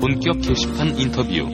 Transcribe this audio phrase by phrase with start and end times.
[0.00, 1.48] 본격 게시판 인터뷰.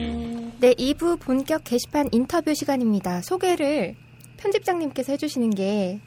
[0.59, 3.21] 네, 2부 본격 게시판 인터뷰 시간입니다.
[3.21, 3.95] 소개를
[4.37, 5.99] 편집장님께서 해주시는 게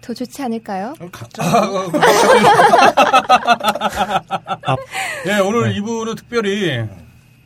[0.00, 0.94] 더 좋지 않을까요?
[1.12, 1.42] 각자.
[5.26, 6.86] 예, 오늘 이분은 특별히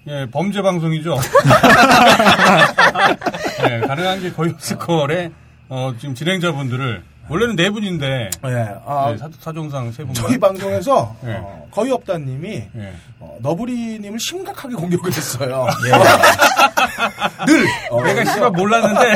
[0.07, 1.19] 예, 범죄 방송이죠.
[3.69, 5.33] 예, 가능한 게 거의 없을 거래.
[5.69, 10.15] 어, 지금 진행자분들을 원래는 네 분인데 예, 아, 예, 사, 사정상 세 분만.
[10.15, 11.33] 저희 방송에서 예.
[11.35, 12.93] 어, 거의 없다님이 예.
[13.21, 15.67] 어, 너브리님을 심각하게 공격을 했어요.
[17.47, 19.15] 늘 어, 내가 씨발 몰랐는데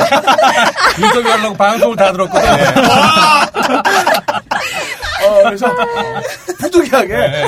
[1.05, 2.49] 인터뷰하려고 방송을 다 들었거든.
[5.29, 6.21] 어, 그래서 어,
[6.59, 7.45] 부득이하게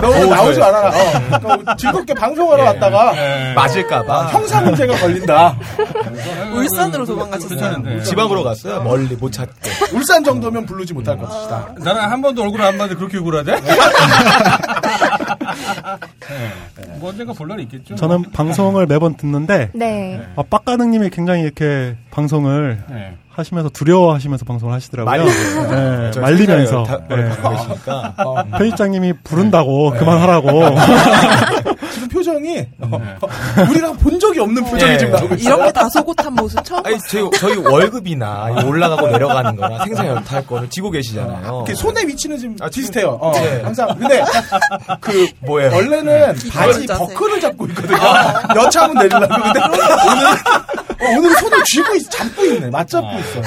[0.00, 0.88] 너 나오지 말아라.
[0.88, 3.52] 어, 그러니까 즐겁게 방송하러 왔다가 예.
[3.54, 4.26] 맞을까봐.
[4.28, 5.56] 형사 문제가 걸린다.
[6.54, 7.58] 울산으로 도망가셨어요.
[7.58, 8.02] 괜찮은데.
[8.04, 8.82] 지방으로 갔어요.
[8.82, 9.52] 멀리 못 찾고.
[9.92, 11.74] 울산 정도면 부르지 못할 것이다.
[11.78, 13.52] 나는 한 번도 얼굴 안 봤는데 그렇게 욕을 하대?
[16.30, 16.98] 예.
[16.98, 17.94] 뭐 언젠가 볼 날이 있겠죠.
[17.96, 20.20] 저는 방송을 매번 듣는데 네.
[20.36, 23.16] 아, 빡가능님이 굉장히 이렇게 방송을 예.
[23.38, 25.24] 하시면서 두려워하시면서 방송을 하시더라고요.
[25.24, 27.16] 네, 저 말리면서 다- 네.
[27.16, 28.44] 계시니까.
[28.58, 30.48] 편집장님이 부른다고 그만하라고.
[32.28, 33.00] 표정이 어,
[33.70, 34.98] 우리가 본 적이 없는 표정이 예.
[34.98, 35.54] 지금 나오고 있어요.
[35.56, 40.90] 이렇게 다소곳한 모습 처음 아니, 저희, 저희 월급이나 이 올라가고 내려가는 거나 생사연탈 거를 지고
[40.90, 41.40] 계시잖아요.
[41.64, 43.18] 이렇게 손의 위치는 지금 아, 비슷해요.
[43.20, 43.62] 어, 네.
[43.62, 43.88] 항상.
[43.98, 44.22] 근데
[45.00, 45.74] 그 뭐예요?
[45.74, 46.86] 원래는 바지.
[46.86, 47.96] 버클을 잡고 있거든요.
[48.56, 49.26] 여차하면 내리려고.
[49.42, 49.60] 근데
[50.10, 50.26] 오늘
[51.00, 52.70] 어, 오늘 손을 쥐고 있, 잡고 있네.
[52.70, 53.42] 맞잡고 있어요.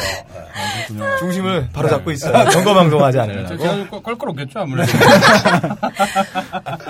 [1.20, 2.50] 중심을 바로 잡고 있어요.
[2.50, 3.58] 점검방송하지 저- 않으려고.
[3.90, 4.92] 껄- 껄끄럽겠죠, 아무래도.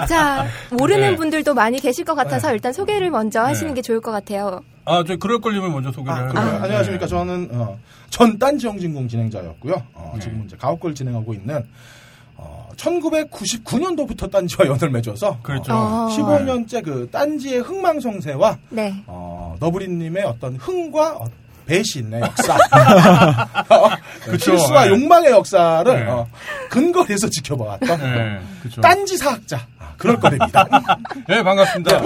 [0.07, 1.15] 자, 모르는 네.
[1.15, 4.61] 분들도 많이 계실 것 같아서 일단 소개를 먼저 하시는 게 좋을 것 같아요.
[4.85, 6.29] 아, 저 그럴 걸림을 먼저 소개를 아, 해요.
[6.33, 6.59] 그래요?
[6.63, 7.07] 안녕하십니까.
[7.07, 7.77] 저는 어,
[8.09, 9.81] 전 딴지 영진공 진행자였고요.
[9.93, 11.65] 어, 지금 이제 가옥걸 진행하고 있는
[12.37, 15.73] 어, 1999년도부터 딴지와 연을 맺어서 그렇죠.
[15.73, 16.09] 어.
[16.11, 19.03] 15년째 그 딴지의 흥망성쇠와 네.
[19.07, 21.25] 어, 너브리님의 어떤 흥과 어,
[21.67, 22.55] 배신의 역사,
[23.69, 23.89] 어,
[24.25, 24.89] 그쵸, 실수와 네.
[24.89, 26.09] 욕망의 역사를 네.
[26.09, 26.27] 어,
[26.69, 27.99] 근거리에서 지켜봐왔던.
[28.81, 30.65] 딴지 사학자 아, 그럴 거랍니다.
[31.29, 32.01] 예, 반갑습니다.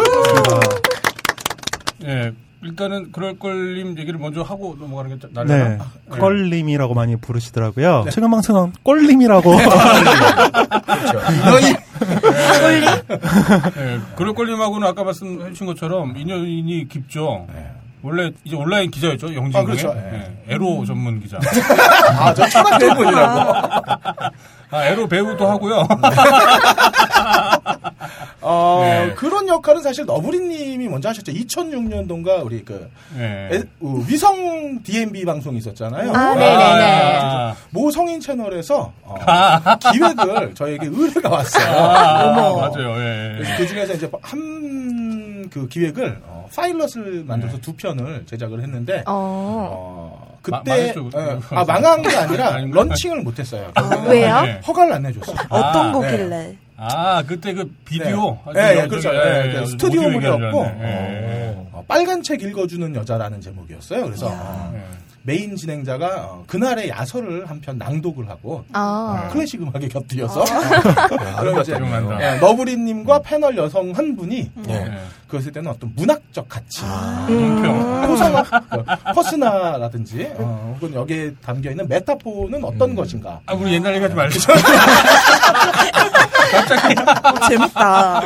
[2.04, 5.68] 예, 일단은 그럴 걸림 얘기를 먼저 하고 넘어가는 게 나려나?
[5.70, 5.78] 네.
[6.10, 8.06] 껄림이라고 많이 부르시더라고요.
[8.12, 9.56] 최근 방송은 꼴림이라고.
[11.46, 11.74] 너희
[13.78, 17.48] 예, 그럴 걸림하고는 아까 말씀해 주신 것처럼 인연이 깊죠.
[18.06, 19.58] 원래 이제 온라인 기자였죠, 영진공의.
[19.58, 19.96] 아, 그렇죠.
[19.98, 21.40] 예, 에로 전문 기자.
[22.20, 23.54] 아, 저 철학 전문이라고.
[24.72, 25.88] 아, 에로 배우도 하고요.
[28.48, 29.14] 어, 네.
[29.16, 31.32] 그런 역할은 사실 너브리님이 먼저 하셨죠.
[31.32, 33.50] 2006년도인가 우리 그 예.
[33.52, 36.14] 에- 어, 위성 DMB 방송이 있었잖아요.
[36.14, 37.20] 아, 네네네.
[37.24, 39.16] 아, 모 성인 채널에서 어,
[39.92, 41.74] 기획을 저에게 의뢰가 왔어요.
[41.76, 42.58] 아, 어머.
[42.70, 42.90] 맞아요.
[43.00, 43.34] 예.
[43.38, 44.66] 그래서 그 중에서 이제 한
[45.52, 49.70] 그 기획을 어, 파일럿을 만들어서 두 편을 제작을 했는데 어.
[49.72, 51.10] 어, 마- 그때 망했죠.
[51.16, 52.58] 예, 아 망한 게 아니라?
[52.72, 53.72] 런칭을 못했어요.
[54.08, 54.44] 왜요?
[54.46, 54.62] 예.
[54.66, 55.36] 허가를 안 내줬어요.
[55.50, 56.56] 어떤 아, 거길래?
[56.78, 58.38] 아, 그때 그 비디오.
[58.54, 58.76] 네.
[58.78, 59.10] 예, 예, 그렇죠.
[59.14, 60.66] 예, 예, 예, 그 스튜디오물이었고.
[60.82, 61.56] 예.
[61.72, 64.04] 어, 빨간 책 읽어주는 여자라는 제목이었어요.
[64.04, 64.82] 그래서 어, 예.
[65.28, 69.28] 메인 진행자가 어, 그날의 야설을 한 편 낭독을 하고 아.
[69.32, 72.36] 클래식 음악에 곁들여서 아, 이제 기억난다.
[72.36, 74.74] 예, 너브리님과 패널 여성 한 분이 예.
[74.74, 74.92] 예.
[75.28, 76.84] 그것을 때는 어떤 문학적 가치,
[77.28, 78.04] 논평.
[78.12, 78.84] 호성학, 그,
[79.16, 83.40] 퍼스나라든지 어, 혹은 여기에 담겨 있는 메타포는 어떤 것인가.
[83.48, 84.54] 아, 우리 옛날 얘기하지 말자.
[86.56, 88.22] 어, 재밌다.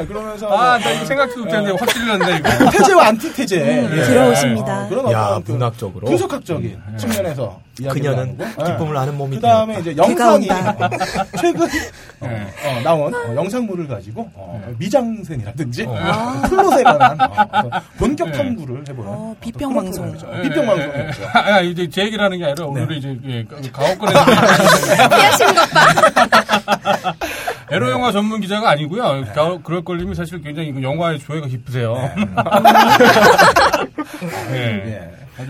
[0.00, 2.70] 예, 그러면서 아, 뭐, 나 이거 생각도 못했는데 확실히 난다, 이거.
[2.70, 4.02] 테제와 안티테제 예.
[4.04, 4.84] 들어오십니다.
[4.84, 6.06] 어, 그런 야, 어떤 그 문학적으로.
[6.06, 10.50] 분석학적인 측면에서 이야기를 그녀는 나누고, 기쁨을 아는 몸이 그 다음에 이제 영상이.
[10.50, 10.54] 어,
[11.40, 12.46] 최근 어, 네.
[12.64, 15.92] 어, 나온 어, 영상물을 가지고 어, 미장센이라든지 어.
[15.92, 18.38] 어, 플롯에 관한 어, 어떤 본격 네.
[18.38, 20.12] 탐구를 해보는 어, 비평 방송.
[20.42, 21.22] 비평 예, 방송이죠.
[21.22, 21.28] 예.
[21.38, 24.24] 아, 이제 제 얘기를 하는 게 아니라 오늘은 이제 예, 가옥권에서
[25.08, 27.14] 피하시는 것 봐.
[27.72, 29.24] 에로 영화 전문 기자가 아니고요.
[29.34, 31.94] 가- 그럴 걸림이 사실 굉장히 그 영화의 조예가 깊으세요.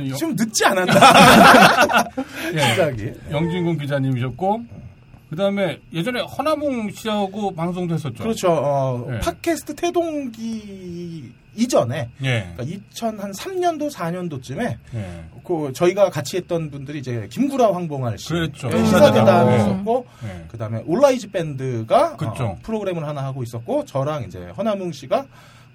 [0.09, 0.95] 영, 좀 늦지 않았나
[2.55, 2.61] 예.
[2.71, 3.13] 시작이.
[3.31, 4.63] 영진공 기자님이셨고
[5.33, 8.23] 그다음에 예전에 허나몽 씨하고 방송도 했었죠.
[8.23, 8.51] 그렇죠.
[8.53, 9.19] 어, 네.
[9.21, 12.53] 팟캐스트 태동기 이전에 예.
[12.55, 15.25] 그러니까 2003년도 4년도쯤에 예.
[15.43, 18.71] 그 저희가 같이 했던 분들이 이제 김구라 황봉알 씨 그랬죠.
[18.73, 19.57] 예, 시사대담 네.
[19.57, 20.45] 있었고 예.
[20.49, 22.17] 그다음에 올라이즈 밴드가.
[22.21, 25.27] 어, 프로그램을 하나 하고 있었고 저랑 이제 허나뭉 씨가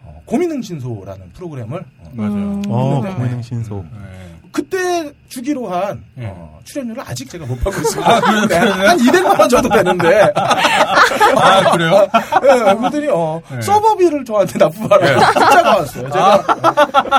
[0.04, 2.62] 어, 고민흥신소라는 프로그램을 어, 맞아요.
[2.68, 3.14] 어, 네.
[3.16, 3.84] 고민흥신소.
[3.92, 4.37] 예.
[4.58, 6.26] 그때 주기로 한 예.
[6.26, 8.48] 어, 출연료를 아직 제가 못 받고 있습니다.
[8.48, 12.08] 네, 한 200만 원 정도 되는데 아, 그래요?
[12.44, 13.62] 예, 그분들이 어, 예.
[13.62, 16.10] 서버비를 저한테 납부하라고 문자가 왔어요.
[16.10, 16.44] 제가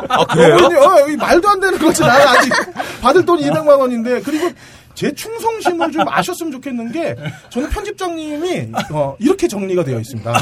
[0.08, 0.56] 아, 그래요?
[0.56, 0.74] 어머니,
[1.14, 2.02] 어, 말도 안 되는 거지.
[2.02, 2.52] 나 아직
[3.00, 4.50] 받을 돈이 200만 원인데 그리고
[4.98, 7.14] 제 충성심을 좀 아셨으면 좋겠는 게
[7.50, 10.28] 저는 편집장님이 어, 이렇게 정리가 되어 있습니다.
[10.28, 10.34] 어,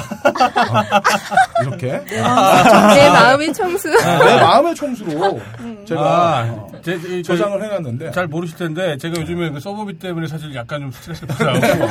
[1.63, 3.91] 이렇게 내 마음의 청수.
[3.91, 5.39] 내 마음의 총수로
[5.87, 9.99] 제가 아, 어, 제, 제, 저- 저장을 해놨는데 잘 모르실 텐데 제가 요즘에 그 서버비
[9.99, 11.89] 때문에 사실 약간 좀 스트레스를 받아요.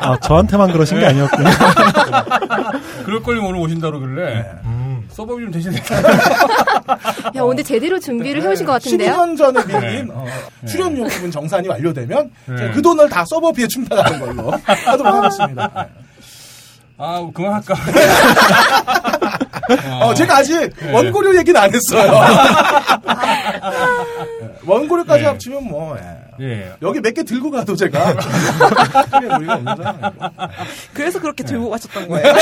[0.00, 1.48] 아, 저한테만 그러신 게 아니었군요.
[3.04, 4.87] 그럴 걸요 오늘 오신다 그러길래 음.
[5.10, 5.80] 서버비 좀 대신해.
[7.36, 9.12] 야, 오늘 제대로 준비를 해오신 것 같은데요?
[9.12, 10.24] 12년 전에 밀린 어,
[10.66, 12.56] 출연료 부분 정산이 완료되면 네.
[12.56, 15.70] 제가 그 돈을 다 서버비에 충당하는 걸로 하도록 하겠습니다.
[15.74, 15.82] 네.
[17.00, 17.74] 아, 그만할까?
[20.02, 22.12] 어, 제가 아직 원고료 얘기는 안 했어요.
[24.40, 25.28] 네, 원고료까지 네.
[25.28, 26.27] 합치면 뭐 예.
[26.40, 26.72] 예.
[26.82, 28.14] 여기 몇 개 들고 가도 제가.
[30.94, 31.48] 그래서 그렇게 네.
[31.50, 32.32] 들고 가셨던 거예요.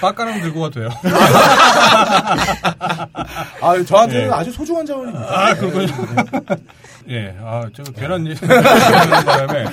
[0.00, 0.88] 빡가랑 들고 가도 돼요.
[3.60, 4.30] 아, 저한테는 예.
[4.32, 5.26] 아주 소중한 자원입니다.
[5.28, 5.86] 아, 그렇군요.
[7.08, 9.64] 예, 아, 제가 괜한 얘기 하는 바람에.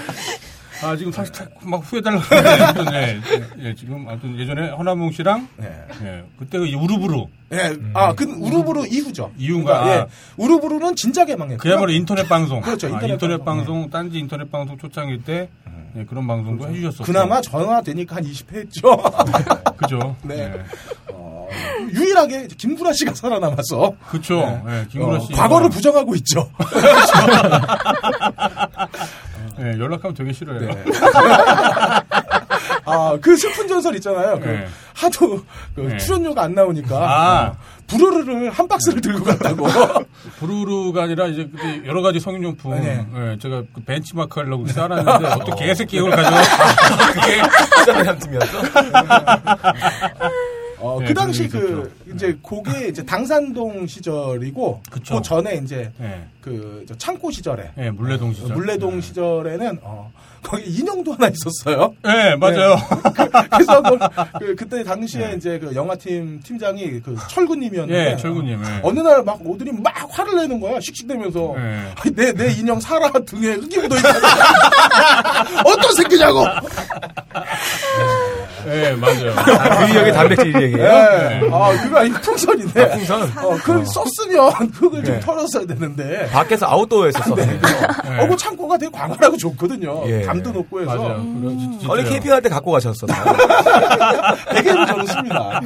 [0.83, 3.19] 아, 지금 사실 다- 막 후회달라고 하는데,
[3.59, 5.71] 예, 예, 지금, 아무튼 예전에 허남몽 씨랑, 네.
[6.03, 9.31] 예, 그때 그 우르부르, 예, 아, 그 우르부르 이후죠.
[9.37, 9.81] 이후인가?
[9.83, 9.97] 그러니까, 아.
[10.03, 10.07] 예,
[10.43, 11.61] 우르부르는 진작에 망했고.
[11.61, 12.61] 그야말로 인터넷 방송.
[12.61, 13.65] 그렇죠, 아, 인터넷 인터넷 방송.
[13.75, 15.49] 방송, 딴지 인터넷 방송 초창일 때,
[15.95, 17.03] 예, 그런 방송도 해주셨었고.
[17.05, 18.97] 그나마 전화 되니까 한 20회 했죠.
[19.77, 20.15] 그죠.
[20.23, 20.53] 네.
[20.53, 20.63] 예.
[21.47, 24.61] 어, 유일하게 김구라 씨가 살아남아서 그쵸.
[24.67, 25.31] 예, 김구라 어, 씨.
[25.33, 26.49] 과거를 부정하고 있죠.
[29.59, 30.59] 예, 연락하면 되게 싫어요.
[30.59, 30.83] 네.
[32.85, 34.39] 아, 그 슬픈 전설 있잖아요.
[34.39, 34.67] 그 네.
[34.93, 35.43] 하도
[35.75, 35.97] 그 네.
[35.97, 37.47] 출연료가 안 나오니까 아.
[37.47, 37.55] 어,
[37.87, 39.67] 부르르를 한 박스를 들고 갔다고.
[40.39, 41.49] 부르르가 아니라 이제
[41.85, 43.05] 여러 가지 성인용품 네.
[43.15, 46.41] 예, 제가 그 벤치마크 하려고 쌓아놨는데 어떤 개새끼 이걸 가져와
[47.13, 47.41] 그게
[47.85, 48.57] 비싼 팀이었어?
[50.79, 55.15] 어, 네, 그 당시 그 이제 그게 이제 당산동 시절이고 그쵸.
[55.17, 57.71] 그 전에 이제 예, 그저 창고 시절에.
[57.77, 58.55] 예, 물레동 시절.
[58.55, 60.11] 물레동 시절에는 어,
[60.43, 61.93] 거기 인형도 하나 있었어요.
[62.05, 62.75] 예, 맞아요.
[63.51, 63.81] 그래서
[64.39, 68.79] 그, 그, 때 당시에 이제 그 영화팀 팀장이 그 철구님이었는데 예, 철구님 예.
[68.83, 71.55] 어느 날 막 오더니 막 화를 내는 거야 씩씩대면서.
[72.15, 74.09] 내, 내 인형 사라 등에 흙이 묻어 있다.
[75.65, 76.45] 어떤 새끼냐고
[78.67, 80.61] 예, 맞아요 그 기억에 단백질 예.
[80.63, 81.55] 얘기예요?
[81.55, 83.21] 아 그거 아니 풍선인데 풍선?
[83.37, 85.19] 어, 그걸 썼으면 흙을 좀 예.
[85.19, 87.59] 털었어야 되는데 밖에서 아웃도어에서 썼어요.
[88.11, 88.19] 예.
[88.19, 90.21] 어, 그 창고가 되게 광활하고 좋거든요 예.
[90.23, 91.89] 담도 높고 해서 맞아요 진짜요.
[91.89, 93.17] 원래 KP 할때 갖고 가셨었어요.
[94.53, 95.61] 되게로 저는 씁니다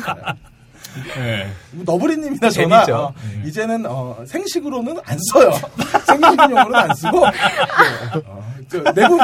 [1.18, 1.48] 예.
[1.72, 2.96] 너브리님이나 저나 재밌죠.
[2.96, 3.14] 어,
[3.46, 5.52] 이제는 어, 생식으로는 안 써요.
[6.06, 9.18] 생식용으로는 안 쓰고 네, 어, 그 내부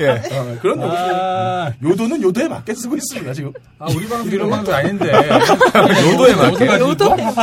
[0.00, 0.10] 예.
[0.36, 3.52] 어, 그런 용도 아, 요도는 요도에 맞게 쓰고 있습니다 지금.
[3.78, 5.12] 아, 우리 방송 이런 방송 아닌데
[6.12, 6.66] 요도에 맞게.
[6.78, 7.34] 요도 뭐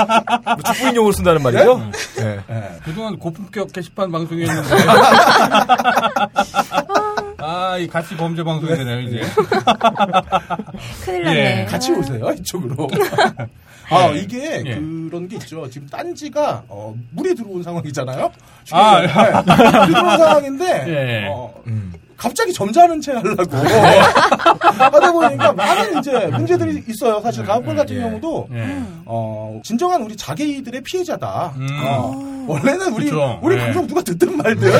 [0.73, 1.91] 축구인용으로 쓴다는 말이죠?
[2.19, 2.39] 예.
[2.83, 4.69] 그동안 고품격 게시판 방송이었는데
[7.41, 9.21] 아, 이 같이 범죄 방송이 되네요 이제
[11.05, 11.61] 큰일 났네.
[11.61, 12.87] 예, 같이 오세요 이쪽으로.
[13.91, 14.75] 아 이게 예.
[14.75, 15.67] 그런 게 있죠.
[15.69, 18.31] 지금 딴지가 어, 물이 들어온 상황이잖아요.
[18.71, 19.07] 아, 네,
[19.81, 21.27] 물이 들어온 상황인데 예.
[21.29, 21.93] 어, 음.
[22.19, 27.21] 갑자기 점잖은 채 하려고 하다 보니까 많은 이제 문제들이 있어요.
[27.21, 28.01] 사실 가옥골 같은 예.
[28.01, 28.81] 경우도 예.
[29.05, 31.53] 어, 진정한 우리 자개이들의 피해자다.
[31.55, 31.67] 음.
[31.85, 33.39] 어, 원래는 우리 그쵸.
[33.41, 33.59] 우리 예.
[33.59, 34.71] 방송 누가 듣든 말든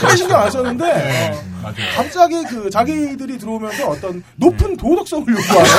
[0.00, 1.32] 크게 신경 안 썼는데 예.
[1.64, 5.70] 어, 갑자기 그 자개이들이 들어오면서 어떤 높은 도덕성을 요구하는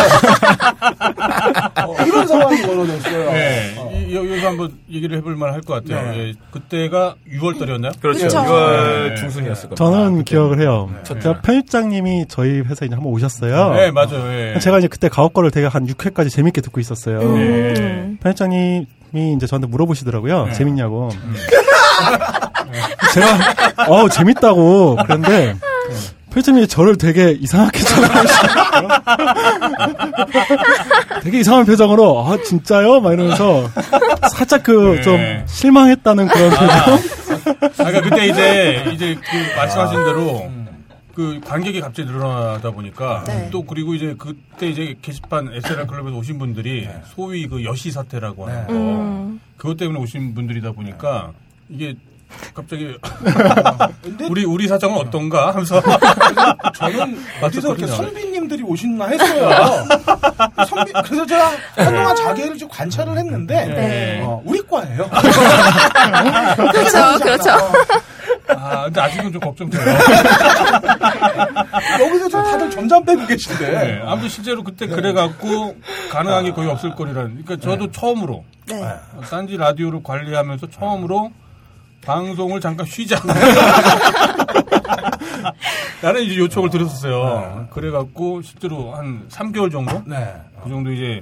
[1.85, 3.19] 어, 이런 상황이 벌어졌어요.
[3.31, 3.91] 예, 어.
[3.93, 6.11] 이- 여- 여기서 한번 얘기를 해볼 만할 것 같아요.
[6.11, 6.17] 네.
[6.29, 7.99] 예, 그때가 6월달이었나요?
[8.01, 8.23] 그렇죠.
[8.25, 8.39] 그쵸.
[8.39, 9.15] 6월 네.
[9.15, 9.75] 중순이었을 겁니다.
[9.75, 10.88] 저는 기억을 해요.
[10.93, 11.19] 네.
[11.21, 13.73] 제가 편집장님이 저희 회사에 이제 한번 오셨어요.
[13.73, 14.31] 네, 맞아요.
[14.55, 14.59] 예.
[14.59, 17.19] 제가 이제 그때 가옥 거를 되게 한 6회까지 재밌게 듣고 있었어요.
[17.21, 18.17] 음.
[18.21, 18.85] 편집장님이
[19.35, 20.45] 이제 저한테 물어보시더라고요.
[20.47, 20.53] 네.
[20.53, 21.09] 재밌냐고.
[23.13, 25.55] 제가 어우 재밌다고 그런데
[26.31, 28.89] 편집장님이 저를 되게 이상하게 쳐다보시더라고요.
[31.23, 33.01] 되게 이상한 표정으로 아 진짜요?
[33.01, 33.69] 막 이러면서
[34.31, 35.01] 살짝 그 네.
[35.01, 36.69] 좀 실망했다는 그런 표정.
[36.69, 36.99] 아,
[37.77, 40.49] 그러니까 그때 이제 이제 그 말씀하신 대로
[41.19, 43.49] 그 관객이 갑자기 늘어나다 보니까 네.
[43.51, 48.67] 또 그리고 이제 그때 이제 게시판 SLR 클럽에서 오신 분들이 소위 그 여시 사태라고 하는
[48.67, 49.41] 거 음.
[49.57, 51.33] 그것 때문에 오신 분들이다 보니까
[51.67, 51.97] 이게
[52.53, 52.97] 갑자기
[54.29, 55.81] 우리 우리 사정은 어떤가 하면서
[56.75, 57.87] 저는 어디서 이렇게 맞췄거든요.
[57.87, 59.85] 선비님 선배님들이 오시나 했어요.
[60.67, 64.21] 선배, 그래서 제가 한동안 자기를 좀 관찰을 했는데, 네.
[64.23, 65.09] 어, 우리 과예요.
[66.55, 67.49] 그렇죠, 그렇죠.
[68.69, 69.81] 아, 근데 아직은 좀 걱정돼요.
[72.01, 73.71] 여기서 좀 다들 점점 빼고 계신데.
[73.71, 75.75] 네, 아무튼 실제로 그때 그래갖고
[76.11, 77.43] 가능한 게 거의 없을 거리라는.
[77.43, 78.81] 그러니까 저도 처음으로 네.
[78.81, 81.31] 어, 딴지 라디오를 관리하면서 처음으로
[82.01, 83.21] 방송을 잠깐 쉬자.
[86.01, 87.67] 나는 이제 요청을 드렸었어요.
[87.71, 90.01] 그래갖고 실제로 한 3개월 정도?
[90.05, 90.33] 네.
[90.63, 91.21] 그 정도 이제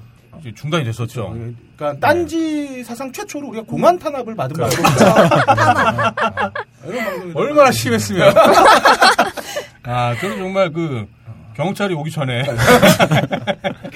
[0.56, 1.36] 중단이 됐었죠.
[1.77, 4.56] 그러니까 딴지 사상 최초로 우리가 공안 탄압을 받은.
[4.56, 5.06] 방송이죠.
[6.88, 8.34] 이런 방송이 얼마나 심했으면.
[9.84, 11.08] 아, 저는 정말 그
[11.56, 12.44] 경찰이 오기 전에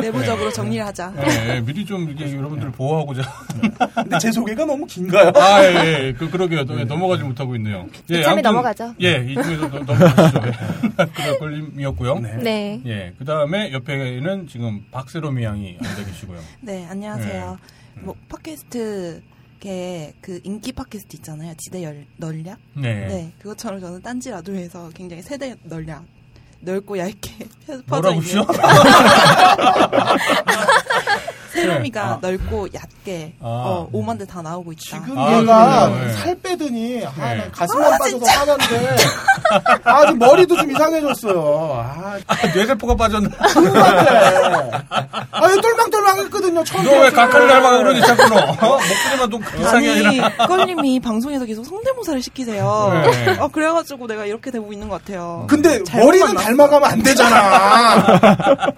[0.00, 1.12] 내부적으로 정리를 하자.
[1.18, 3.22] 예, 예, 미리 좀 이렇게 여러분들 보호하고자.
[3.94, 5.32] 근데 제 소개가 너무 긴가요?
[5.34, 6.12] 아, 예, 예.
[6.12, 6.64] 그, 그러게요.
[6.78, 7.86] 예, 넘어가지 못하고 있네요.
[8.10, 8.94] 예, 아무튼, 넘어가죠.
[9.02, 10.40] 예, 이쯤에서 넘- 넘어가시죠.
[10.46, 11.04] 예.
[11.14, 12.18] 그럴 걸림이었고요.
[12.20, 12.36] 네.
[12.36, 12.82] 네.
[12.86, 16.38] 예, 그 다음에 옆에는 지금 박세롬이 양이 앉아 계시고요.
[16.60, 17.58] 네, 안녕하세요.
[18.00, 19.22] 뭐 팟캐스트
[20.20, 21.52] 그 인기 팟캐스트 있잖아요.
[21.58, 22.58] 지대 열, 널략.
[22.74, 23.06] 네.
[23.08, 26.04] 네, 그것처럼 저는 딴지 라디오에서 굉장히 세대 널략
[26.60, 27.48] 넓고 얇게
[27.86, 28.20] 퍼져 뭐라고요?
[28.20, 28.44] 있는
[31.62, 32.28] 세롬이가 네.
[32.30, 33.44] 넓고 얕게 아.
[33.46, 34.80] 어, 5만 대다 나오고 있다.
[34.80, 35.88] 지금 아, 얘가?
[35.88, 36.12] 네.
[36.12, 37.36] 살 빼더니 아, 네.
[37.38, 38.96] 난 가슴만 빠져서 화난데
[39.84, 41.72] 아, 지금 머리도 좀 이상해졌어요.
[41.74, 43.28] 아, 아, 뇌세포가 빠졌나?
[43.28, 43.70] 그래.
[45.30, 46.64] 아, 얘 똘망똘망 했거든요.
[46.64, 47.48] 처음 너왜 들었을 가까이 때.
[47.48, 48.36] 닮아가 그러니 자꾸 너?
[48.36, 48.78] 어?
[48.78, 50.08] 목소리만 좀 아니라.
[50.08, 53.02] 아니, 껄님이 방송에서 계속 성대모사를 시키세요.
[53.10, 53.36] 네.
[53.38, 55.46] 어, 그래가지고 내가 이렇게 되고 있는 것 같아요.
[55.48, 56.34] 근데 머리는.
[56.34, 57.88] 닮아가면 안 되잖아.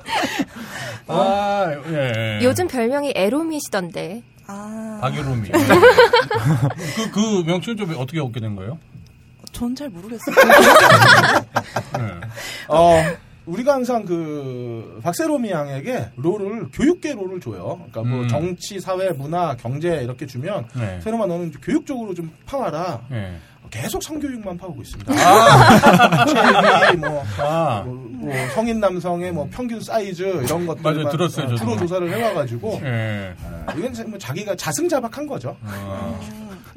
[1.13, 2.13] 아, 예.
[2.41, 2.45] 예.
[2.45, 4.23] 요즘 별명이 에로미시던데.
[4.47, 5.49] 아, 박유롬이.
[6.97, 8.79] 그, 그 명칭은 좀 어떻게 얻게 된 거예요?
[9.53, 10.35] 전 잘 모르겠어요.
[11.99, 12.03] 네.
[12.69, 13.03] 어,
[13.47, 17.81] 우리가 항상 그 박세롬이 양에게 롤을 교육계 롤을 줘요.
[17.91, 18.29] 그러니까 뭐 음.
[18.29, 21.01] 정치, 사회, 문화, 경제 이렇게 주면 네.
[21.03, 23.03] 세롬아 너는 교육적으로 좀 파와라.
[23.13, 23.35] 예.
[23.71, 25.15] 계속 성교육만 파고 있습니다.
[26.27, 27.83] 체위, 뭐, 아.
[27.85, 31.09] 뭐, 뭐 성인 남성의 뭐 평균 사이즈 이런 것들 맞아요.
[31.11, 31.57] 들었어요.
[31.57, 33.35] 주로 조사를 해와가지고 예.
[33.67, 35.57] 아, 이건 뭐 자기가 자승자박한 거죠.
[35.65, 36.15] 아.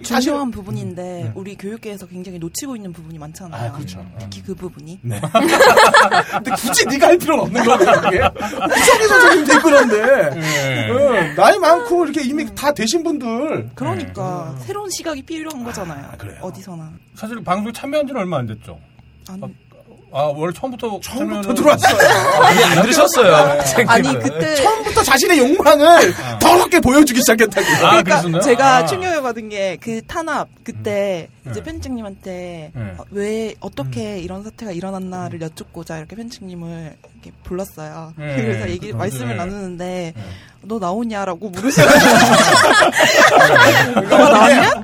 [0.03, 3.69] 중요한 부분인데 우리 교육계에서 굉장히 놓치고 있는 부분이 많잖아요.
[3.69, 4.05] 아, 그렇죠.
[4.19, 4.99] 특히 그 부분이.
[5.01, 5.19] 네.
[6.31, 8.19] 근데 굳이 네가 할 필요는 없는 거야, 그게.
[8.19, 10.41] 구석에서 저기 댓글인데.
[10.41, 10.87] 예.
[10.91, 13.71] 응, 나이 많고 이렇게 이미 다 되신 분들.
[13.75, 16.09] 그러니까 새로운 시각이 필요한 거잖아요.
[16.11, 16.39] 아, 그래요?
[16.41, 16.91] 어디서나.
[17.15, 18.79] 사실 방송 참여한 지는 얼마 안 됐죠.
[19.29, 19.41] 아니,
[20.15, 21.97] 아, 원래 처음부터 처음부터 들어왔어요.
[22.43, 23.35] 안 들으셨어요.
[23.87, 27.67] 아니 그때 처음부터 자신의 욕망을 더럽게 보여주기 시작했다고.
[27.67, 28.41] 아, 그러니까 그랬었나요?
[28.41, 28.85] 제가 아.
[28.85, 31.63] 충격을 받은 게 그 탄압 그때 이제 네.
[31.63, 32.93] 편집장님한테 네.
[32.97, 38.13] 어, 왜 어떻게 이런 사태가 일어났나를 여쭙고자 이렇게 편집장님을 이렇게 불렀어요.
[38.17, 38.35] 네.
[38.35, 39.35] 그래서 얘기 그- 말씀을 네.
[39.35, 40.23] 나누는데 네.
[40.65, 42.05] 너 나오냐라고 물으셔가지고
[44.09, 44.83] 너 나왔냐?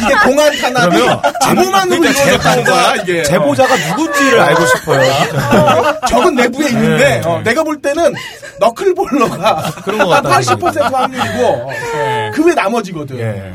[0.00, 0.98] 이게 공안 탄압이
[1.44, 3.22] 제보만으로 이루어졌다는 거야, 이게.
[3.22, 5.00] 제보자가 누군지를 알고 싶어요.
[5.00, 7.22] 어, 적은 내부에 있는데, 네.
[7.24, 8.14] 어, 내가 볼 때는
[8.60, 12.30] 너클볼러가 그런 것한 같다는 80% 확률이고, 예.
[12.34, 13.18] 그외 나머지거든.
[13.18, 13.52] 예.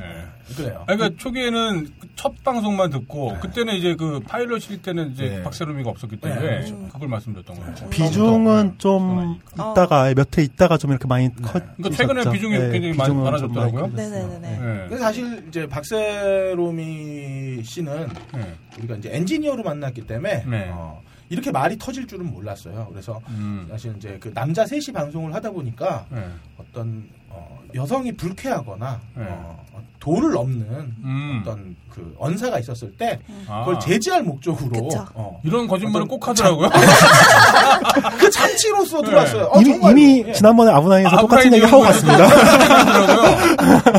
[0.00, 0.54] 예.
[0.56, 0.84] 그래요.
[0.86, 1.86] 그러니까 초기에는
[2.20, 5.42] 첫 방송만 듣고 그때는 이제 그 파일럿일 때는 이제 네.
[5.42, 7.74] 박세롬이가 없었기 때문에 그걸 말씀드렸던 거예요.
[7.88, 9.72] 비중은 좀 어.
[9.72, 11.52] 있다가 몇 회 있다가 좀 이렇게 많이 커.
[11.78, 13.86] 그러니까 최근에 비중이 굉장히 많이 많아졌더라고요.
[13.86, 14.52] 네네네네.
[14.52, 14.86] 예.
[14.88, 18.54] 그래서 사실 이제 박세롬이 씨는 예.
[18.78, 20.68] 우리가 이제 엔지니어로 만났기 때문에 네.
[20.74, 21.00] 어,
[21.30, 22.88] 이렇게 말이 터질 줄은 몰랐어요.
[22.90, 23.66] 그래서 음.
[23.70, 26.26] 사실 이제 그 남자 셋이 방송을 하다 보니까 예.
[26.58, 29.24] 어떤 어, 여성이 불쾌하거나 네.
[29.28, 29.60] 어,
[29.98, 31.42] 도를 넘는 음.
[31.42, 33.64] 어떤 그 언사가 있었을 때 아.
[33.64, 34.88] 그걸 제지할 목적으로.
[35.14, 36.70] 어, 이런 거짓말을 꼭 하더라고요.
[38.18, 39.50] 그 장치로서 들어왔어요.
[39.52, 39.98] 어, 이미, 정말로.
[39.98, 40.32] 이미 예.
[40.32, 42.24] 지난번에 아브나이에서 아, 똑같은 얘기 하고 갔습니다.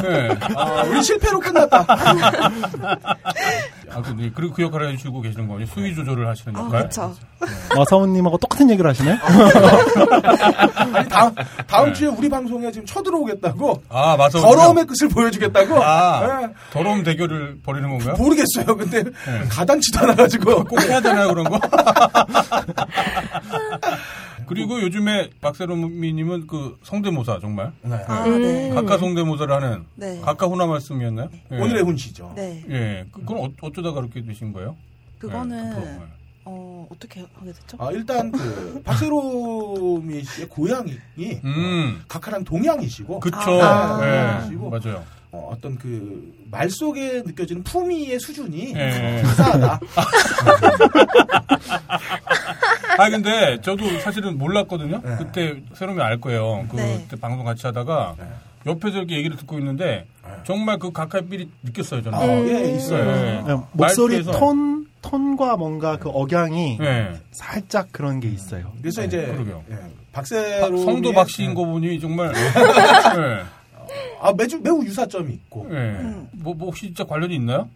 [0.05, 0.29] 예.
[0.55, 1.85] 아, 우리 실패로 끝났다.
[3.93, 5.65] 아무튼 예, 그리고 그 역할을 해주고 계시는 거군요.
[5.65, 6.79] 수위 조절을 하시는 아, 역할.
[6.81, 7.13] 그렇죠.
[7.75, 9.17] 마사오님하고 똑같은 얘기를 하시네.
[10.75, 11.35] 아니, 다음,
[11.67, 14.39] 다음 주에 우리 방송에 지금 쳐들어오겠다고 아, 맞아.
[14.39, 16.49] 더러움의 끝을 보여주겠다고 아, 예.
[16.71, 18.15] 더러움 대결을 벌이는 건가요?
[18.17, 18.75] 모르겠어요.
[18.77, 19.03] 근데
[19.49, 21.59] 가당치도 않아가지고 꼭 해야 되나요, 그런 거?
[24.53, 27.95] 그리고 요즘에 박세롬이님은 그 성대모사 정말 네.
[28.07, 28.41] 아, 음.
[28.41, 28.69] 네.
[28.69, 30.19] 각하 성대모사를 하는 네.
[30.21, 31.29] 각하 훈화 말씀이었나요?
[31.51, 31.57] 예.
[31.57, 32.33] 오늘의 훈시죠.
[32.35, 32.63] 네.
[32.69, 34.75] 예, 그- 그건 어, 어쩌다 그렇게 되신 거예요?
[35.19, 36.07] 그거는 예, 그 프로그램을.
[36.43, 37.77] 어, 어떻게 하게 됐죠?
[37.79, 40.97] 아, 일단 그 박세롬이 씨의 고향이
[41.45, 43.37] 음, 각하랑 동양이시고 그쵸.
[43.61, 45.03] 아, 예, 그러시고 맞아요.
[45.31, 49.21] 어, 어떤 그 말 속에 느껴지는 품위의 수준이 예.
[49.23, 49.79] 유사하다.
[52.97, 55.01] 아 근데 저도 사실은 몰랐거든요.
[55.03, 55.15] 네.
[55.17, 56.65] 그때 새롬이 알 거예요.
[56.69, 57.05] 그 네.
[57.09, 58.15] 때 방송 같이 하다가
[58.65, 60.05] 옆에서 이렇게 얘기를 듣고 있는데
[60.45, 62.17] 정말 그 가까이 삘이 느꼈어요 저는.
[62.17, 63.05] 아, 예, 있어요.
[63.05, 63.41] 네.
[63.43, 64.23] 그냥 목소리.
[64.23, 67.19] 톤 톤과 뭔가 그 억양이 네.
[67.31, 68.71] 살짝 그런 게 있어요.
[68.81, 69.63] 그래서 이제 그러게요.
[69.71, 72.31] 예, 박- 박세롬이 성도 박씨인 거 보니 정말.
[72.33, 73.43] 네.
[74.21, 75.93] 아 매주 매우 유사점이 있고 네.
[76.33, 77.67] 뭐, 뭐 혹시 진짜 관련이 있나요?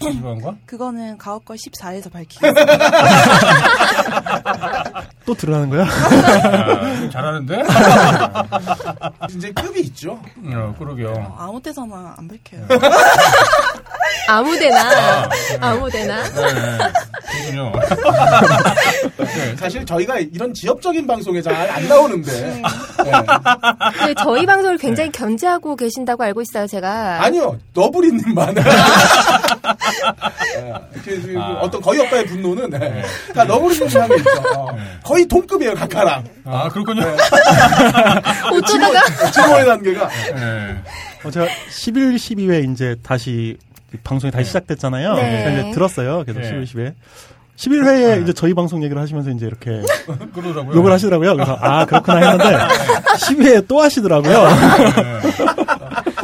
[0.00, 0.54] 집안과?
[0.66, 2.66] 그거는 가옥걸 14에서 밝히겠습니다.
[5.26, 5.84] 또 들어가는 거야?
[5.84, 7.62] 아, 잘하는데?
[9.36, 10.20] 이제 급이 있죠.
[10.44, 11.34] 어, 그러게요.
[11.38, 12.66] 아무 때서나 안 밝혀요.
[14.28, 15.28] 아무 데나
[15.60, 16.78] 아무 데나 네.
[17.52, 17.72] 그렇군요.
[19.56, 22.62] 사실 저희가 이런 지역적인 방송에 잘 안 나오는데
[23.06, 23.10] 예.
[24.06, 28.54] 네, 저희 방송을 굉장히 견제하고 계신다고 알고 있어요 제가 아니요 너브리님만
[31.04, 31.60] 그, 그 아.
[31.60, 33.02] 어떤 거의 오빠의 분노는 예,
[33.32, 34.30] 다 너브리님 향해 있죠.
[34.56, 34.82] 어, 네.
[35.02, 37.02] 거의 동급이에요 각하랑 아, 그렇군요.
[38.52, 40.76] 어쩌다가 증오의 단계가 네.
[41.24, 43.56] 어, 제가 11, 12회 이제 다시
[44.04, 45.14] 방송이 다시 시작됐잖아요.
[45.14, 45.38] 네.
[45.38, 46.24] 제가 이제 들었어요.
[46.24, 46.46] 계속 네.
[46.46, 46.94] 11, 12회.
[47.56, 49.80] 11회에 이제 저희 방송 얘기를 하시면서 이제 이렇게
[50.34, 50.76] 그러더라고요.
[50.76, 51.34] 욕을 하시더라고요.
[51.34, 52.58] 그래서 아 그렇구나 했는데
[53.16, 54.46] 12회에 또 하시더라고요.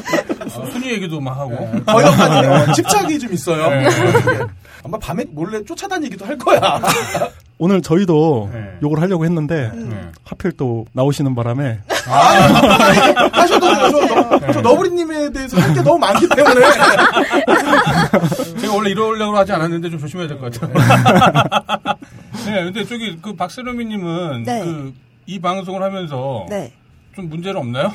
[0.92, 0.96] 네.
[0.96, 1.56] 얘기도 막 하고.
[1.86, 3.68] 거의 오빠는 집착이 좀 있어요.
[3.70, 3.88] 네.
[4.84, 6.80] 아마 밤에 몰래 쫓아다니기도 할 거야.
[7.58, 8.78] 오늘 저희도 네.
[8.82, 10.10] 욕을 하려고 했는데 네.
[10.24, 11.78] 하필 또 나오시는 바람에
[13.32, 13.90] 하셔도 돼요.
[13.92, 16.60] 저, 저, 저 너브리님에 대해서 할 게 너무 많기 때문에
[18.60, 20.72] 제가 원래 이러려고 하지 않았는데 좀 조심해야 될 것 같아요.
[22.46, 24.64] 네, 근데 저기 그 박세롬이님은 네.
[25.26, 26.72] 그이 방송을 하면서 네.
[27.14, 27.92] 좀 문제는 없나요?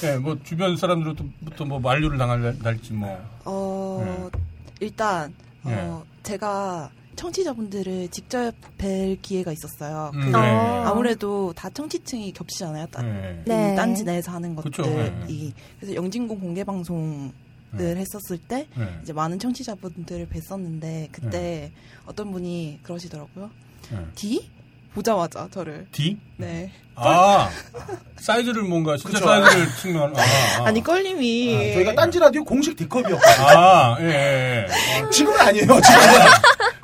[0.00, 3.18] 네, 뭐 주변 사람들로부터 뭐 만류를 당할지 뭐.
[3.44, 4.30] 어,
[4.80, 5.74] 일단, 네.
[5.74, 10.12] 어, 제가 청취자분들을 직접 뵐 기회가 있었어요.
[10.14, 10.38] 음, 그 네.
[10.38, 12.86] 아무래도 다 청취층이 겹치잖아요.
[12.92, 13.42] 따, 네.
[13.44, 13.72] 네.
[13.72, 14.88] 이 딴지 내에서 하는 것들이.
[14.88, 15.52] 네.
[15.80, 17.32] 그래서 영진공 공개 방송을
[17.72, 17.96] 네.
[17.96, 19.00] 했었을 때 네.
[19.02, 21.72] 이제 많은 청취자분들을 뵀었는데 그때
[22.06, 23.50] 어떤 분이 그러시더라고요.
[23.90, 24.06] 네.
[24.14, 24.48] D
[25.02, 26.18] 보자마자 저를 D?
[26.36, 27.48] 네 아
[28.16, 30.66] 사이즈를 뭔가 진짜 사이즈를 측면 아, 아.
[30.66, 33.46] 아니 껄림이 저희가 딴지 라디오 공식 D컵이었거든요.
[33.46, 34.66] 아, 예, 예.
[34.66, 35.10] 예.
[35.10, 35.66] 지금은 아니에요.
[35.66, 35.80] 지금은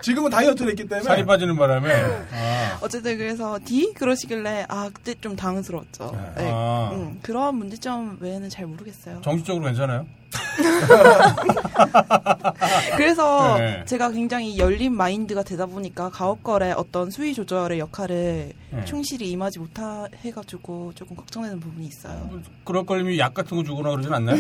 [0.03, 1.93] 지금은 다이어트를 했기 때문에 살이 빠지는 바람에
[2.33, 6.13] 아, 어쨌든 그래서 D 그러시길래 아 그때 좀 당황스러웠죠.
[6.37, 6.49] 네.
[6.53, 6.91] 아.
[6.93, 9.21] 음, 그런 문제점 외에는 잘 모르겠어요.
[9.23, 10.07] 정신적으로 괜찮아요?
[12.97, 13.83] 그래서 네.
[13.85, 18.85] 제가 굉장히 열린 마인드가 되다 보니까 가옥걸의 어떤 수위 조절의 역할을 네.
[18.85, 22.31] 충실히 임하지 못해가지고 조금 걱정되는 부분이 있어요.
[22.65, 24.37] 그럴 걸림이 약 같은 거 주거나 그러진 않나요?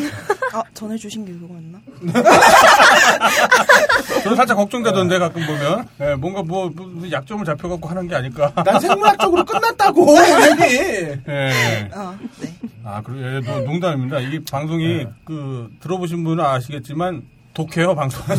[0.53, 1.81] 아 전해주신 게 그거였나?
[4.23, 8.53] 저는 살짝 걱정되던데 가끔 보면 예, 뭔가 뭐, 뭐 약점을 잡혀갖고 하는 게 아닐까.
[8.65, 10.07] 난 생물학적으로 끝났다고
[10.61, 10.75] 얘기.
[11.29, 11.89] 예.
[11.93, 12.55] 아 네.
[12.85, 14.19] 아, 그리고 예, 노- 농담입니다.
[14.21, 18.21] 이 방송이 그 들어보신 분은 아시겠지만 독해요 방송.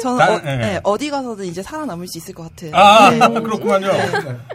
[0.00, 0.56] 저는 다- 어, 예.
[0.56, 2.72] 네, 어디 가서든 이제 살아남을 수 있을 것 같은.
[2.74, 3.18] 아 네.
[3.28, 3.88] 그렇구만요.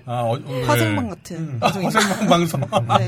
[0.06, 1.10] 아, 어, 어, 화생방 예.
[1.10, 2.00] 같은 아, 방송입니다.
[2.00, 2.62] 화생방 방송.
[2.98, 3.08] 네.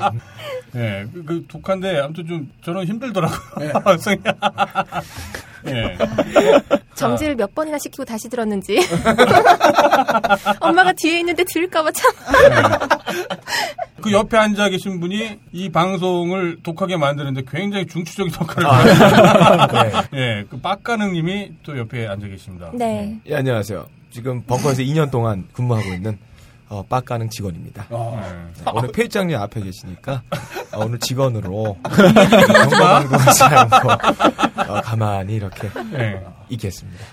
[0.76, 3.71] 예, 그, 그 독한데 아무튼 좀 저는 힘들더라고요.
[4.00, 4.17] 성
[5.67, 5.73] 이.
[5.73, 5.97] 예.
[6.95, 8.80] 점지를 몇 번이나 시키고 다시 들었는지
[10.60, 12.12] 엄마가 뒤에 있는데 들을까봐 참
[14.01, 20.08] 그 옆에 앉아 계신 분이 이 방송을 독하게 만드는데 굉장히 중추적인 역할을 아, 해요.
[20.12, 20.17] 네.
[20.19, 22.71] 예, 그 빡가능님이 또 옆에 앉아 계십니다.
[22.73, 23.19] 네.
[23.25, 23.86] 예, 안녕하세요.
[24.12, 26.17] 지금 벙커에서 2년 동안 근무하고 있는
[26.69, 27.86] 어, 빡가능 직원입니다.
[27.89, 28.21] 어.
[28.21, 28.63] 예.
[28.63, 30.21] 자, 오늘 필장님 앞에 계시니까
[30.73, 33.89] 어, 오늘 직원으로 경고방송하지 않고
[34.73, 36.21] 어, 가만히 이렇게 예.
[36.49, 37.06] 있겠습니다.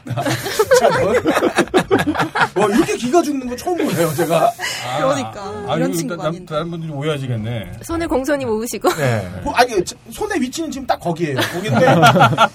[2.54, 4.50] 뭐 이렇게 기가 죽는 거 처음 보네요, 제가.
[4.98, 6.46] 그러니까 아, 이런 남- 아닌데.
[6.54, 7.72] 다른 분들이 오해하시겠네.
[7.82, 9.28] 손을 공손히 모으시고 네.
[9.42, 11.36] 뭐, 아니 저- 손의 위치는 지금 딱 거기에요.
[11.52, 11.86] 거기인데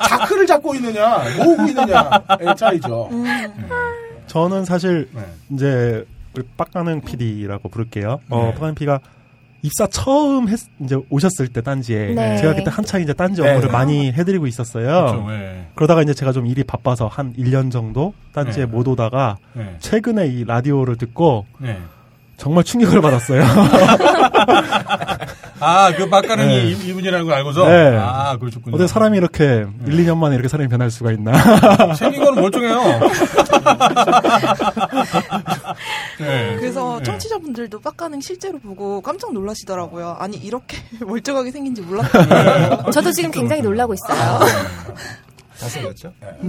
[0.08, 3.10] 자크를 잡고 있느냐, 모으고 있느냐의 차이죠.
[4.28, 5.22] 저는 사실 네.
[5.52, 6.06] 이제
[6.58, 8.20] 빡가는 PD라고 부를게요.
[8.30, 8.52] 어, 네.
[8.54, 9.00] 빡가는 PD가
[9.62, 12.38] 입사 처음 했, 이제 오셨을 때 딴지에 네.
[12.38, 13.50] 제가 그때 한창 이제 딴지 네.
[13.50, 14.86] 업무를 많이 해드리고 있었어요.
[14.86, 15.26] 그렇죠.
[15.32, 15.68] 예.
[15.76, 18.72] 그러다가 이제 제가 좀 일이 바빠서 한 1년 정도 딴지에 네.
[18.72, 19.76] 못 오다가 예.
[19.80, 21.78] 최근에 이 라디오를 듣고 예.
[22.38, 23.44] 정말 충격을 받았어요.
[25.62, 26.64] 아, 그 빡가능이 네.
[26.70, 27.68] 이- 이분이라는 걸 알고서?
[27.68, 27.98] 네.
[28.00, 28.76] 아, 그러셨군요.
[28.78, 31.34] 어떻게 사람이 이렇게 1, 2년 만에 이렇게 사람이 변할 수가 있나.
[31.96, 32.80] 생긴 거는 멀쩡해요.
[36.20, 36.56] 네.
[36.58, 37.04] 그래서 네.
[37.04, 40.18] 청취자분들도 빡가능 실제로 보고 깜짝 놀라시더라고요.
[40.20, 42.92] 아니 이렇게 멀쩡하게 생긴지 몰랐거든요.
[42.92, 44.40] 저도 지금 굉장히 놀라고 있어요.
[45.58, 46.14] 잘생겼죠?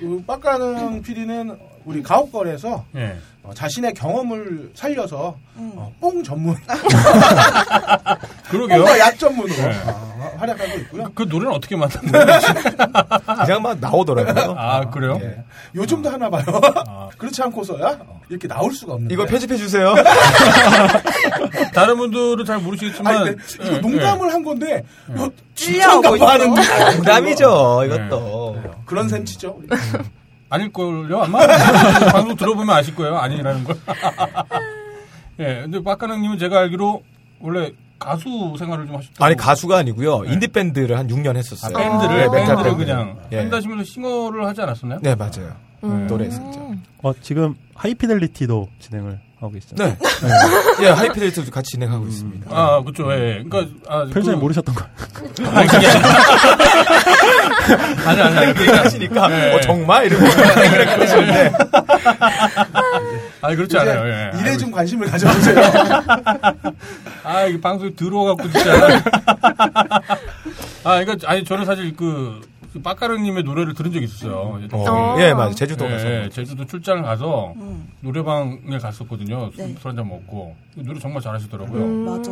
[0.00, 3.16] 그 빡가능 PD는 우리 가옥걸에서 예.
[3.42, 5.72] 어, 자신의 경험을 살려서 음.
[5.74, 6.54] 어, 뽕 전문,
[8.50, 8.78] 그러게요.
[8.80, 9.74] 뽕과 약 전문으로 네.
[9.86, 11.10] 어, 활약하고 있고요.
[11.14, 12.26] 그 노래는 어떻게 만든 거예요?
[13.42, 14.54] 그냥 막 나오더라고요.
[14.58, 15.18] 아, 그래요?
[15.22, 15.42] 예.
[15.74, 16.44] 요즘도 하나 봐요.
[16.86, 17.08] 아.
[17.16, 19.14] 그렇지 않고서야 어, 이렇게 나올 수가 없는데.
[19.14, 19.94] 이거 편집해 주세요.
[21.72, 23.16] 다른 분들은 잘 모르시겠지만.
[23.16, 24.84] 아니, 이거 예, 농담을 한 건데
[25.54, 26.54] 찔려하고 진짜인가 봐 하는
[26.96, 28.62] 농담이죠, 이것도.
[28.84, 29.58] 그런 셈 치죠.
[30.50, 31.46] 아닐걸요, 아마?
[32.12, 33.16] 방송 들어보면 아실 거예요.
[33.16, 33.76] 아니라는 걸.
[35.40, 37.02] 예, 근데 빡가능님은 제가 알기로
[37.40, 39.24] 원래 가수 생활을 좀 하셨다고.
[39.24, 40.24] 아니, 가수가 아니고요.
[40.26, 41.76] 인디밴드를 한 6년 아, 했었어요.
[41.76, 42.76] 밴드를, 네, 밴드를 밴드.
[42.76, 43.18] 그냥.
[43.32, 43.36] 예.
[43.38, 45.00] 밴드 하시면서 싱어를 하지 않았었나요?
[45.02, 45.54] 네, 맞아요.
[45.84, 46.06] 음.
[46.08, 46.72] 노래했었죠.
[47.02, 49.96] 어, 지금 하이피델리티도 진행을 하고 계시잖아요.
[49.98, 50.84] 네.
[50.84, 52.46] 예, 하이피델리티도 같이 진행하고 있습니다.
[52.50, 53.44] 아, 그쵸, 예.
[53.48, 54.90] 그니까, 아, 편집장님 그- 모르셨던 거예요.
[55.56, 56.08] 아니, 그게 아니라.
[58.06, 58.54] 아니, 아니, 아니.
[58.54, 59.54] 그 얘기하시니까, 예.
[59.54, 60.06] 어, 정말?
[60.06, 61.52] 이러고 그렇게 되시는데.
[63.40, 64.32] 아니, 그렇지 이제 않아요, 예.
[64.40, 65.62] 일에 좀 관심을 가져보세요.
[67.22, 68.74] 아, 이게 방송에 들어와갖고, 진짜.
[70.82, 72.40] 아, 그니까, 아니, 저는 사실 그,
[72.72, 74.60] 그 빡가릉님의 노래를 들은 적이 있었어요.
[74.72, 75.54] 어, 예, 맞아요.
[75.54, 76.10] 제주도 예, 가서.
[76.10, 77.88] 예, 제주도 출장을 가서 음.
[78.00, 79.50] 노래방에 갔었거든요.
[79.52, 79.74] 술, 네.
[79.78, 80.54] 술 한잔 먹고.
[80.76, 81.82] 노래 정말 잘하시더라고요.
[81.82, 82.04] 음.
[82.04, 82.30] 맞아.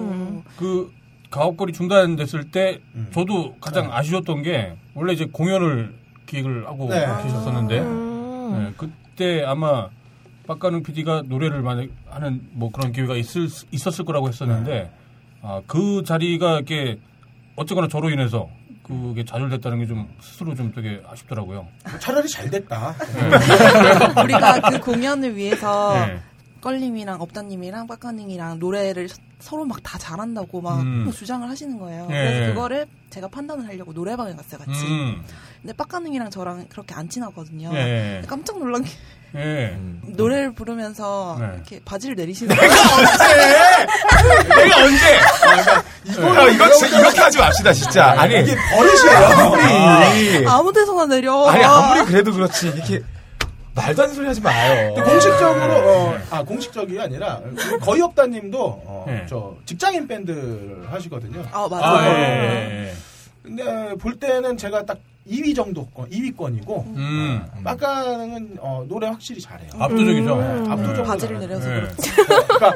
[0.59, 0.93] 그
[1.31, 3.09] 가옥거리 중단됐을 때 음.
[3.13, 5.95] 저도 가장 아쉬웠던 게 원래 이제 공연을
[6.27, 7.01] 기획을 하고 네.
[7.23, 8.67] 계셨었는데 음.
[8.69, 9.89] 예, 그때 아마
[10.47, 14.91] 빡가능 PD가 노래를 만약 하는 뭐 그런 기회가 있을 수- 있었을 거라고 했었는데
[15.43, 16.99] 아, 그 자리가 이렇게
[17.57, 18.49] 어쨌거나 저로 인해서
[18.87, 21.67] 그게 좌절됐다는 게 좀 스스로 좀 되게 아쉽더라고요.
[22.01, 22.95] 차라리 잘 됐다.
[24.23, 26.21] 우리가 그 공연을 위해서 네.
[26.61, 31.11] 껄님이랑 업다님이랑 빡가능이랑 노래를 서- 서로 막 다 잘한다고 막 음.
[31.15, 32.05] 주장을 하시는 거예요.
[32.11, 32.15] 예.
[32.15, 34.85] 그래서 그거를 제가 판단을 하려고 노래방에 갔어요, 같이.
[34.87, 35.23] 음,
[35.63, 37.71] 근데 빡가능이랑 저랑 그렇게 안 친하거든요.
[37.75, 38.23] 예.
[38.27, 38.91] 깜짝 놀란 게
[39.37, 39.77] 예.
[40.17, 41.47] 노래를 부르면서 네.
[41.55, 42.73] 이렇게 바지를 내리시는 거예요.
[44.49, 45.19] 내가 언제?
[46.07, 48.15] 이거, 이거 진짜 이렇게 하지 맙시다, 진짜.
[48.19, 49.27] 아니, 이게 버릇이에요.
[49.27, 51.47] 아무리, 아무 데서나 내려.
[51.49, 52.69] 아니, 아무리 그래도 그렇지.
[52.69, 53.03] 이렇게,
[53.75, 54.95] 말도 안 되는 소리 하지 마요.
[54.95, 57.41] 근데 공식적으로 어, 아 공식적이 아니라
[57.83, 59.27] 거의 없다님도 어, 네.
[59.29, 61.45] 저 직장인 밴드 하시거든요.
[61.53, 61.85] 아, 맞아요.
[61.85, 62.89] 아, 예.
[62.89, 62.95] 예.
[63.43, 64.97] 근데 볼 때는 제가 딱
[65.31, 67.43] 2위 정도 2위권이고 음.
[67.65, 69.71] 빡가능은 어, 노래 확실히 잘해요.
[69.79, 70.37] 압도적이죠.
[70.37, 71.61] 네, 압도적으로 바지를 잘해요.
[71.61, 71.81] 내려서 예.
[71.81, 72.11] 그렇지.
[72.15, 72.75] 그러니까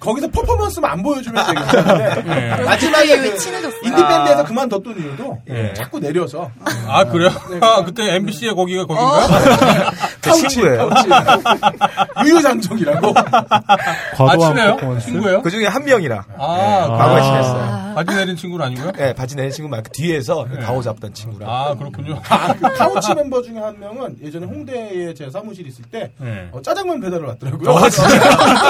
[0.00, 2.24] 거기서 퍼포먼스만 안 보여주면 되게 괜찮은데
[2.58, 2.64] 예.
[2.64, 3.80] 마지막에 그 친해졌어요.
[3.84, 5.72] 인디밴드에서 그만뒀던 이유도 예.
[5.74, 6.50] 자꾸 내려서
[6.88, 7.30] 아, 그래요?
[7.60, 9.90] 아, 그때 MBC의 거기가 거긴가요?
[10.22, 10.90] 제 친구예요.
[12.24, 13.76] 유유장정이라고 아,
[14.12, 14.76] 과도한 친해요?
[14.76, 15.06] 퍼포먼스.
[15.06, 15.42] 친구예요?
[15.42, 16.22] 그 중에 한 명이랑.
[16.38, 17.22] 아, 과거에 아.
[17.22, 17.92] 친했어요.
[17.94, 18.92] 바지 내린 친구는 아니고요?
[19.00, 21.50] 예, 바지 내는 친구 말고 뒤에서 가오 잡던 친구랑.
[21.50, 22.20] 아, 그렇군요.
[22.28, 26.48] 아, 그 카우치 멤버 중에 한 명은 예전에 홍대에 제 사무실 있을 때 네.
[26.52, 27.70] 어, 짜장면 배달을 왔더라고요.
[27.70, 28.08] 어, 진짜?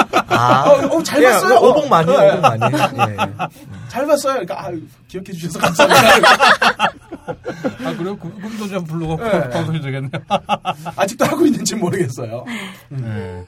[0.27, 0.63] 아.
[0.67, 1.59] 어, 어, 잘 예, 봤어요.
[1.59, 2.29] 오복 많이 해요, 네.
[2.31, 2.87] 오복 많이 해요.
[3.09, 3.17] 예.
[3.87, 4.33] 잘 봤어요.
[4.33, 6.91] 그러니까 아유, 기억해 주셔서 감사합니다.
[7.85, 8.17] 아, 그래요?
[8.17, 9.49] 그, 그분도 좀 불러갖고 네.
[9.49, 10.11] 방송이 되겠네요.
[10.97, 12.43] 아직도 하고 있는지 모르겠어요.
[12.89, 13.43] 네.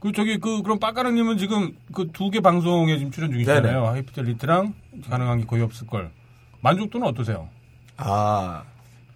[0.00, 3.86] 그, 저기, 그, 그럼 빠까랑님은 지금 그 두 개 방송에 지금 출연 중이시잖아요.
[3.86, 4.74] 하이피델리티랑
[5.08, 6.10] 가능한 게 거의 없을 걸.
[6.62, 7.48] 만족도는 어떠세요?
[7.96, 8.62] 아.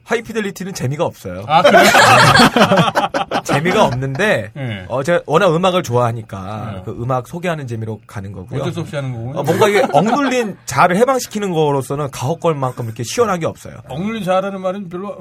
[0.04, 1.44] 하이피델리티는 재미가 없어요.
[1.48, 1.84] 아, 그래요?
[3.44, 4.84] 재미가 없는데, 네.
[4.88, 6.82] 어, 제가 워낙 음악을 좋아하니까, 네.
[6.84, 8.60] 그 음악 소개하는 재미로 가는 거고요.
[8.60, 9.38] 어쩔 수 없이 하는 거군요.
[9.38, 13.76] 어, 뭔가 이게 억눌린 자아를 해방시키는 거로서는 가옥걸만큼 이렇게 시원하게 없어요.
[13.88, 15.16] 억눌린 자라는 말은 별로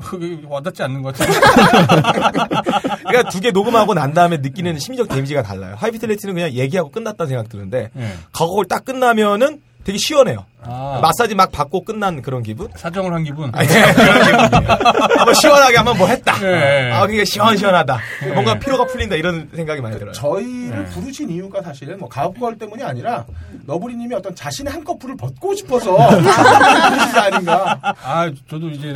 [0.47, 1.39] 와닿지 않는 것 같아요.
[3.05, 5.75] 그러니까 두 개 녹음하고 난 다음에 느끼는 심리적 데미지가 달라요.
[5.77, 8.13] 하이피델리티는 그냥 얘기하고 끝났다는 생각 드는데, 네.
[8.31, 10.45] 가옥걸 딱 끝나면은 되게 시원해요.
[10.65, 12.69] 아, 마사지 막 받고 끝난 그런 기분?
[12.75, 13.51] 사정을 한 기분.
[13.53, 14.79] 아니, 그런 기분이에요.
[15.17, 16.33] 한번 시원하게 한번 뭐 했다.
[16.41, 16.91] 예.
[16.93, 17.99] 아, 그게 시원시원하다.
[18.33, 19.15] 뭔가 피로가 풀린다.
[19.17, 20.13] 이런 생각이 많이 들어요.
[20.13, 20.89] 저희를 네.
[20.89, 23.25] 부르신 이유가 사실은 뭐 가업걸 때문이 아니라
[23.65, 27.79] 너브리님이 어떤 자신의 한꺼풀을 벗고 싶어서 부르신 게 아닌가.
[28.01, 28.95] 아, 저도 이제.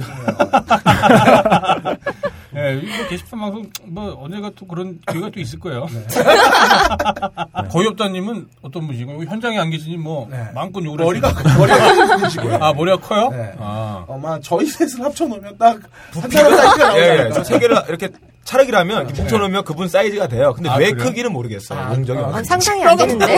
[2.68, 5.88] 예, 이거 게시판 방송, 뭐, 언제가 또 그런 기회가 또 있을 거예요.
[7.72, 10.38] 거의 없다님은 어떤 분이시고, 현장에 안 계시니 뭐, 네.
[10.54, 11.32] 마음껏 욕을 머리가.
[11.58, 12.56] 머리가 큰 분이시고요.
[12.62, 13.30] 아, 머리가 커요?
[13.32, 13.54] 네.
[13.60, 14.06] 아.
[14.10, 15.78] 아마 저희 셋을 합쳐놓으면 딱
[16.14, 17.44] 한 사람 사이즈가 나오지 예, 예.
[17.44, 18.10] 세 개를 이렇게
[18.44, 20.54] 차력이라면 이렇게 뭉쳐놓으면 그분 사이즈가 돼요.
[20.54, 21.06] 근데 아, 뇌 그래요?
[21.06, 21.80] 크기는 모르겠어요.
[21.80, 22.44] 아, 용적이 아, 어.
[22.44, 23.38] 상상이 안 되는데.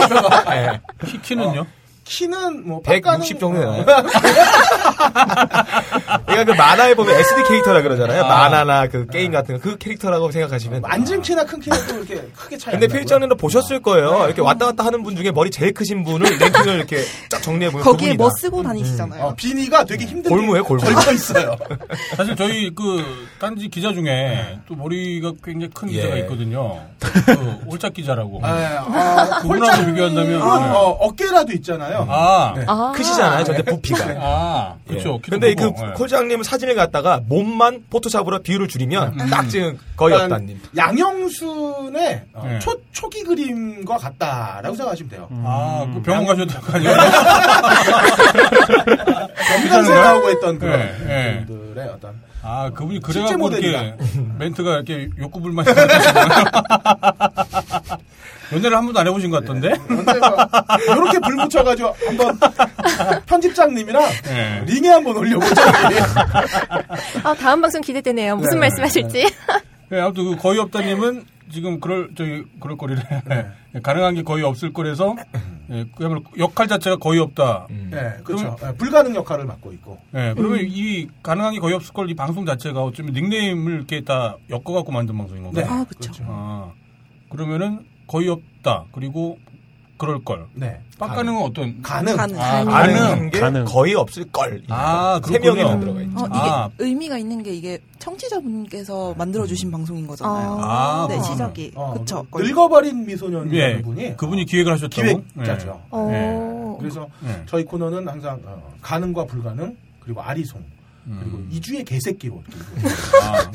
[0.50, 0.80] 예.
[1.06, 1.66] 키, 키는요?
[2.20, 3.84] 키는 뭐 160 빡가는- 정도 되나요?
[6.26, 8.24] 그러니까 그 만화에 보면 SD 캐릭터라 그러잖아요.
[8.24, 10.82] 만화나 그 게임 같은 거 그 캐릭터라고 생각하시면.
[10.84, 12.72] 앉은 키나 큰 키는 또 이렇게 크게 차이.
[12.72, 12.88] 근데.
[12.88, 14.24] 필장님도 보셨을 거예요.
[14.24, 17.84] 이렇게 왔다 갔다 하는 분 중에 머리 제일 크신 분을 랭킹을 이렇게 쫙 정리해 보면
[17.84, 18.22] 거기에 그분이다.
[18.24, 19.22] 뭐 쓰고 다니시잖아요.
[19.24, 20.82] 어, 비니가 되게 힘든 골무예요, 골무.
[20.84, 21.54] 걸쳐 있어요.
[22.16, 23.04] 사실 저희 그
[23.38, 26.20] 딴지 기자 중에 또 머리가 굉장히 큰 기자가 예.
[26.22, 26.80] 있거든요.
[27.00, 27.32] 그
[27.70, 28.40] 홀짝 기자라고.
[28.42, 30.66] 아, 아, 그분하고 비교한다면 어, 네.
[30.70, 31.99] 어, 어깨라도 있잖아요.
[32.08, 32.64] 아, 네.
[32.66, 32.92] 아.
[32.94, 33.44] 크시잖아요.
[33.44, 34.04] 전체 부피가.
[34.18, 35.20] 아, 그렇죠.
[35.24, 35.30] 예.
[35.30, 35.92] 근데 그 네.
[35.94, 40.60] 콜장님 사진을 갖다가 몸만 포토샵으로 비율을 줄이면 딱 지금 거의 없다님.
[40.76, 42.58] 양영순의 어, 네.
[42.60, 45.28] 초, 초기 그림과 같다라고 생각하시면 돼요.
[45.44, 46.92] 아, 그 병원 가셨던 거 아니에요?
[49.62, 51.44] 연간세 나오고 했던 그런 네, 네.
[51.46, 53.94] 분들의 어떤 아, 그분이 그래갖고 이렇게.
[54.38, 55.64] 멘트가 이렇게 욕구불만
[58.52, 59.68] 연애를 한 번도 안 해보신 것 같던데?
[60.88, 62.38] 이렇게 불 붙여가지고 한번
[63.26, 64.64] 편집장님이랑 네.
[64.66, 65.62] 링에 한번 올려보자.
[67.24, 68.36] 아, 다음 방송 기대되네요.
[68.36, 68.60] 무슨 네.
[68.60, 69.26] 말씀하실지.
[69.90, 73.02] 네, 아무튼 그 거의 없다님은 지금 그럴 저기 그럴 거리래
[73.82, 75.16] 가능한 게 거의 없을 거라서
[75.72, 77.66] 예, 그야말로 역할 자체가 거의 없다.
[77.90, 78.56] 네, 그렇죠.
[78.62, 79.98] 네, 불가능 역할을 맡고 있고.
[80.14, 84.36] 예, 그러면 이 가능한 게 거의 없을 걸 이 방송 자체가 어쩌면 닉네임을 이렇게 다
[84.48, 85.64] 엮어갖고 만든 방송인 건가요?
[85.66, 86.12] 네, 아, 그쵸.
[86.26, 86.70] 아,
[87.28, 87.80] 그러면은
[88.10, 88.86] 거의 없다.
[88.90, 89.38] 그리고
[89.96, 90.46] 그럴 걸.
[90.54, 91.80] 네, 빡가능은 어떤?
[91.82, 92.16] 가능.
[92.16, 92.40] 가능.
[92.40, 92.94] 아, 가능.
[92.96, 93.30] 가능.
[93.30, 93.64] 게 가능.
[93.66, 94.62] 거의 없을 걸.
[94.68, 95.54] 아, 세 그렇군요.
[95.54, 96.18] 명이나 들어가 있죠.
[96.18, 96.70] 어, 이게 아.
[96.78, 100.58] 의미가 있는 게 이게 청취자분께서 만들어 주신 방송인 거잖아요.
[100.60, 101.22] 아, 네.
[101.22, 101.72] 시작이.
[101.76, 102.26] 어, 그쵸.
[102.32, 105.22] 그 늙어버린 미소년이라는 예, 분이 그분이 기획을 하셨다고.
[105.34, 105.80] 기획자죠.
[105.90, 106.76] 어.
[106.80, 107.42] 그래서 예.
[107.46, 110.60] 저희 코너는 항상 어, 가능과 불가능 그리고 아리송
[111.04, 111.48] 그리고 음.
[111.52, 112.42] 이주의 개새끼로
[113.22, 113.50] 아,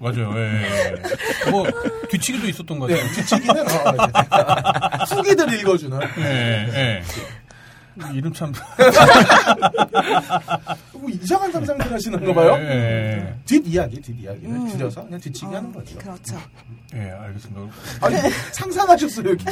[0.00, 0.32] 맞아요.
[0.36, 0.94] 예,
[1.46, 1.50] 예.
[1.50, 1.66] 뭐
[2.10, 3.12] 뒤치기도 있었던 것 네, 같아요.
[3.14, 3.64] 뒤치기는 어,
[5.04, 7.02] 이제 후기들 읽어주는 예, 예.
[8.12, 8.52] 이름 참.
[10.94, 12.54] 뭐 이상한 상상들 하시는 거 봐요.
[12.58, 14.68] 예, 뒷 이야기, 뒷 이야기를 음.
[14.68, 15.96] 줄여서 그냥 뒤치기 아, 하는 거죠.
[15.98, 16.36] 그렇죠.
[16.94, 17.60] 예, 예, 알겠습니다.
[18.00, 18.16] 아니
[18.52, 19.44] 상상하셨어요 여기.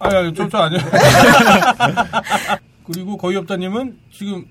[0.00, 0.82] 아, 아, 저, 저 아니에요.
[2.84, 4.44] 그리고 거의 없다님은 지금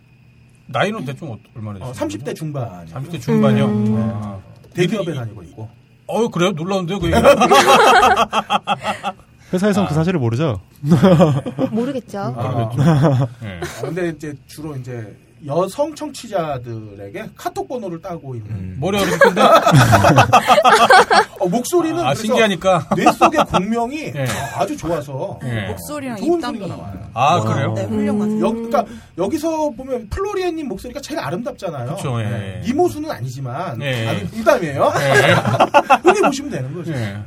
[0.67, 2.09] 나이는 대충 어- 얼마나 어, 되시나요?
[2.09, 2.85] 30대 중반.
[2.87, 3.65] 30대 중반이요.
[3.65, 3.95] 음.
[4.21, 4.39] 아.
[4.77, 5.69] 대기업에 다니고 있고.
[6.07, 6.51] 어, 그래요?
[6.51, 7.17] 놀라운데요, 그 얘기.
[9.51, 9.87] 회사에선 아.
[9.87, 10.59] 그 사실을 모르죠.
[11.71, 12.19] 모르겠죠.
[12.37, 12.69] 아,
[13.43, 13.59] 예.
[13.61, 18.77] 아, 근데 이제 주로 이제 여성 청취자들에게 카톡 번호를 따고 있는 음.
[18.79, 19.41] 머리 텐데.
[21.39, 22.89] 어, 목소리는 아, 신기하니까.
[22.95, 24.25] 뇌 속의 공명이 예.
[24.55, 25.67] 아주 좋아서 예.
[25.67, 27.09] 목소리랑 좋은 입담이 소리가 나와요.
[27.13, 27.73] 아, 그래요?
[27.73, 28.39] 네, 훌륭하세요.
[28.45, 28.85] 여, 그러니까
[29.17, 31.95] 여기서 보면 플로리안님 목소리가 제일 아름답잖아요.
[31.95, 32.25] 그쵸, 예.
[32.25, 32.61] 네.
[32.65, 34.07] 이모수는 아니지만 예.
[34.07, 34.93] 아주 일담이에요.
[34.99, 35.35] 예.
[36.03, 36.91] 흔히 보시면 되는 거죠.
[36.93, 37.17] 예.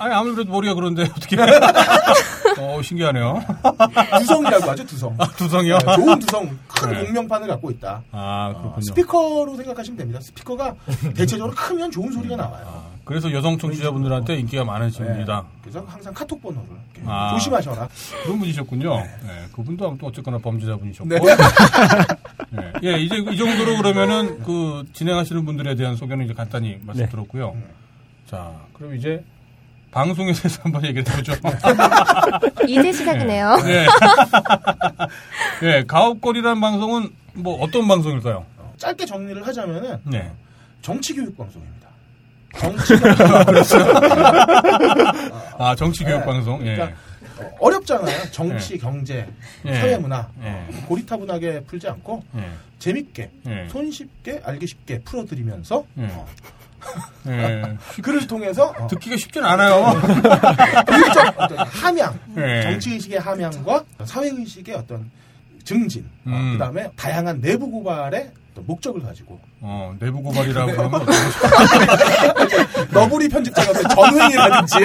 [0.00, 1.36] 아니, 아무리 그래도 머리가 그런데 어떻게.
[2.58, 3.38] 어, 신기하네요.
[4.18, 5.14] 두성이라고 하죠, 두성.
[5.18, 5.78] 아, 두성이요?
[5.78, 7.04] 네, 좋은 두성, 큰 네.
[7.04, 8.02] 공명판을 갖고 있다.
[8.10, 8.82] 아, 어, 그렇군요.
[8.82, 10.20] 스피커로 생각하시면 됩니다.
[10.20, 10.74] 스피커가
[11.14, 12.64] 대체적으로 크면 좋은 소리가 나와요.
[12.66, 15.12] 아, 그래서 여성 청취자분들한테 인기가 많으신 네.
[15.12, 15.44] 분이다.
[15.60, 16.68] 그래서 항상 카톡 번호를
[17.04, 17.32] 아.
[17.34, 17.86] 조심하셔라.
[18.24, 18.96] 그런 분이셨군요.
[18.96, 21.08] 네, 그분도 아무튼 어쨌거나 범죄자분이셨고.
[21.10, 21.18] 네.
[22.50, 22.72] 네.
[22.84, 27.10] 예, 이제 이 정도로 그러면은 그 진행하시는 분들에 대한 소개는 이제 간단히 말씀 네.
[27.10, 27.54] 들었고요.
[28.26, 29.22] 자, 그럼 이제
[29.90, 31.32] 방송에 대해서 한번 얘기를 해보죠.
[32.68, 33.56] 이제 시작이네요.
[33.56, 33.86] 네.
[35.60, 38.46] 네, 가업거리라는 방송은 뭐 어떤 방송일까요?
[38.76, 40.30] 짧게 정리를 하자면은 네.
[40.80, 41.88] 정치 교육 방송입니다.
[42.56, 43.20] 정치 교육
[45.58, 46.24] 아, 정치 교육 네.
[46.24, 46.64] 방송.
[46.66, 46.74] 예.
[46.76, 46.96] 그러니까
[47.38, 48.30] 어, 어렵잖아요.
[48.30, 49.26] 정치, 경제,
[49.64, 49.74] 예.
[49.74, 50.66] 사회 문화 예.
[50.86, 52.48] 고리타분하게 풀지 않고 예.
[52.78, 53.68] 재밌게 예.
[53.68, 55.84] 손쉽게 알기 쉽게 풀어드리면서
[57.28, 57.76] 예.
[58.02, 60.00] 그를 통해서 어, 듣기가 쉽진 않아요.
[60.86, 62.62] 교육적 어떤 함양, 예.
[62.62, 65.10] 정치의식의 함양과 사회의식의 어떤
[65.64, 66.52] 증진, 어, 음.
[66.52, 68.30] 그다음에 다양한 내부 고발의
[68.66, 71.16] 목적을 가지고 어, 내부 고발이라고 하면 어떻게
[72.92, 74.76] 너구리 편집자가 전횡이라든지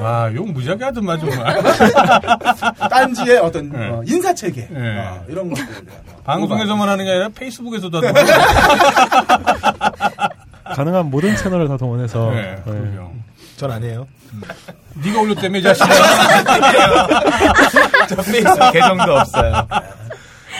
[0.00, 1.62] 아, 욕 무지하게 하더만 정말.
[2.90, 3.88] 딴지의 어떤 예.
[3.88, 4.98] 어, 인사체계 예.
[4.98, 5.68] 어, 이런 대한
[6.14, 8.26] 어, 방송에서만 하는 게 아니라 페이스북에서도 하더만.
[10.76, 12.98] 가능한 모든 채널을 다 동원해서 네, 네.
[13.56, 14.06] 전 아니에요.
[15.02, 15.88] 네가 올렸다며, 이 자식아.
[18.06, 19.66] 저 페이스북 계정도 없어요.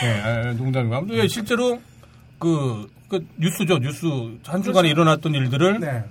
[0.01, 0.95] 네, 아, 농담이고.
[0.95, 1.79] 아무튼 예, 실제로
[2.39, 3.77] 그, 그 뉴스죠.
[3.77, 4.07] 뉴스
[4.47, 6.03] 한 주간에 일어났던 일들을 네.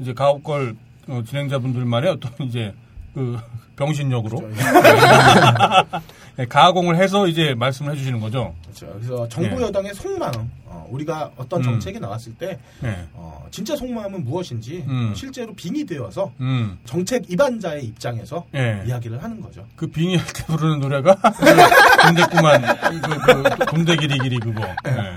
[0.00, 0.74] 이제 가옥걸
[1.06, 2.74] 어, 진행자분들만의 어떤 이제
[3.14, 3.38] 그
[3.76, 4.56] 병신력으로 그렇죠.
[6.36, 8.56] 네, 가공을 해서 이제 말씀을 해주시는 거죠.
[8.82, 8.98] 그렇죠.
[8.98, 9.62] 그래서 정부 네.
[9.62, 11.64] 여당의 속마음, 어, 우리가 어떤 음.
[11.64, 13.06] 정책이 나왔을 때 네.
[13.14, 15.12] 어, 진짜 속마음은 무엇인지 음.
[15.14, 16.78] 실제로 빙의되어서 음.
[16.84, 18.82] 정책 입안자의 입장에서 예.
[18.86, 19.64] 이야기를 하는 거죠.
[19.76, 24.62] 그 빙의할 때 부르는 노래가 군대꾸만 그, 그, 군대 길이 길이 그거.
[24.62, 25.12] 예.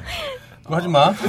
[0.64, 1.14] 그거 하지 마.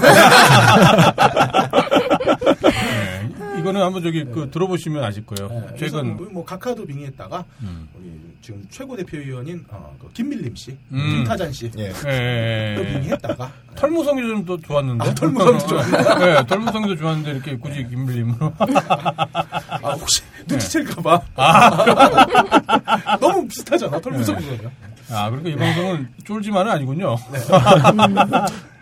[3.67, 3.71] 예.
[3.71, 5.49] 이거는 한번 저기 그 들어보시면 아실 거예요.
[5.49, 7.89] 네, 최근 뭐, 뭐 각하도 빙의했다가 음.
[7.99, 11.11] 우리 지금 최고 대표위원인 어, 그 김밀림 씨, 음.
[11.11, 11.93] 김타잔 씨, 예.
[12.07, 12.75] 예.
[12.77, 15.09] 또 빙의했다가 털무성이 좀 더 좋았는데.
[15.09, 16.19] 아, 털무성도 좋았나요?
[16.19, 18.53] 네, 털무성도 좋았는데 이렇게 굳이 김밀림으로.
[18.61, 24.71] 아, 혹시 눈치챌까봐 아, 너무 비슷하잖아 털무성이요.
[25.11, 27.17] 아, 그러니까 이 방송은 쫄지만은 아니군요.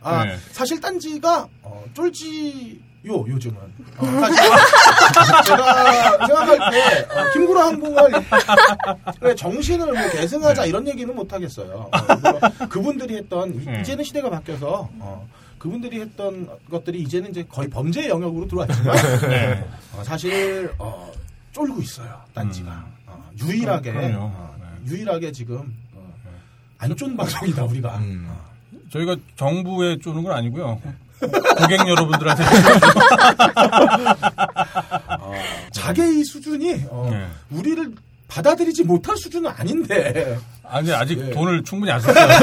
[0.02, 0.36] 아 네.
[0.52, 3.56] 사실 딴지가 어, 쫄지 요 요즘은.
[3.98, 4.04] 어,
[5.14, 8.10] 사실 제가 생각할 때 어, 김구라 항공을
[9.20, 11.90] 그래, 정신을 뭐 계승하자 이런 얘기는 못 하겠어요.
[11.92, 13.80] 어, 그분들이 했던 이- 네.
[13.80, 18.96] 이제는 시대가 바뀌어서 어, 그분들이 했던 것들이 이제는 이제 거의 범죄의 영역으로 들어왔지만
[19.28, 19.64] 네.
[19.96, 21.12] 어, 사실 어,
[21.52, 22.84] 쫄고 있어요 딴지가 음.
[23.06, 23.90] 어, 유일하게.
[24.14, 24.90] 어, 네.
[24.90, 26.10] 유일하게 지금 어,
[26.78, 28.26] 안쫀 방송이다 우리가 음.
[28.30, 28.44] 어.
[28.90, 30.80] 저희가 정부에 쪼는 건 아니고요.
[31.20, 32.44] 고객 여러분들한테.
[35.72, 37.26] 자기의 수준이 어, 네.
[37.50, 37.92] 우리를
[38.28, 41.30] 받아들이지 못할 수준은 아닌데 아니, 아직 네.
[41.30, 42.26] 돈을 충분히 안 썼어요.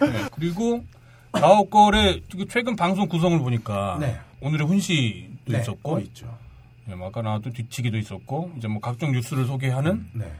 [0.00, 0.24] 네.
[0.36, 0.84] 그리고
[1.32, 4.20] 가옥걸의 최근 방송 구성을 보니까 네.
[4.40, 6.38] 오늘의 훈시도 네, 있었고, 어, 있죠.
[6.84, 10.30] 네, 뭐 아까 나왔던 뒤치기도 있었고, 이제 뭐 각종 뉴스를 소개하는 네.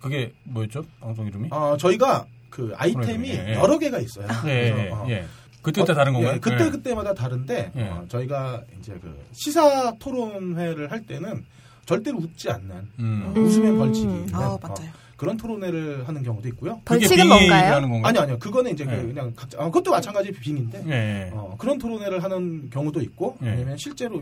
[0.00, 0.84] 그게 뭐였죠?
[1.00, 1.48] 방송 이름이?
[1.50, 3.54] 어, 저희가 그 아이템이 예, 예.
[3.54, 4.26] 여러 개가 있어요.
[4.44, 5.24] 예, 그래서, 예, 어, 예.
[5.62, 6.34] 그때그때 다른 건가요?
[6.34, 6.70] 예, 그때 예.
[6.70, 7.82] 그때마다 다른데 예.
[7.84, 11.44] 어, 저희가 이제 그 시사 토론회를 할 때는
[11.86, 13.24] 절대로 웃지 않는 음.
[13.34, 14.16] 어, 웃으면 벌칙이 음.
[14.18, 14.90] 있는 아 어, 맞아요.
[15.16, 16.80] 그런 토론회를 하는 경우도 있고요.
[16.84, 17.74] 벌칙은 뭔가요?
[17.74, 18.08] 하는 건가요?
[18.08, 18.38] 아니 아니요.
[18.38, 18.96] 그거는 이제 그 예.
[19.02, 21.30] 그냥 각자 어, 그것도 마찬가지 빙인데 예.
[21.32, 23.48] 어, 그런 토론회를 하는 경우도 있고 예.
[23.50, 24.20] 왜냐면 실제로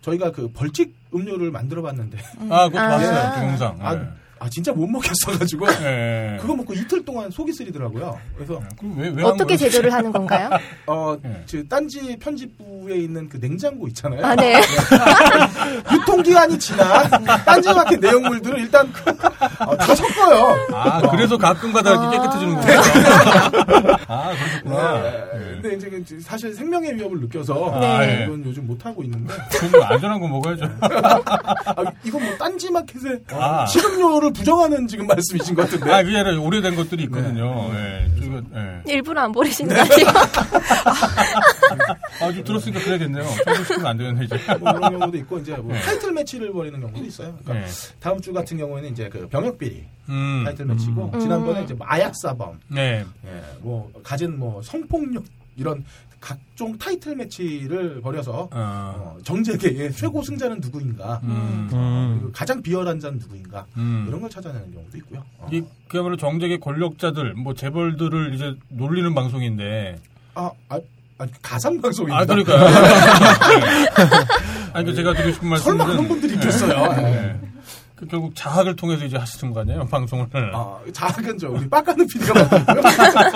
[0.00, 2.16] 저희가 그 벌칙 음료를 만들어 봤는데
[2.48, 2.88] 아, 그것도 아.
[2.88, 3.40] 봤어요.
[3.40, 3.78] 동영상.
[3.82, 6.34] 아, 아 진짜 못 먹겠어가지고 예.
[6.34, 6.38] 예.
[6.40, 8.18] 그거 먹고 이틀 동안 속이 쓰리더라고요.
[8.34, 9.56] 그래서 그럼 왜, 왜한 어떻게 거예요?
[9.56, 10.50] 제조를 하는 건가요?
[10.86, 11.42] 어, 예.
[11.46, 14.24] 저 딴지 편집부에 있는 그 냉장고 있잖아요.
[14.24, 14.60] 아, 네.
[15.92, 17.08] 유통기한이 지난
[17.46, 18.92] 딴지마켓 내용물들을 일단
[19.66, 20.66] 어, 다 섞어요.
[20.72, 23.98] 아, 그래서 가끔가다 이렇게 깨끗해지는 거구나.
[24.08, 25.02] 아, 그러셨구나.
[25.02, 25.24] 네.
[25.34, 25.38] 예.
[25.60, 27.86] 근데 이제 그 사실 생명의 위협을 느껴서 네.
[27.86, 30.64] 아, 이건 요즘 못 하고 있는데 좀 안전한 거 먹어야죠.
[30.80, 33.64] 아, 이건 뭐 딴지마켓의 아.
[33.66, 35.92] 식음료를 부정하는 지금 말씀이신 것 같은데.
[35.92, 37.70] 아, 그게 아니라 오래된 것들이 있거든요.
[37.74, 38.10] 예.
[38.18, 38.92] 저희가, 예.
[38.92, 40.08] 일부러 안 버리시는 거 아니에요?
[42.20, 43.24] 아, 좀 들었으니까 그래야겠네요.
[43.44, 44.38] 청소시키면 안 되겠네, 이제.
[44.60, 45.80] 뭐 그런 경우도 있고 이제 뭐 네.
[45.82, 47.36] 타이틀 매치를 벌이는 경우도 있어요.
[47.44, 47.70] 그러니까 예.
[48.00, 50.42] 다음 주 같은 경우에는 이제 그 병역 비리 음.
[50.44, 51.20] 타이틀 매치고 음.
[51.20, 53.04] 지난번에 이제 뭐 아약사범, 네.
[53.24, 55.24] 예, 뭐 가진 뭐 성폭력
[55.56, 55.84] 이런
[56.26, 58.48] 각종 타이틀 매치를 벌여서 어.
[58.52, 61.68] 어, 정재계의 최고 승자는 누구인가, 음.
[61.72, 62.16] 음.
[62.18, 64.06] 그리고 가장 비열한 자는 누구인가 음.
[64.08, 65.22] 이런 걸 찾아내는 경우도 있고요.
[65.38, 65.48] 어.
[65.52, 70.00] 이 그야말로 정책의 권력자들, 뭐 재벌들을 이제 놀리는 방송인데.
[70.34, 70.80] 아, 아,
[71.18, 72.18] 아, 가상 방송입니다.
[72.18, 72.66] 아, 그러니까요.
[74.74, 75.78] 아니, 그 제가 드리고 싶은 말씀은.
[75.78, 77.02] 설마 그런 분들이 있겠어요.
[77.02, 77.40] 네.
[77.96, 80.26] 그 결국 자학을 통해서 이제 하시는 거 아니에요, 방송을.
[80.52, 82.82] 아, 작은 저 우리 빡가는 PD가 만들고요.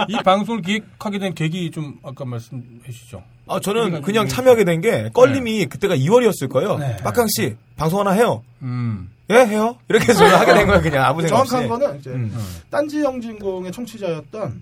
[0.08, 3.22] 이 방송을 기획하게 된 계기 좀 아까 말씀해 주시죠.
[3.48, 6.76] 아, 저는 그냥 참여하게 된 게 껄림이 그때가 2월이었을 거예요.
[6.78, 6.96] 네.
[6.98, 8.42] 빡강 씨 방송 하나 해요.
[8.62, 9.10] 음.
[9.30, 9.76] 예, 해요.
[9.88, 10.82] 이렇게 해서 하게 된 거예요.
[10.82, 11.50] 그냥 아무 생각 없이.
[11.52, 12.34] 정확한 거는 이제 음.
[12.68, 14.60] 딴지 영진공의 청취자였던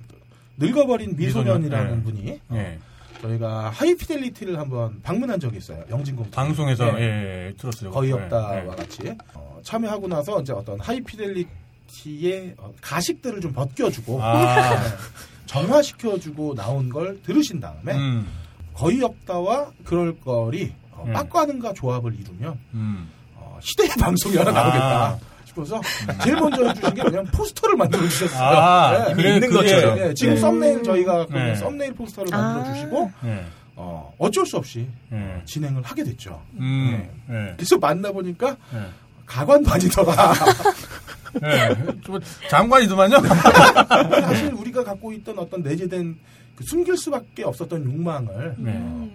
[0.58, 2.78] 늙어버린 미소년이라는 미소년, 분이 예.
[3.22, 5.84] 저희가 하이피델리티를 한번 방문한 적이 있어요.
[5.90, 7.00] 영진공 방송에서, 네.
[7.00, 7.90] 예, 예, 들었어요.
[7.90, 8.66] 거의 예, 없다와 예.
[8.66, 14.76] 같이 어, 참여하고 나서 이제 어떤 하이피델리티의 어, 가식들을 좀 벗겨주고 아,
[15.46, 18.28] 정화시켜주고 나온 걸 들으신 다음에 음,
[18.74, 21.12] 거의 없다와 그럴 거리 어, 음.
[21.12, 23.10] 빡가는가 조합을 이루면 음.
[23.34, 24.54] 어, 시대의 방송이 하나 아.
[24.54, 25.18] 나오겠다
[25.58, 25.80] 싶어서
[26.22, 28.58] 제일 먼저 해주신 게 그냥 포스터를 만들어 주셨어요.
[28.58, 29.14] 아, 네.
[29.14, 29.94] 그래, 있는 것처럼.
[29.96, 30.40] 네, 지금 네.
[30.40, 31.54] 썸네일 저희가 그 네.
[31.56, 32.38] 썸네일 포스터를 아.
[32.38, 33.44] 만들어 주시고 예,
[33.76, 35.42] 어, 어쩔 수 없이 예.
[35.44, 36.40] 진행을 하게 됐죠.
[36.54, 38.78] 음, 예, 그래서 만나 보니까 예.
[39.26, 40.34] 가관도 아니더라.
[41.44, 41.76] 예.
[42.02, 42.18] 좀
[42.48, 43.16] 장관이더만요.
[44.22, 46.16] 사실 우리가 갖고 있던 어떤 내재된
[46.56, 48.72] 그 숨길 수밖에 없었던 욕망을 네.
[48.76, 49.08] 어,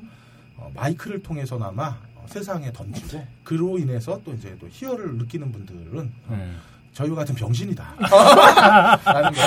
[0.57, 6.49] 어, 마이크를 통해서나마 어, 세상에 던지고 그로 인해서 또 이제 또 희열을 느끼는 분들은 예.
[6.93, 7.95] 저희와 같은 병신이다.
[9.05, 9.41] 라는 거.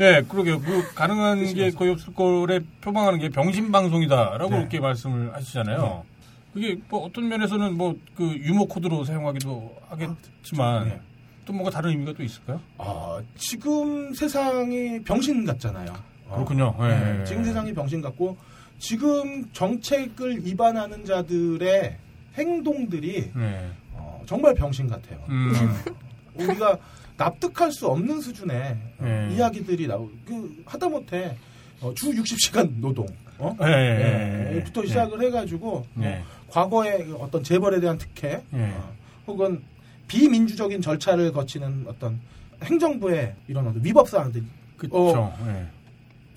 [0.00, 0.60] 예, 그러게요.
[0.60, 4.58] 그 가능한 게 거의 없을 거래 표방하는 게 병신 방송이다라고 네.
[4.58, 6.04] 이렇게 말씀을 하시잖아요.
[6.52, 11.00] 그게 뭐 어떤 면에서는 뭐 그 유머 코드로 사용하기도 하겠지만 네.
[11.44, 12.60] 또 뭔가 다른 의미가 또 있을까요?
[12.78, 15.92] 어, 지금 세상이 병신 같잖아요.
[16.28, 16.74] 어, 그렇군요.
[16.80, 17.46] 예, 네, 예, 지금 예.
[17.46, 18.36] 세상이 병신 같고
[18.82, 21.96] 지금 정책을 위반하는 자들의
[22.34, 23.70] 행동들이 네.
[23.92, 25.20] 어, 정말 병신 같아요.
[25.28, 25.52] 음.
[26.34, 26.76] 우리가
[27.16, 29.34] 납득할 수 없는 수준의 어, 예.
[29.36, 30.10] 이야기들이 나오.
[30.26, 31.36] 그 하다못해
[31.80, 33.06] 어, 주 60시간 노동.
[33.38, 33.56] 어?
[33.62, 34.88] 예, 예, 예, 부터 예.
[34.88, 36.20] 시작을 해가지고 뭐 예.
[36.48, 38.62] 과거의 어떤 재벌에 대한 특혜 예.
[38.62, 38.92] 어,
[39.28, 39.62] 혹은
[40.08, 42.18] 비민주적인 절차를 거치는 어떤
[42.64, 44.44] 행정부의 이런 위법 사항들이
[44.76, 44.96] 그쵸.
[44.96, 45.38] 어.
[45.46, 45.81] 예.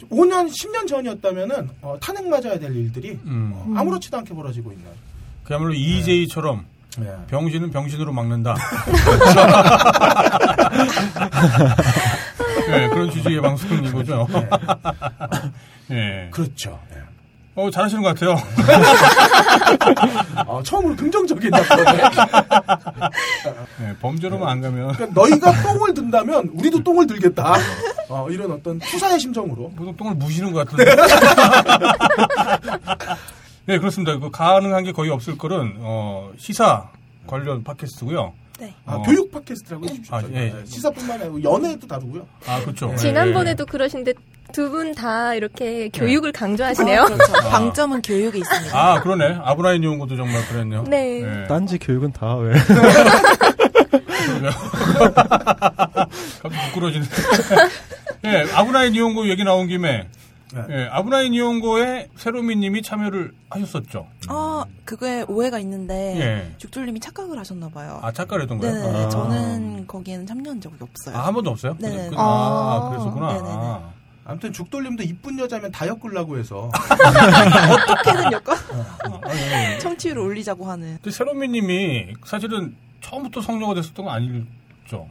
[0.09, 3.51] 5년 10년 전이었다면은 어, 탄핵 맞아야 될 일들이 음.
[3.53, 4.85] 어, 아무렇지도 않게 벌어지고 있는
[5.43, 6.65] 그야말로 EJ처럼
[7.01, 7.15] 예.
[7.27, 8.55] 병신은 병신으로 막는다.
[12.67, 14.25] 네, 그런 취지의 방송인 거죠.
[15.91, 16.29] 예.
[16.31, 16.79] 그렇죠.
[16.95, 17.01] 예.
[17.55, 18.35] 어, 잘하시는 것 같아요.
[20.45, 21.99] 어, 처음으로 긍정적인 답변을
[23.81, 24.93] 예, 범죄로만 안 가면.
[24.93, 27.55] 그러니까 너희가 똥을 든다면 우리도 똥을 들겠다.
[28.09, 29.71] 어, 이런 어떤 투사의 심정으로.
[29.75, 30.95] 보통 똥을 무시는 것 같은데.
[33.67, 34.17] 네, 그렇습니다.
[34.19, 36.89] 그 가능한 게 거의 없을 거는, 어, 시사
[37.27, 38.73] 관련 팟캐스트고요 네.
[38.85, 39.01] 아, 어.
[39.01, 40.15] 교육 팟캐스트라고 해주십시오.
[40.15, 40.51] 아, 예.
[40.51, 42.25] 네, 시사뿐만 아니고 연애도 다루고요.
[42.47, 42.89] 아, 그렇죠.
[42.93, 44.13] 예, 지난번에도 그러신데
[44.53, 47.01] 두 분 다 이렇게 교육을 강조하시네요.
[47.01, 47.33] 아, 그렇죠.
[47.49, 48.77] 방점은 교육에 있습니다.
[48.79, 49.39] 아, 그러네.
[49.43, 50.83] 아브라인 연구도 정말 그랬네요.
[50.83, 51.21] 네.
[51.23, 51.47] 예.
[51.47, 52.53] 딴지 교육은 다 왜?
[56.41, 57.05] 갑자기 부끄러지네.
[58.25, 60.07] 예, 아브라인 이용고 얘기 나온 김에,
[60.53, 60.61] 네.
[60.69, 64.07] 예, 아브라인 이용고에 세로미 님이 참여를 하셨었죠.
[64.29, 66.55] 아, 그거에 오해가 있는데 예.
[66.57, 67.99] 죽돌님이 착각을 하셨나 봐요.
[68.01, 68.73] 아, 착각을 했던 거예요?
[68.73, 69.05] 네네.
[69.05, 69.09] 아.
[69.09, 71.17] 저는 거기에는 참여한 적이 없어요.
[71.17, 71.75] 아, 한 번도 없어요?
[71.79, 72.09] 네네.
[72.09, 72.89] 그- 아, 아.
[72.89, 73.27] 그랬었구나.
[73.33, 73.49] 네네네.
[73.51, 73.91] 아.
[74.27, 79.77] 아무튼 죽돌림도 이쁜 여자면 다 엮으려고 해서 어떻게든 여건 아, 예, 예.
[79.79, 80.95] 청취율을 올리자고 하는.
[80.95, 82.75] 근데 세로미 님이 사실은
[83.05, 85.07] 처음부터 성녀가 됐었던 건 아니죠.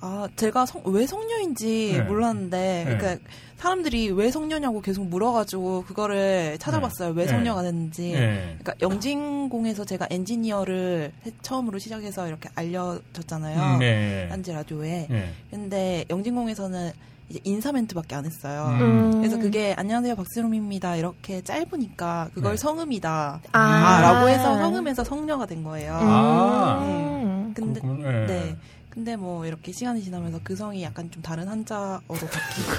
[0.00, 2.02] 아, 제가 성- 왜 성녀인지 네.
[2.02, 2.96] 몰랐는데, 네.
[2.96, 3.24] 그러니까
[3.56, 7.12] 사람들이 왜 성녀냐고 계속 물어가지고 그거를 찾아봤어요.
[7.12, 7.30] 왜 네.
[7.30, 8.12] 성녀가 됐는지.
[8.12, 8.56] 예.
[8.58, 13.74] 그러니까 영진공에서 제가 엔지니어를 해- 처음으로 시작해서 이렇게 알려졌잖아요.
[13.76, 14.26] 음, 네.
[14.28, 15.06] 딴지 라디오에.
[15.10, 15.28] 예.
[15.50, 16.92] 근데 영진공에서는
[17.28, 18.66] 이제 인사 멘트밖에 안 했어요.
[18.80, 19.12] 음.
[19.18, 22.56] 그래서 그게 안녕하세요 박세롬입니다 이렇게 짧으니까 그걸 네.
[22.56, 23.58] 성음이다 아.
[23.58, 25.94] 아, 라고 해서 성음에서 성녀가 된 거예요.
[25.94, 26.84] 아.
[26.84, 27.54] 음.
[27.54, 27.80] 근데.
[27.84, 28.26] 예.
[28.26, 28.56] 네.
[28.90, 32.70] 근데 뭐 이렇게 시간이 지나면서 그 성이 약간 좀 다른 한자어로 바뀌고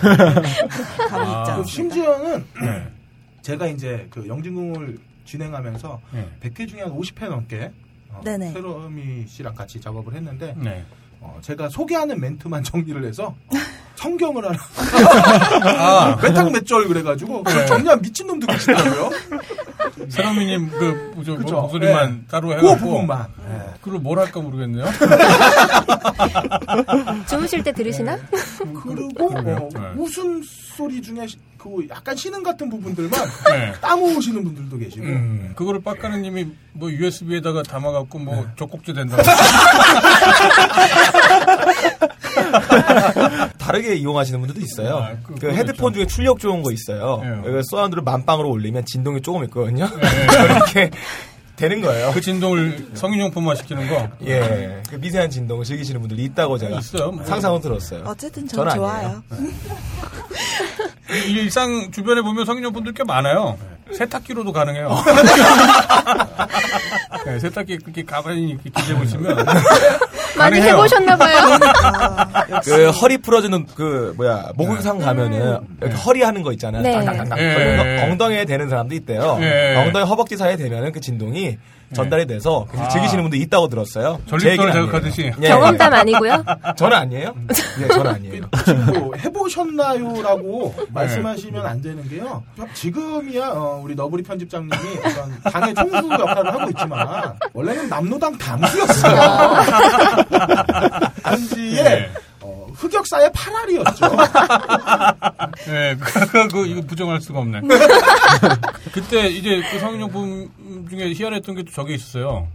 [1.10, 1.42] 감이 아.
[1.42, 1.64] 있지 그 않습니까?
[1.66, 2.88] 심지어는 네.
[3.42, 6.30] 제가 이제 그 영진공을 진행하면서 네.
[6.42, 7.72] 100회 중에 한 50회 넘게
[8.12, 8.54] 어, 네네.
[8.54, 10.86] 세로미 씨랑 같이 작업을 했는데 네.
[11.20, 13.36] 어, 제가 소개하는 멘트만 정리를 해서
[13.96, 14.58] 성경을 하나
[15.80, 19.10] 아, 메탕 맷절 그래가지고 그걸 정리한 미친놈도 계시더라고요.
[20.10, 21.56] 세로미 님, 그, 뭐, 저, 뭐 그쵸.
[21.62, 22.78] 목소리만 따로 그 해갖고.
[22.78, 23.26] 부분만.
[23.50, 23.74] 예.
[23.82, 24.86] 그걸 뭘 할까 모르겠네요.
[27.28, 28.18] 주무실 때 들으시나?
[28.84, 29.56] 그리고 그러게요.
[29.56, 29.82] 어, 네.
[29.98, 33.72] 웃음소리 중에 시- 그 약간 쉬는 같은 부분들만 네.
[33.82, 39.24] 따모으시는 분들도 계시고 음, 그거를 빡가는 님이 뭐 USB에다가 담아갖고 뭐 족국제 된다고.
[43.66, 44.98] 다르게 이용하시는 분들도 있어요.
[44.98, 45.94] 아, 그- 그, 그거 헤드폰.
[45.94, 47.22] 중에 출력 좋은 거 있어요.
[47.24, 47.42] 예.
[47.50, 49.86] 그 사운드를 만빵으로 올리면 진동이 조금 있거든요.
[49.86, 50.28] 예.
[50.48, 50.92] 그렇게
[51.56, 52.12] 되는 거예요.
[52.14, 54.10] 그 진동을 성인용품화 시키는 거.
[54.26, 57.12] 예, 그 미세한 진동을 즐기시는 분들이 있다고 제가 있어요.
[57.12, 57.24] 뭐.
[57.24, 58.04] 상상은 들었어요.
[58.06, 59.24] 어쨌든 저는 저는 아니에요.
[59.40, 59.52] 좋아요.
[61.30, 63.58] 일상 주변에 보면 성인용품들 꽤 많아요.
[63.92, 64.90] 세탁기로도 가능해요.
[67.26, 69.36] 네, 세탁기 그렇게 가만히 이렇게 기대고 있으면
[70.38, 70.74] 많이 가능해요.
[70.74, 71.38] 해보셨나봐요.
[71.84, 76.82] 아, 그 허리 풀어주는 그 뭐야 목욕탕 가면은 이렇게 허리 하는 거 있잖아요.
[76.84, 77.04] 네.
[77.04, 79.38] 거 엉덩이에 대는 사람도 있대요.
[79.42, 79.76] 예.
[79.78, 81.58] 엉덩이 허벅지 사이에 대면은 그 진동이
[81.94, 82.90] 전달이 돼서 굉장히 아.
[82.90, 84.20] 즐기시는 분도 있다고 들었어요.
[84.26, 84.74] 제 전립선을.
[84.74, 85.32] 자극하듯이.
[85.42, 86.44] 예, 경험담 아니고요?
[86.68, 86.74] 예.
[86.76, 87.36] 저는 아니에요.
[87.82, 88.44] 예, 저는 아니에요.
[88.66, 92.44] 지금 뭐 해보셨나요라고 말씀하시면 안 되는 게요.
[92.74, 94.76] 지금이야 어, 우리 너브리 편집장님이
[95.06, 99.16] 어떤 당의 총수 역할을 하고 있지만 원래는 남노당 당수였어요.
[101.24, 102.06] 당시에 네.
[102.06, 102.25] 어,
[102.76, 104.16] 흑역사의 8알이었죠.
[105.68, 107.62] 네, 그, 그, 이거 부정할 수가 없네.
[108.92, 112.48] 그때 이제 그 성인용품 중에 희한했던 게또 저게 있었어요.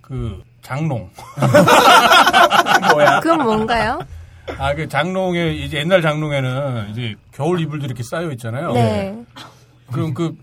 [0.00, 1.10] 그, 장롱.
[2.92, 3.20] 뭐야?
[3.20, 4.00] 그건 뭔가요?
[4.58, 8.72] 아, 그 장롱에, 이제 옛날 장롱에는 이제 겨울 이불들이 이렇게 쌓여 있잖아요.
[8.72, 9.16] 네.
[9.92, 10.34] 그럼 그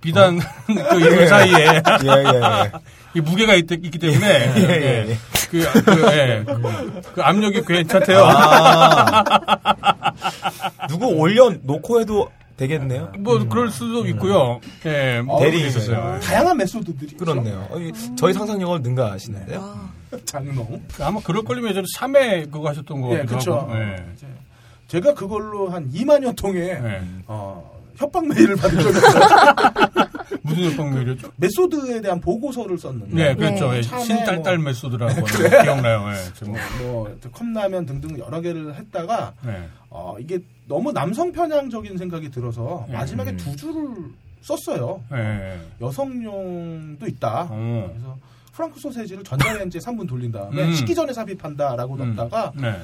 [0.00, 2.72] 비단 그 이불 사이에 예, 예, 예.
[3.14, 5.16] 이 무게가 있, 기 때문에 예, 예, 예.
[5.50, 8.24] 그, 그, 예, 그, 그 압력이 괜찮대요.
[8.24, 9.24] 아.
[10.88, 13.12] 누구 올려 놓고 해도 되겠네요.
[13.18, 14.60] 뭐 그럴 수도 있고요.
[14.86, 16.18] 예, 뭐 대리 있었어요.
[16.20, 17.66] 다양한 메소드들이 그렇네요.
[17.70, 19.60] 어, 이- 저희 상상력을 능가하시는데요.
[19.60, 20.24] 아, 있죠.
[20.24, 20.82] 장롱.
[21.00, 23.54] 아마 그럴 걸리면 예전에 3회 그거 하셨던 거 예, 같기도 그쵸.
[23.54, 23.74] 하고.
[23.76, 23.96] 예.
[24.88, 27.00] 제가 그걸로 한 2만여 통의 예.
[27.26, 29.22] 어, 협박 메일을 받은 적이 있어요.
[30.46, 31.30] 무슨 협박메일이었죠?
[31.36, 33.70] 메소드에 대한 보고서를 썼는데 네, 그렇죠.
[33.70, 33.78] 네.
[33.78, 35.24] 예, 신딸딸 뭐- 메소드라고
[35.64, 36.04] 기억나요.
[36.12, 36.56] 예, 제목.
[36.82, 39.66] 뭐 컵라면 등등 여러 개를 했다가 네.
[39.88, 40.38] 어, 이게
[40.68, 42.92] 너무 남성 편향적인 생각이 들어서 음.
[42.92, 43.88] 마지막에 두 줄을
[44.42, 45.00] 썼어요.
[45.14, 45.60] 예, 예.
[45.80, 47.48] 여성용도 있다.
[47.50, 47.88] 어.
[47.90, 48.18] 그래서
[48.52, 50.72] 프랑크 소세지를 전자레인지에 3분 돌린 다음에 음.
[50.74, 52.14] 식기 전에 삽입한다라고 음.
[52.14, 52.76] 넣다가 네.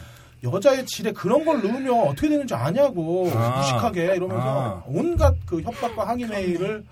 [0.43, 3.59] 여자의 질에 그런 걸 넣으면 어떻게 되는지 아냐고 아.
[3.59, 4.83] 무식하게 이러면서 아.
[4.87, 6.83] 온갖 그 협박과 항의 메일을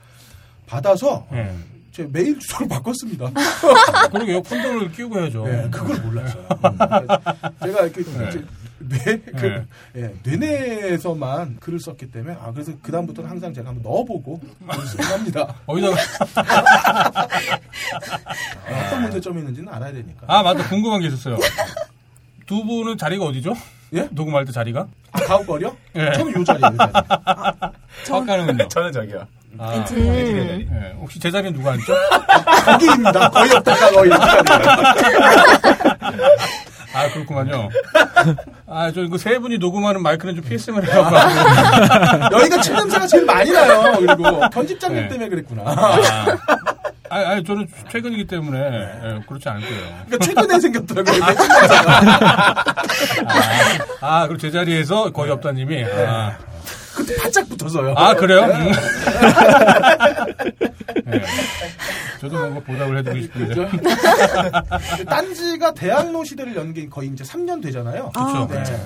[0.69, 1.53] 받아서 예.
[1.91, 3.31] 제 메일 주소를 바꿨습니다.
[4.13, 4.43] 그러게요.
[4.43, 5.45] 콘돔을 끼우고 해야죠.
[5.47, 6.47] 네, 그걸 몰랐어요.
[6.51, 6.79] 음.
[7.65, 8.31] 제가 이렇게 네.
[8.81, 9.67] 뇌, 그,
[9.97, 14.41] 예, 뇌내에서만 글을 썼기 때문에, 아, 그래서 그다음부터는 항상 제가 한번 넣어보고
[14.87, 15.55] 쓰긴 합니다.
[15.67, 15.97] 어디다가
[18.69, 20.21] 아, 어떤 문제점이 있는지는 알아야 되니까.
[20.29, 21.37] 아 맞다 궁금한 게 있었어요.
[22.47, 23.55] 두 분은 자리가 어디죠?
[23.95, 24.09] 예?
[24.13, 24.87] 녹음할 때 자리가?
[25.13, 25.77] 아, 가옥거리요?
[25.97, 26.13] 예.
[26.13, 26.93] 저는 요 자리예요, 요 자리.
[28.09, 28.69] 빡가는군요.
[28.69, 29.27] 저는 저기요.
[29.57, 30.69] 아, 음.
[30.71, 30.93] 예.
[31.01, 31.93] 혹시 제 자리는 누가 앉죠?
[32.67, 33.31] 거기입니다.
[33.31, 34.11] 거의 없다가 거의.
[36.95, 37.69] 아 그렇구만요.
[38.67, 42.35] 아 저 그 세 분이 녹음하는 마이크는 좀 피했으면 해갖고.
[42.39, 43.95] 여기가 침 냄새가 제일 많이 나요.
[43.99, 45.09] 그리고 편집장님 네.
[45.09, 45.63] 때문에 그랬구나.
[47.11, 49.83] 아, 아니 저는 최근이기 때문에 예, 그렇지 않을 거예요.
[50.07, 51.25] 그러니까 최근에 생겼더라고요.
[51.27, 52.65] 내침 냄새가.
[54.01, 55.85] 아 그리고 제 자리에서 거의 없다님이.
[56.07, 56.37] 아,
[56.99, 57.95] 그때 바짝 붙어서요.
[57.97, 58.43] 아 그래요?
[58.43, 58.73] 음.
[61.15, 61.23] 예.
[62.21, 63.69] 저도 뭔가 보답을 해드리고 싶은데.
[65.07, 68.11] 딴지가 대학로 시대를 연게 거의 이제 3년 되잖아요.
[68.13, 68.73] 그렇죠.
[68.75, 68.79] 네.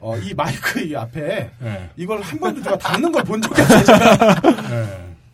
[0.00, 1.90] 어, 이 마이크 이 앞에 예.
[1.96, 3.98] 이걸 한 번도 제가 닦는 걸 본 적이 없어요.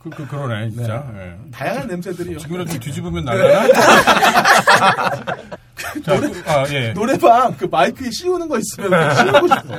[0.04, 1.10] 그, 그, 그러네, 진짜.
[1.16, 1.34] 예.
[1.50, 3.68] 다양한 냄새들이 지금이라도 좀 뒤집으면 날라나?
[6.04, 6.92] 자, 그, 아, 예.
[6.92, 9.78] 노래방 그 마이크에 씌우는 거 있으면 씌우고 싶어요.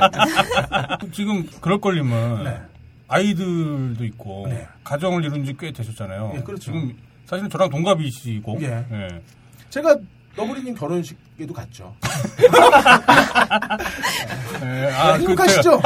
[1.13, 2.59] 지금 그럴 걸리면 네.
[3.07, 4.67] 아이들도 있고 네.
[4.83, 6.33] 가정을 이룬 지 꽤 되셨잖아요.
[6.37, 6.63] 예, 그렇죠.
[6.65, 6.95] 지금
[7.25, 8.57] 사실은 저랑 동갑이시고.
[8.61, 8.85] 예.
[8.91, 9.07] 예.
[9.69, 9.95] 제가
[10.35, 11.95] 너구리님 결혼식에도 갔죠.
[14.63, 15.81] 예, 아, 그 행복하시죠?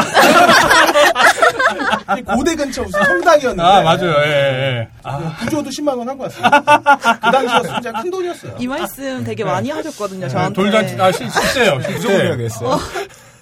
[2.17, 4.13] 이 고대 근처 무슨 성당이었는데 아, 맞아요.
[4.25, 4.87] 예, 예.
[5.03, 6.43] 아, 구조도 10만 원 하고 왔어요.
[6.49, 8.55] 그 당시였으면 진짜 큰 돈이었어요.
[8.59, 10.53] 이 말씀 되게 많이 하셨거든요, 저한테.
[10.61, 11.77] 돌잔치, 아, 실, 실제요.
[11.77, 12.25] 그 실제.
[12.25, 12.79] 해야겠어요.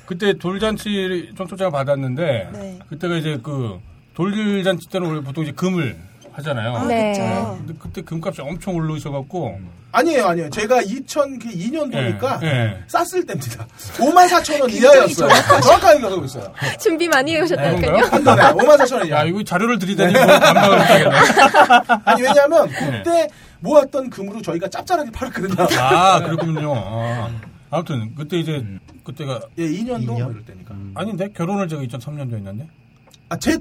[0.05, 2.80] 그때 돌잔치 청초장 받았는데, 네.
[2.89, 3.80] 그때가 이제 그
[4.14, 5.97] 돌잔치 때는 원래 보통 이제 금을
[6.38, 6.75] 하잖아요.
[6.75, 7.11] 아, 네.
[7.13, 7.57] 그쵸.
[7.57, 9.59] 근데 그때 금값이 엄청 올라오셔갖고,
[9.91, 10.49] 아니에요, 아니에요.
[10.51, 12.83] 제가 2002년도니까 예, 예.
[12.88, 13.65] 쌌을 때입니다.
[13.97, 15.29] 5만 4천 원 이하였어요.
[15.61, 16.53] 정확하게 기억하고 있어요.
[16.79, 17.79] 준비 많이 해오셨다니까요.
[17.81, 18.05] 그런가요?
[18.11, 19.23] 한 달에 5만 4천 원 야, 이하.
[19.23, 21.15] 이거 자료를 드리다니 뭐 반박을 못하겠네.
[22.05, 23.03] 아니, 왜냐면 네.
[23.03, 23.27] 그때
[23.61, 25.67] 모았던 금으로 저희가 짭짤하게 팔았거든요.
[25.79, 26.73] 아, 그렇군요.
[26.75, 27.29] 아.
[27.71, 28.63] 아무튼, 그때 이제,
[29.03, 30.29] 그때가, 예, 2년도 뭐 2년?
[30.31, 30.75] 이럴 때니까.
[30.93, 31.29] 아닌데?
[31.35, 32.67] 결혼을 제가 2003년도에 했는데?
[33.29, 33.57] 아, 제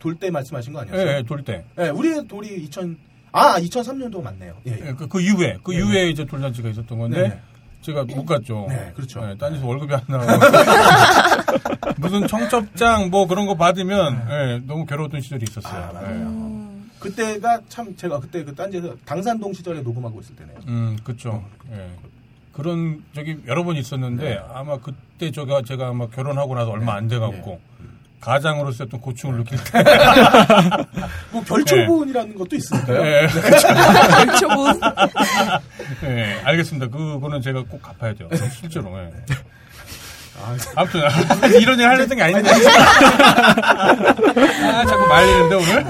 [0.00, 1.16] 돌 때 말씀하신 거 예, 아니었어요?
[1.18, 1.64] 예, 돌 때.
[1.78, 2.96] 예, 우리 돌이 2000,
[3.32, 4.56] 아, 2003년도 맞네요.
[4.66, 4.88] 예, 예.
[4.88, 7.40] 예, 그, 그 이후에, 그 이후에 이제 돌잔치가 있었던 건데, 네.
[7.82, 8.66] 제가 못 갔죠.
[8.68, 9.20] 네, 그렇죠.
[9.30, 10.26] 예, 딴 데서 월급이 안 나오고.
[11.98, 15.82] 무슨 청첩장 뭐 그런 거 받으면, 예, 너무 괴로웠던 시절이 있었어요.
[15.84, 16.08] 아, 맞아요.
[16.08, 16.12] 예.
[16.22, 20.56] 음, 그때가 참 제가 그때 그 딴지에서 당산동 시절에 녹음하고 있을 때네요.
[20.66, 21.44] 음, 그쵸.
[21.72, 21.90] 예.
[22.52, 27.18] 그런 적이 여러 번 있었는데, 아마 그때 제가, 제가 아마 결혼하고 나서 얼마 안 돼
[27.18, 27.60] 갖고,
[28.20, 29.82] 가장으로서 어떤 고충을 느낄 때,
[31.32, 33.06] 뭐 결초분이라는 것도 있으니까요.
[33.06, 33.26] 예,
[34.26, 34.80] 결초분.
[36.04, 36.88] 예, 알겠습니다.
[36.88, 38.28] 그거는 제가 꼭 갚아야 돼요.
[38.58, 38.96] 실제로.
[38.98, 39.10] 예.
[40.42, 42.50] 아, 아무튼 아, 이런 일 하려던 게 아닌데.
[43.62, 45.84] 아, 자꾸 말리는데 오늘.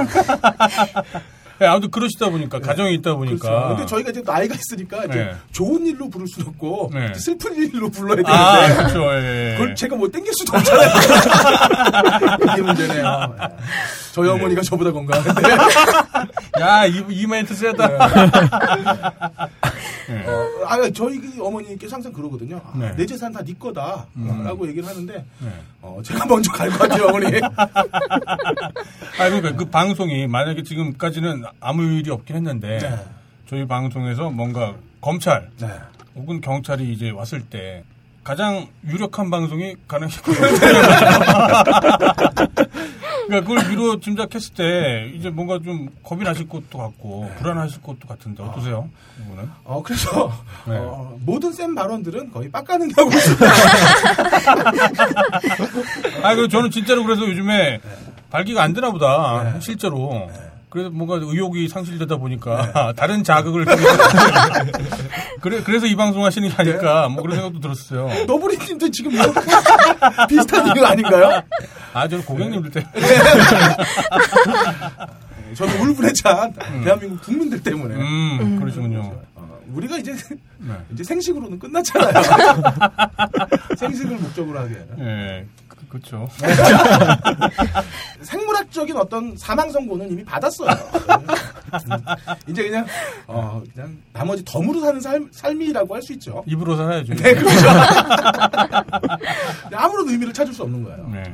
[1.62, 3.38] 예, 아무튼 그러시다 보니까 가정이 있다 보니까.
[3.48, 3.68] 그렇죠.
[3.68, 5.34] 근데 저희가 이제 나이가 있으니까 이제 네.
[5.52, 7.12] 좋은 일로 부를 수는 없고 네.
[7.14, 9.02] 슬픈 일로 불러야 되는데 아, 그렇죠.
[9.12, 9.54] 예.
[9.58, 10.88] 그걸 제가 뭐 땡길 수도 없잖아요.
[12.54, 13.36] 이게 문제네요.
[13.42, 13.48] 예.
[14.12, 15.42] 저희 어머니가 저보다 건강한데
[16.60, 17.88] 야, 이, 이 멘트 세다.
[20.10, 20.24] 예.
[20.26, 22.60] 어, 아, 저희 그 어머니께서 항상 그러거든요.
[22.64, 22.94] 아, 네.
[22.96, 24.44] 내 재산 다 네 거다 음.
[24.44, 25.52] 라고 얘기를 하는데 네.
[25.82, 27.26] 어, 제가 먼저 갈 것 같아요 어머니.
[27.50, 32.98] 아, 그러니까 그 방송이 만약에 지금까지는 아무 일이 없긴 했는데 네.
[33.48, 35.68] 저희 방송에서 뭔가 검찰 네.
[36.14, 37.84] 혹은 경찰이 이제 왔을 때
[38.22, 40.32] 가장 유력한 방송이 가능했고
[43.26, 48.42] 그러니까 그걸 미루어 짐작했을 때 이제 뭔가 좀 겁이 나실 것도 같고 불안하실 것도 같은데
[48.42, 48.90] 어떠세요?
[49.24, 49.48] 이거는?
[49.64, 50.32] 어, 그래서
[50.66, 50.76] 네.
[50.76, 53.46] 어, 모든 센 발언들은 거의 빡가는 하고 있습니다.
[56.22, 57.80] 아, 그 저는 진짜로 그래서 요즘에
[58.30, 59.60] 발기가 안 되나 보다 네.
[59.60, 60.28] 실제로.
[60.70, 63.66] 그래서 뭔가 의욕이 상실되다 보니까 다른 자극을
[65.42, 68.24] 그래 그래서 이 방송 하시는 게 아닐까 뭐 그런 생각도 들었어요.
[68.26, 69.32] 너브리님도 지금 이런
[70.28, 71.42] 비슷한 이유 아닌가요?
[71.92, 72.90] 아 저는 고객님들 때문에
[75.54, 76.52] 저는 울분에 찬
[76.84, 77.96] 대한민국 국민들 때문에.
[77.96, 79.20] 음, 그러시군요.
[79.34, 80.12] 어, 우리가 이제
[80.58, 80.74] 네.
[80.92, 82.12] 이제 생식으로는 끝났잖아요.
[83.76, 85.46] 생식을 목적으로 하기에는 예,
[85.90, 86.28] 그, 그렇죠.
[88.22, 90.70] 생물학적인 어떤 사망 선고는 이미 받았어요.
[90.70, 91.98] 음,
[92.48, 92.86] 이제 그냥
[93.26, 96.42] 어 그냥 나머지 덤으로 사는 삶, 삶이라고 할 수 있죠.
[96.46, 97.14] 입으로 살아야죠.
[97.14, 97.68] 네, 그렇죠.
[99.74, 101.08] 아무런 의미를 찾을 수 없는 거예요.
[101.12, 101.24] 네.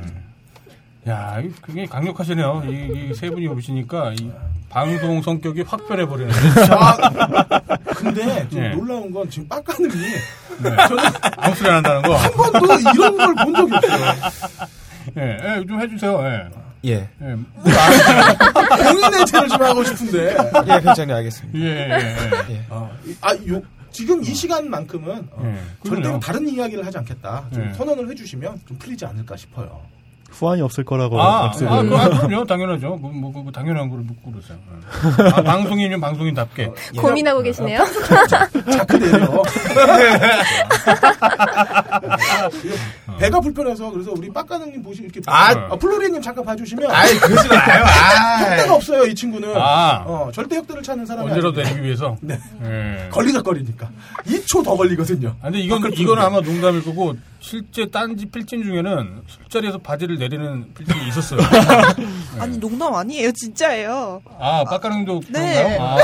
[1.07, 2.63] 야, 굉장히 강력하시네요.
[2.65, 4.29] 이 세 분이 오시니까 이
[4.69, 6.31] 방송 성격이 확 변해버리네.
[6.71, 6.97] 아,
[7.97, 8.69] 근데 좀 네.
[8.69, 9.91] 놀라운 건 지금 빡가능이
[10.61, 11.03] 저는
[11.37, 12.15] 아무 소리 안 한다는 거.
[12.15, 12.59] 한 번도
[12.93, 14.05] 이런 걸 본 적이 없어요.
[15.17, 16.19] 예, 예, 좀 해주세요.
[16.25, 16.49] 예.
[16.85, 17.09] 예.
[17.21, 17.35] 예,
[18.83, 20.37] 본인 대체를 좀 하고 싶은데.
[20.67, 21.59] 예, 편장님 알겠습니다.
[21.59, 22.65] 예, 예, 예.
[22.69, 25.43] 어, 이- 아, 요, 지금 이 시간만큼은 어,
[25.83, 25.89] 예.
[25.89, 26.19] 절대로.
[26.19, 27.45] 다른 이야기를 하지 않겠다.
[27.51, 27.73] 좀 예.
[27.73, 29.81] 선언을 해주시면 좀 풀리지 않을까 싶어요.
[30.31, 31.89] 후환이 없을 거라고 아, 아, 약속을.
[31.89, 32.45] 그, 아, 그럼요.
[32.45, 32.99] 당연하죠.
[33.01, 34.57] 그, 뭐, 그, 당연한 걸 묻고 그러세요.
[35.23, 35.29] 예.
[35.29, 36.71] 아, 방송인이면 방송인답게.
[36.97, 37.83] 고민하고 계시네요.
[38.69, 39.43] 자크 내려.
[43.19, 47.83] 배가 불편해서 그래서 우리 빡가능님 보시 이렇게 아, 아, 플로리님 잠깐 봐주시면 아이, 그러지 마요.
[48.49, 49.53] 혁대가 없어요 이 친구는.
[49.55, 50.03] 아.
[50.05, 51.61] 어, 절대 혁대를 찾는 사람이 언제라도.
[51.61, 52.15] 내기 위해서.
[52.21, 52.39] 네.
[52.63, 53.09] 예.
[53.09, 53.89] 걸리적거리니까
[54.27, 55.35] 2초 더 걸리거든요.
[55.41, 61.07] 아, 근데 이건, 이건 아마 농담일 거고, 실제 딴지 필진 중에는 술자리에서 바지를 내리는 필진이
[61.07, 61.39] 있었어요.
[62.39, 64.21] 아니 농담 아니에요 진짜예요.
[64.39, 65.63] 아, 빡가능도 네.
[65.63, 65.81] 그런가요?
[65.81, 65.97] 아,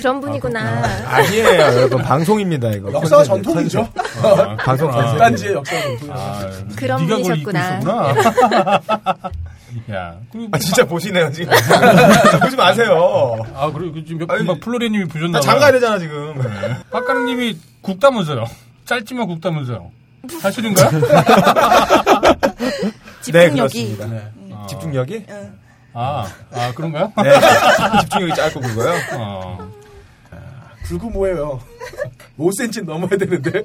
[0.00, 0.60] 그런 분이구나.
[1.06, 2.02] 아니에요, 여러분.
[2.02, 2.90] 방송입니다, 이거.
[2.90, 3.88] 컨셉이, 전통이죠.
[3.92, 4.24] 컨셉.
[4.24, 5.04] 아, 방송 그렇구나.
[5.04, 5.18] 컨셉.
[5.18, 6.08] 딴지의 역사와 전통.
[6.12, 7.80] 아, 그런 분이셨구나.
[9.92, 11.52] 야, 그리고 아, 진짜 보시네요, 지금.
[12.42, 13.38] 보지 마세요.
[13.54, 15.40] 아, 그리고 지금 몇 아니, 분막 플로리님이 부셨나.
[15.40, 16.34] 장가야 되잖아, 지금.
[16.90, 18.44] 빡가능님이 국다면서요.
[18.84, 19.90] 짧지만 국다면서요.
[20.40, 20.90] 사실인가요?
[23.22, 23.96] 집중력이.
[23.96, 24.06] 그렇습니다.
[24.06, 24.54] 네.
[24.54, 25.26] 아, 집중력이?
[25.28, 25.58] 응.
[25.92, 27.12] 아, 아, 그런가요?
[27.22, 27.30] 네.
[28.02, 28.94] 집중력이 짧고 굵어요.
[29.14, 29.70] 어.
[30.90, 31.60] 굵고 뭐예요.
[32.38, 33.62] 5cm 넘어야 되는데.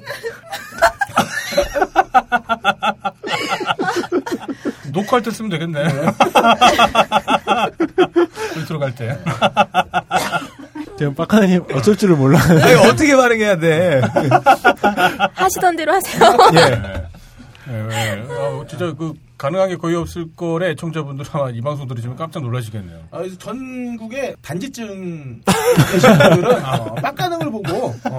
[4.92, 5.82] 녹화할 때 쓰면 되겠네.
[8.56, 9.18] 울트로 갈 때.
[10.96, 12.38] 지금 빡하나님 어쩔 줄을 몰라.
[12.40, 14.00] 아니, 어떻게 반응해야 돼?
[15.34, 16.36] 하시던 대로 하세요.
[16.54, 16.60] 예.
[17.68, 18.24] 예, 예.
[18.30, 22.98] 아, 진짜 그 가능한 게 거의 없을 거래 애청자분들 아마 이 방송 들으시면 깜짝 놀라시겠네요.
[23.10, 25.42] 아, 그래서 전국에 단지증
[25.92, 28.18] 계신 분들은 어, 빡가능을 보고 어,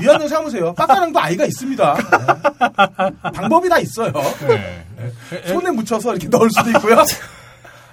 [0.00, 0.72] 위안을 삼으세요.
[0.74, 1.94] 빡가능도 아이가 있습니다.
[1.94, 3.30] 네.
[3.32, 4.12] 방법이 다 있어요.
[4.50, 4.84] 예.
[5.32, 6.96] 예, 손에 묻혀서 이렇게 넣을 수도 있고요.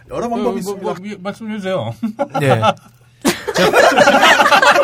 [0.10, 0.84] 여러 그, 방법이 뭐, 있습니다.
[0.84, 1.92] 뭐, 미- 말씀해 주세요.
[2.42, 2.62] 예.
[3.56, 3.72] 제가,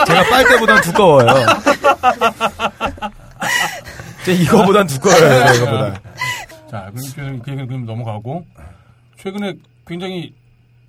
[0.05, 1.27] 제가 빨대보단 두꺼워요.
[4.25, 6.01] 제 이거보단 두꺼워요, 이거보다.
[6.69, 8.45] 자, 그럼 그, 그 얘기는 그럼 넘어가고
[9.17, 9.55] 최근에
[9.87, 10.33] 굉장히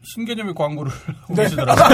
[0.02, 1.42] 신개념의 광고를 하고 네.
[1.44, 1.84] 계시더라고요.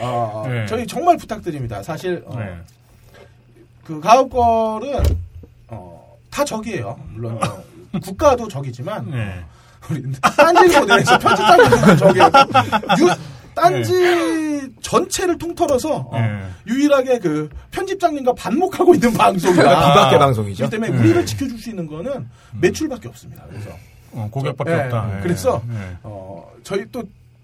[0.00, 0.66] 어, 네.
[0.66, 1.82] 저희 정말 부탁드립니다.
[1.82, 2.56] 사실 어, 네.
[3.84, 5.02] 그 가업걸은
[5.68, 6.98] 어, 다 적이에요.
[7.10, 7.62] 물론 어,
[8.00, 9.44] 국가도 적이지만 네.
[9.90, 12.30] 우리 딴지로 내서 편집장님도 적이에요.
[13.56, 16.40] 유- 딴지 전체를 통틀어서 어, 네.
[16.66, 19.62] 유일하게 그 편집장님과 반목하고 있는 방송이다.
[19.62, 20.68] 비박계 방송이죠.
[20.68, 22.28] 그렇기 때문에 우리를 지켜줄 수 있는 거는
[22.60, 23.44] 매출밖에 없습니다.
[23.48, 23.70] 그래서
[24.12, 25.10] 어, 고객밖에 예, 없다.
[25.12, 25.16] 예.
[25.18, 25.20] 예.
[25.22, 25.96] 그래서 예.
[26.02, 27.02] 어, 저희 또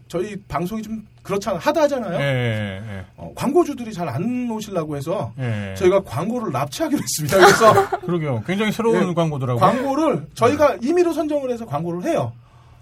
[0.08, 1.61] 저희 방송이 좀 그렇잖아요.
[1.61, 2.14] 하다하잖아요.
[2.20, 3.04] 예, 예, 예.
[3.16, 5.74] 어, 광고주들이 잘 안 오시려고 해서 예.
[5.76, 7.36] 저희가 광고를 납치하기로 했습니다.
[7.38, 8.42] 그래서 그러게요.
[8.46, 9.14] 굉장히 새로운 네.
[9.14, 9.61] 광고더라고요.
[9.61, 12.32] 광고를 저희가 임의로 선정을 해서 광고를 해요.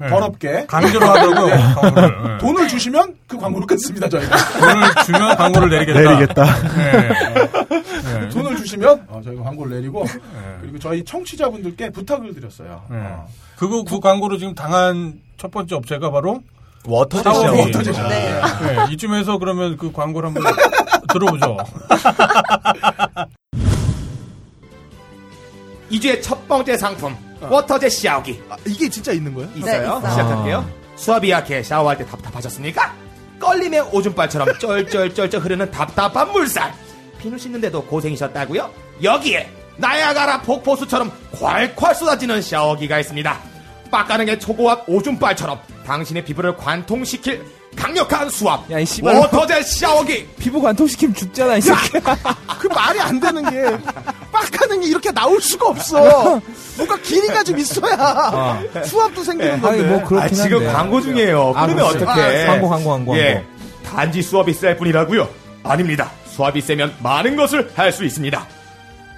[0.03, 0.09] 예.
[0.09, 1.75] 더럽게 강제로 하더라고요.
[1.75, 2.17] 광고를.
[2.35, 2.39] 예.
[2.39, 4.09] 돈을 주시면 그 광고를 끊습니다.
[4.09, 6.01] 저희가 돈을 주면 광고를 내리겠다.
[6.01, 6.45] 내리겠다.
[6.79, 8.23] 예.
[8.25, 8.29] 예.
[8.31, 10.59] 돈을 주시면 어, 저희가 광고를 내리고 예.
[10.61, 12.83] 그리고 저희 청취자분들께 부탁을 드렸어요.
[12.93, 12.97] 예.
[12.97, 13.27] 어,
[13.57, 16.41] 그거 그 광고로 지금 당한 첫 번째 업체가 바로
[16.87, 17.73] 워터 샤워기.
[17.73, 17.99] 제시하고.
[17.99, 18.41] 워터 네.
[18.89, 20.45] 예, 이쯤에서 그러면 그 광고를 한번
[21.13, 21.57] 들어보죠.
[25.91, 29.49] 2주의 첫 번째 상품 워터젯 샤워기 아, 이게 진짜 있는 거예요?
[29.57, 29.82] 있어요.
[29.82, 30.11] 있어요.
[30.11, 30.70] 시작할게요.
[30.97, 32.95] 수압이 약해 샤워할 때 답답하셨습니까?
[33.41, 36.74] 껄림의 오줌발처럼 쩔쩔쩔쩔 흐르는 답답한 물살.
[37.18, 38.70] 비누 씻는데도 고생이셨다고요?
[39.03, 43.39] 여기에 나야가라 폭포수처럼 콸콸 쏟아지는 샤워기가 있습니다.
[43.91, 47.45] 빡가능의 초고압 오줌발처럼 당신의 피부를 관통시킬
[47.79, 49.14] 강력한 수압 야, 이 씨발.
[49.16, 51.93] 워터젯 샤워기 피부 관통시키면 죽잖아, 이 새끼.
[52.61, 53.79] 그 말이 안 되는 게
[54.33, 56.41] 빡가능이 이렇게 나올 수가 없어.
[56.76, 59.81] 뭔가 길이가 좀 있어야 수압도 생기는 건데.
[59.81, 60.72] 아니, 뭐 그렇긴 아, 지금 한데.
[60.72, 61.53] 광고 중이에요.
[61.57, 61.85] 아, 그러면.
[61.87, 62.05] 어떻게?
[62.05, 63.45] 아, 광고, 광고, 광고, 예.
[63.85, 65.29] 단지 수압이 셀 뿐이라고요?
[65.62, 66.11] 아닙니다.
[66.35, 68.47] 수압이 세면 많은 것을 할 수 있습니다.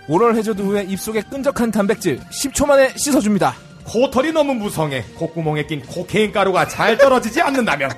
[0.08, 3.54] 오럴 해저드 후에 입속에 끈적한 단백질 10초 만에 씻어줍니다.
[3.84, 7.90] 코털이 너무 무성해 콧구멍에 낀 코카인 가루가 잘 떨어지지 않는다면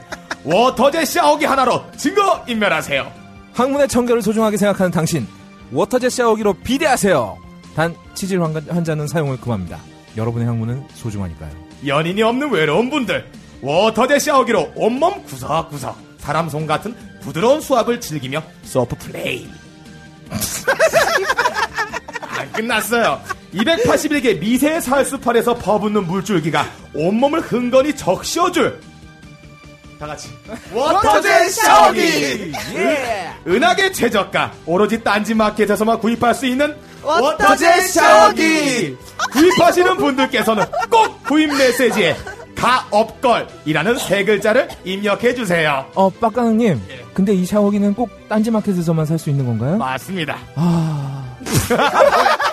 [0.45, 3.11] 워터젯 샤워기 하나로 증거 인멸하세요.
[3.55, 5.27] 항문의 청결을 소중하게 생각하는 당신
[5.73, 7.39] 워터젯 샤워기로 비데하세요.
[7.77, 9.79] 단 치질 환- 환자는 사용을 금합니다.
[10.17, 11.51] 여러분의 항문은 소중하니까요.
[11.87, 13.27] 연인이 없는 외로운 분들
[13.63, 19.49] 워터젯 샤워기로 온몸 구석구석 사람 손 같은 부드러운 수압을 즐기며 셀프 플레이
[22.29, 23.21] 안 끝났어요
[23.55, 26.65] 281개 미세 살수판에서 퍼붓는 물줄기가
[26.95, 28.81] 온몸을 흥건히 적셔줄
[30.03, 30.31] 다 같이
[30.75, 32.53] 워터젯 샤워기
[33.47, 36.75] 은하계 최저가 오로지 딴지마켓에서만 구입할 수 있는
[37.05, 38.97] 워터젯 샤워기
[39.33, 42.17] 구입하시는 분들께서는 꼭 구입 메시지에
[42.57, 45.85] 가없껄이라는 세 글자를 입력해 주세요.
[45.95, 46.81] 어, 빡가능님.
[47.15, 49.77] 근데 이 샤워기는 꼭 딴지마켓에서만 살 수 있는 건가요?
[49.77, 50.39] 맞습니다.
[50.57, 51.37] 아.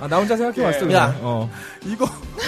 [0.00, 0.78] 아, 나 혼자 생각해봤어.
[0.78, 0.80] 야.
[0.86, 1.16] 그냥.
[1.22, 1.50] 어.
[1.84, 2.06] 이거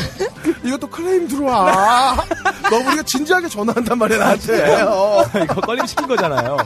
[0.65, 2.17] 이것도 클레임 들어와.
[2.71, 4.83] 너무 우리가 진지하게 전화한단 말이야 나한테.
[4.83, 5.23] 어.
[5.43, 6.57] 이거 걸림 시킨 거잖아요.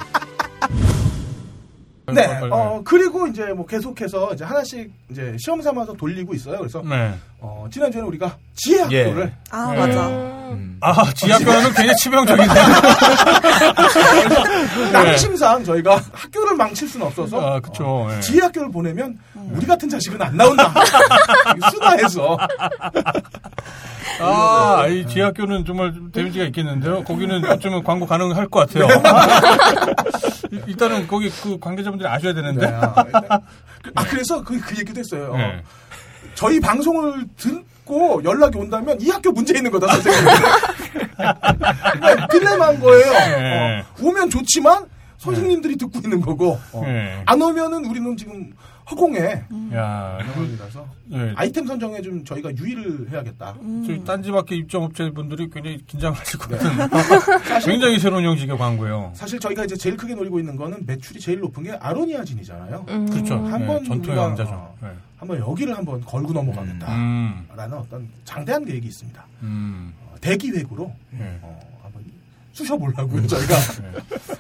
[2.15, 2.39] 네.
[2.53, 6.59] 어 그리고 이제 뭐 계속해서 이제 하나씩 이제 시험 삼아서 돌리고 있어요.
[6.59, 7.15] 그래서 네.
[7.41, 9.79] 어, 지난주에는 우리가 지혜학교를 아 네.
[9.79, 10.37] 맞아.
[10.81, 12.55] 아, 지하교는 굉장히 치명적인데.
[14.93, 18.09] 양심상 저희가 학교를 망칠 수는 없어서 아, 그쵸.
[18.15, 18.21] 예.
[18.21, 20.73] 지혜학교를 보내면 우리 같은 자식은 안 나온다.
[21.73, 22.37] 수다해서
[24.21, 27.03] 아, 이 지하교는 정말 좀 데미지가 있겠는데요.
[27.05, 28.87] 거기는 어쩌면 광고 가능할 것 같아요.
[30.53, 32.67] 일- 일단은 거기 그 관계자분들이 아셔야 되는데.
[32.67, 33.41] 네, 아, 일단-
[33.95, 35.31] 아 그래서 그, 그 얘기도 했어요.
[35.33, 35.63] 어, 네.
[36.37, 40.25] 저희 방송을 듣고 연락이 온다면 이 학교 문제 있는 거다 선생님.
[41.17, 43.13] 그러니까 딜레마인 거예요.
[43.13, 43.81] 네.
[43.81, 44.85] 어, 오면 좋지만
[45.19, 47.23] 선생님들이 듣고 있는 거고 어, 네.
[47.27, 48.53] 안 오면은 우리는 지금
[48.89, 49.45] 허공에
[49.75, 51.33] 야, 상황이라서 예.
[51.35, 53.57] 아이템 선정에 좀 저희가 유의를 해야겠다.
[53.85, 56.59] 저희 딴지마켓 입점업체 분들이 굉장히 긴장하실 것 네.
[56.59, 59.11] 같은 굉장히 새로운 형식의 광고예요.
[59.15, 62.85] 사실 저희가 이제 제일 크게 노리고 있는 거는 매출이 제일 높은 게 아로니아진이잖아요.
[62.89, 63.11] 음.
[63.11, 63.35] 그렇죠.
[63.35, 64.51] 한번 네, 전투의 왕자죠.
[64.53, 64.89] 어, 네.
[65.17, 66.95] 한번 여기를 한번 걸고 넘어가겠다.
[66.95, 69.27] 음, 라는 어떤 장대한 계획이 있습니다.
[69.43, 69.93] 음.
[70.13, 71.39] 어, 대기획으로 네.
[71.43, 71.59] 어,
[72.57, 73.55] 쑤셔보려고요, 저희가.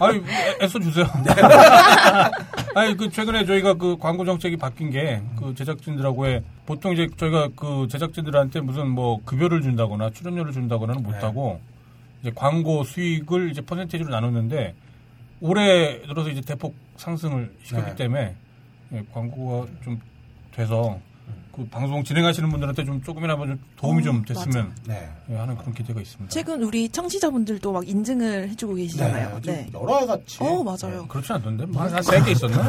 [0.00, 1.04] 아니, 애- 애써 주세요.
[2.74, 7.86] 아니, 그, 최근에 저희가 그 광고 정책이 바뀐 게, 그 제작진들하고의, 보통 이제 저희가 그
[7.90, 11.60] 제작진들한테 무슨 뭐 급여를 준다거나 출연료를 준다거나는 못하고,
[12.22, 14.74] 이제 광고 수익을 이제 퍼센테이지로 나눴는데,
[15.40, 17.96] 올해 들어서 이제 대폭 상승을 시켰기 네.
[17.96, 18.34] 때문에,
[18.94, 20.00] 예, 광고가 좀
[20.52, 20.98] 돼서,
[21.56, 25.08] 그 방송 진행하시는 분들한테 좀 조금이나마 좀 도움이 어, 좀 됐으면 네.
[25.30, 26.30] 예, 하는 그런 기대가 있습니다.
[26.30, 29.40] 최근 우리 청취자분들도 막 인증을 해주고 계시잖아요.
[29.40, 29.66] 좀 네.
[29.72, 30.36] 여러 같이.
[30.40, 31.06] 어 맞아요.
[31.08, 31.64] 그렇지 않던데?
[31.64, 32.60] 뭐 한세개 있었나?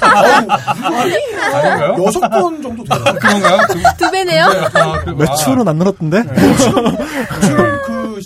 [0.00, 1.12] 아니,
[1.42, 2.04] 아닌가요?
[2.04, 3.04] 여섯 번 정도 돼요.
[3.20, 3.58] 그런가요?
[3.66, 4.44] 그- 두 배네요.
[4.44, 6.22] 아, 그- 매출은 안 늘었던데?
[7.42, 7.69] 지금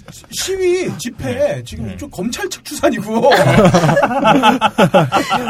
[0.05, 1.95] 그 시- 시위 집회 지금 네.
[1.95, 3.31] 이쪽 검찰 측 추산이고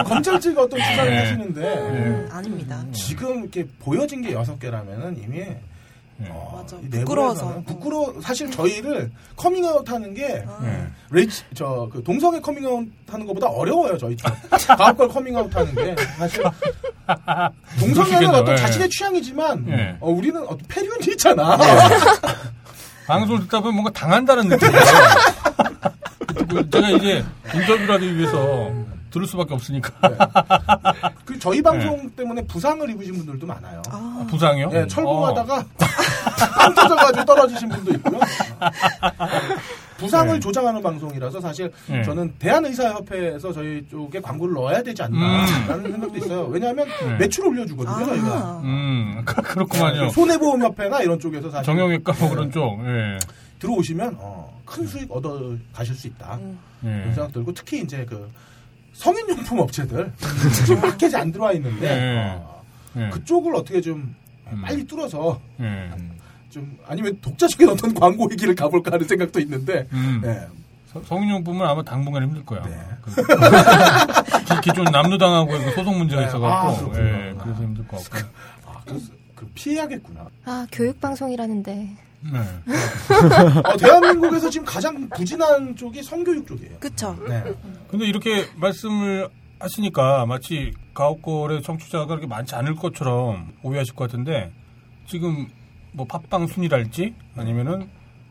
[0.07, 1.19] 검찰 측 어떤 추산을 네.
[1.19, 2.85] 하시는데 음, 아닙니다.
[2.93, 5.39] 지금 이렇게 보여진 게 여섯 개라면은 이미
[6.17, 6.29] 네.
[6.31, 6.77] 어, 맞아.
[6.81, 7.63] 이 부끄러워서.
[7.67, 10.87] 부끄러 사실 저희를 커밍아웃 하는 게 네.
[11.11, 14.31] 레이치 저 그 동성애 커밍아웃 하는 것보다 어려워요 저희 쪽
[14.77, 16.45] 가없껄 커밍아웃 하는 게 사실
[17.81, 18.29] 동성애는.
[18.31, 18.57] 어떤 네.
[18.57, 19.97] 자신의 취향이지만 네.
[20.01, 21.59] 어, 우리는 어떤 패륜이 있잖아
[23.07, 24.83] 방송을 듣다 보면 뭔가 당한다는 느낌이에요.
[26.49, 27.25] 그 제가 이제
[27.55, 28.71] 인터뷰를 하기 위해서
[29.11, 29.93] 들을 수밖에 없으니까.
[31.25, 34.71] 그 저희 방송 때문에 부상을 입으신 분들도 많아요 아, 부상이요?
[34.73, 35.65] 예, 철공하다가
[36.57, 38.21] 빵 터져가지고 떨어지신 분도 있고요.
[40.05, 40.41] 부상을 네.
[40.41, 42.03] 조장하는 방송이라서 사실 네.
[42.03, 46.43] 저는 대한의사협회에서 저희 쪽에 광고를 넣어야 되지 않나라는 생각도 있어요.
[46.47, 47.17] 왜냐하면 네.
[47.19, 48.27] 매출 올려주거든요, 저희가.
[48.29, 50.11] 아, 음, 그- 그렇구만요.
[50.11, 52.81] 손해보험협회나 이런 쪽에서 사실 정형외과 뭐 그런 쪽.
[52.87, 53.19] 예.
[53.59, 56.35] 들어오시면 어, 큰 수익 얻어 가실 수 있다.
[56.37, 56.59] 음.
[56.81, 57.13] 그런 예.
[57.15, 58.31] 생각 들고 특히 이제 그
[58.93, 60.13] 성인용품 업체들
[60.67, 62.35] 지금 마켓이 안 들어와 있는데 네.
[62.37, 62.63] 어,
[62.97, 63.09] 예.
[63.11, 64.15] 그쪽을 어떻게 좀
[64.53, 64.63] 음.
[64.63, 65.91] 빨리 뚫어서 예.
[66.55, 70.21] 좀 아니면 독자적인 어떤 광고 얘기를 가볼까 하는 생각도 있는데 음.
[70.23, 70.47] 네.
[70.93, 72.63] 서- 성인용품은 아마 당분간 힘들 거야.
[72.63, 72.79] 네.
[73.03, 73.13] 그-
[74.55, 76.29] 기- 기존 남루당하고 그 소송 문제가 네.
[76.29, 76.93] 있어갖고.
[76.93, 76.99] 아.
[76.99, 78.29] 예, 그래서 힘들 것 같고.
[78.67, 78.81] 아,
[79.35, 80.27] 그 피해야겠구나.
[80.45, 81.75] 아, 교육 방송이라는데.
[82.33, 82.39] 네.
[83.65, 86.79] 어, 대한민국에서 지금 가장 부진한 쪽이 성교육 쪽이에요.
[86.79, 87.19] 그쵸.
[87.29, 87.43] 네.
[87.91, 89.29] 근데 이렇게 말씀을
[89.59, 94.53] 하시니까 마치 가옥골의 청취자가 그렇게 많지 않을 것처럼 오해하실 것 같은데
[95.07, 95.49] 지금
[95.95, 97.89] 뭐 팟빵 순위랄지 아니면은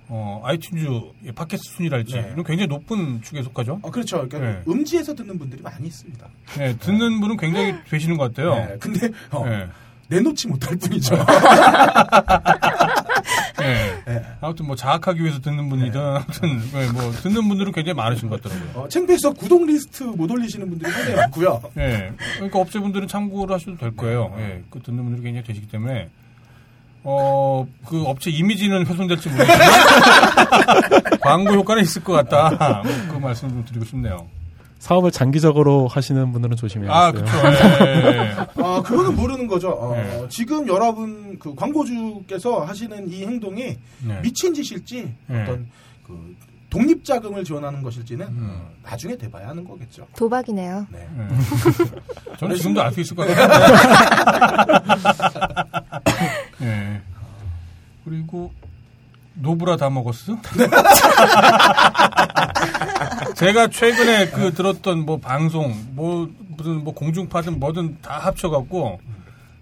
[0.09, 2.29] 어, 아이튠즈 팟캐스트 순위랄지 네.
[2.33, 3.79] 이런 굉장히 높은 축에 속하죠.
[3.81, 4.27] 어, 그렇죠.
[4.27, 4.61] 그러니까 네.
[4.67, 6.27] 음지에서 듣는 분들이 많이 있습니다.
[6.57, 8.55] 네, 듣는 분은 굉장히 되시는 것 같아요.
[8.55, 9.67] 네, 근데 어, 네.
[10.09, 11.15] 내놓지 못할 뿐이죠.
[13.57, 14.03] 네.
[14.05, 14.21] 네.
[14.41, 18.83] 아무튼 뭐 자학하기 위해서 듣는 분이든 아무튼 네, 뭐 듣는 분들은 굉장히 많으신 것 같더라고요.
[18.83, 21.61] 어, 창피해서 구독 리스트 못 올리시는 분들이 굉장히 많고요.
[21.77, 22.11] 예.
[22.35, 24.35] 그러니까 업체분들은 참고를 하셔도 될 거예요.
[24.37, 24.63] 예.
[24.69, 26.09] 그 듣는 분들이 굉장히 되시기 때문에
[27.03, 29.69] 어, 그 업체 이미지는 훼손될지 모르겠지만
[31.21, 32.81] 광고 효과는 있을 것 같다.
[32.83, 34.27] 뭐그 말씀 좀 드리고 싶네요.
[34.79, 37.13] 사업을 장기적으로 하시는 분들은 조심해야 아.
[37.15, 38.35] 예.
[38.61, 39.69] 아, 그거는 모르는 거죠.
[39.69, 40.25] 어, 네.
[40.29, 44.21] 지금 여러분 그 광고주께서 하시는 이 행동이 네.
[44.21, 45.43] 미친 짓일지 네.
[45.43, 45.67] 어떤
[46.05, 46.35] 그
[46.69, 48.49] 독립 자금을 지원하는 것일지는 음.
[48.61, 50.05] 어, 나중에 돼봐야 하는 거겠죠.
[50.17, 50.87] 도박이네요.
[50.91, 51.07] 네.
[51.17, 52.35] 예.
[52.37, 53.73] 저는 지금도 알 수 있을 것 같아요.
[56.63, 57.01] 예.
[58.05, 58.51] 그리고
[59.35, 60.37] 노브라 다 먹었어?
[63.35, 68.99] 제가 최근에 그 들었던 뭐 방송, 뭐 무슨 뭐 공중파든 뭐든 다 합쳐갖고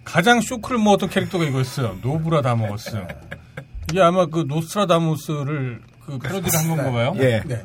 [0.04, 1.98] 가장 쇼크를 먹었던 캐릭터가 이거였어요.
[2.02, 3.08] 노브라 다 먹었어.
[3.90, 7.14] 이게 아마 그 노스트라다무스를 그 패러디를 한 건가 봐요.
[7.18, 7.42] 예.
[7.46, 7.64] 네.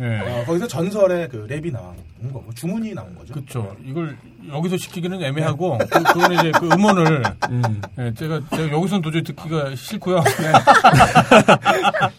[0.00, 0.18] 예.
[0.18, 1.94] 어, 거기서 전설의 그 랩이 나온
[2.32, 3.32] 거고 주문이 나온 거죠.
[3.32, 3.76] 그렇죠.
[3.84, 4.16] 이걸
[4.48, 7.80] 여기서 시키기는 애매하고 그, 그거는 이제 그 음원을 음.
[7.98, 10.22] 예, 제가, 제가 여기서는 도저히 듣기가 싫고요.
[10.22, 10.52] 네.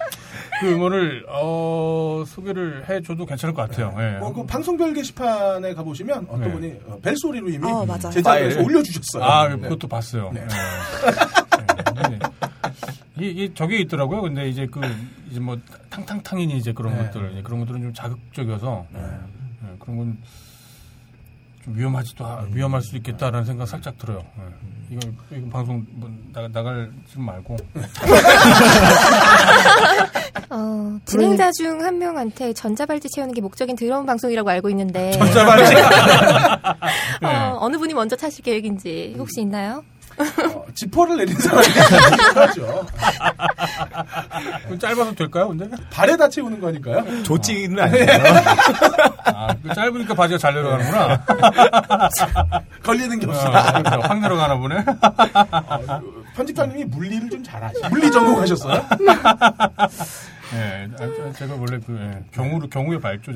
[0.59, 3.93] 그 음원을 어, 소개를 해줘도 괜찮을 것 같아요.
[3.99, 4.17] 예.
[4.17, 6.51] 뭐, 그 방송별 게시판에 가보시면 어떤 네.
[6.51, 7.85] 분이 어, 벨소리로 이미 어.
[8.11, 8.61] 제작을.
[8.63, 9.23] 올려주셨어요.
[9.23, 9.57] 아, 네.
[9.57, 10.31] 그것도 봤어요.
[13.17, 13.25] 네.
[13.25, 13.29] 예.
[13.29, 13.33] 예.
[13.33, 13.41] 네.
[13.41, 14.21] 이, 이 저게 있더라고요.
[14.21, 14.81] 근데 이제 그
[15.29, 15.57] 이제 뭐
[15.89, 17.03] 탕탕탕이니 이제 그런 네.
[17.05, 18.99] 것들 이제 그런 것들은 좀 자극적이어서 예,
[19.79, 20.17] 그런 건
[21.63, 24.23] 좀 위험하지도 하- 위험할 수 있겠다라는 생각 살짝 들어요.
[24.39, 24.95] 예.
[24.95, 27.57] 이거, 이거 방송 뭐 나가, 나갈 지 말고
[30.49, 35.73] 어, 진행자 중 한 명한테 전자발찌 채우는 게 목적인 더러운 방송이라고 알고 있는데 전자발찌.
[35.75, 35.81] 네.
[37.27, 39.83] 어, 어느 분이 먼저 타실 계획인지 혹시 있나요?
[40.19, 41.67] 어, 지퍼를 내린 사람이
[42.35, 42.85] 하죠.
[44.79, 45.49] 짧아서 될까요?
[45.49, 47.23] 근데 발에다 채우는 거니까요.
[47.23, 48.07] 조찌는 아니에요.
[49.25, 51.25] 아, 그 짧으니까 바지가 잘 내려가는구나.
[52.83, 53.51] 걸리는 게 어, 없어요.
[53.51, 54.75] 그러니까 확 내려가나 보네.
[54.77, 57.75] 어, 그 편집장님이 물리를 좀 잘하시.
[57.89, 58.85] 물리 전공하셨어요?
[60.53, 63.33] 예, 아, 아, 제가 원래 그 예, 경우로 경우에 발조.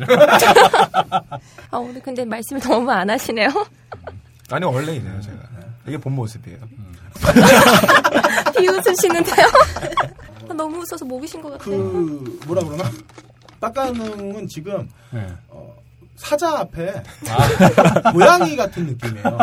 [1.71, 3.49] 아, 오늘 근데 말씀을 너무 안 하시네요.
[4.49, 5.37] 아니 원래 이래요 제가.
[5.87, 6.57] 이게 본 모습이에요.
[8.57, 9.45] 비웃으시는데요?
[10.49, 11.77] 아, 너무 웃어서 목이 쉰것 같아요.
[11.77, 12.89] 그 뭐라 그러나?
[13.59, 15.27] 빡가능은 지금 예.
[15.49, 15.75] 어,
[16.15, 19.37] 사자 앞에 아, 고양이 같은 느낌이에요.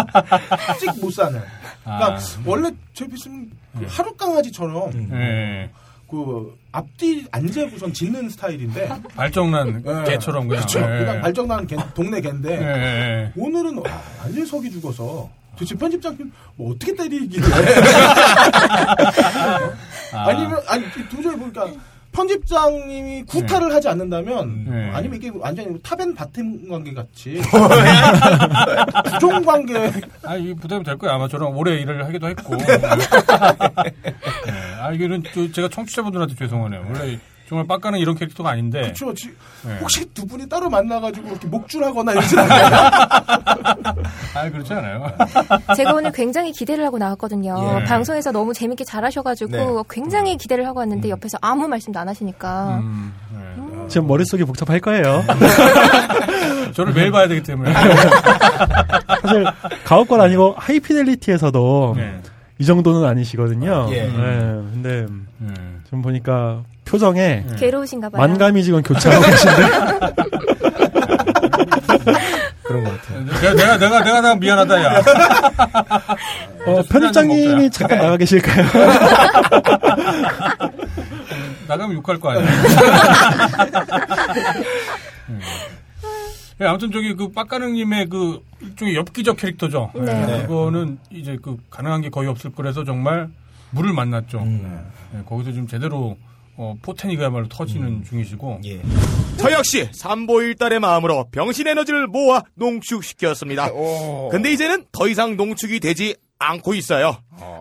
[0.81, 1.41] 찍 못 사는.
[1.85, 2.19] 그러니까 아.
[2.45, 5.71] 원래 제비스는 그 하루 강아지처럼 예.
[6.11, 10.11] 그 앞뒤 안 재고선 짖는 스타일인데 발정난 예.
[10.11, 10.65] 개처럼 그냥.
[10.67, 10.81] 그렇죠.
[10.81, 10.99] 예.
[11.05, 15.29] 그냥 발정난 개- 동네 개인데 예, 예, 오늘은 와, 완전 속이 죽어서
[15.59, 17.47] 도대체 편집장님 뭐 어떻게 때리길래
[20.13, 20.29] 아.
[20.29, 21.67] 아니면 아니 도저히 보니까
[22.13, 24.91] 편집장님이 구타를 하지 않는다면 네.
[24.95, 27.41] 아니면 이게 완전히 top and bottom 관계 같이
[29.13, 29.93] 주종 관계
[30.25, 31.15] 아, 이 부담이 될 거예요.
[31.15, 32.57] 아마 저랑 오래 일을 하기도 했고.
[32.65, 32.65] 네.
[34.81, 36.87] 아, 이거는 저- 제가 청취자분들한테 죄송하네요.
[36.93, 37.19] 원래
[37.49, 38.83] 정말 빡가는 이런 캐릭터가 아닌데.
[38.83, 39.15] 그렇죠.
[39.15, 39.35] 지-
[39.67, 39.79] 네.
[39.81, 42.67] 혹시 두 분이 따로 만나가지고 이렇게 목줄하거나 이러진 않아요?
[44.35, 45.11] 아, 그렇지 않아요.
[45.75, 47.81] 제가 오늘 굉장히 기대를 하고 나왔거든요.
[47.81, 47.85] 예.
[47.85, 49.83] 방송에서 너무 재밌게 잘하셔가지고 네.
[49.89, 53.89] 굉장히 기대를 하고 왔는데 옆에서 아무 말씀도 안 하시니까 음, 네.
[53.89, 55.25] 지금 머릿속이 복잡할 거예요.
[56.75, 57.73] 저를 매일 봐야 되기 때문에.
[59.23, 59.45] 사실
[59.85, 62.21] 가옥권 아니고 하이피델리티에서도 네.
[62.59, 63.87] 이 정도는 아니시거든요.
[63.91, 64.03] 예.
[64.03, 65.07] 네, 근데
[65.39, 65.55] 네.
[65.89, 67.57] 좀 보니까 표정에 네.
[67.57, 68.27] 괴로우신가 봐요.
[68.27, 69.57] 만감이 지금 교차하고 계신데
[72.63, 73.25] 그런 것 같아요.
[73.25, 75.03] 내가, 내가, 내가, 내가, 내가 미안하다, 야.
[76.67, 78.67] 어, 술 편집장님이 잠깐 나가 계실까요?
[81.69, 82.47] 나가면 욕할 거 아니야.
[85.29, 85.41] 음.
[86.61, 89.93] 예, 아무튼 저기 그 빡가능님의 그 일종의 엽기적 캐릭터죠.
[89.97, 90.43] 예, 네.
[90.47, 93.29] 그거는 이제 그 가능한 게 거의 없을 거라서 정말
[93.71, 94.39] 물을 만났죠.
[94.41, 94.85] 음.
[95.15, 96.17] 예, 거기서 지금 제대로
[96.61, 98.61] 어, 포텐이가야말로 터지는 중이시고.
[98.65, 98.81] 예.
[99.37, 103.71] 저 역시 삼보일달의 마음으로 병신 에너지를 모아 농축시켰습니다.
[104.31, 107.17] 근데 이제는 더 이상 농축이 되지 않고 있어요.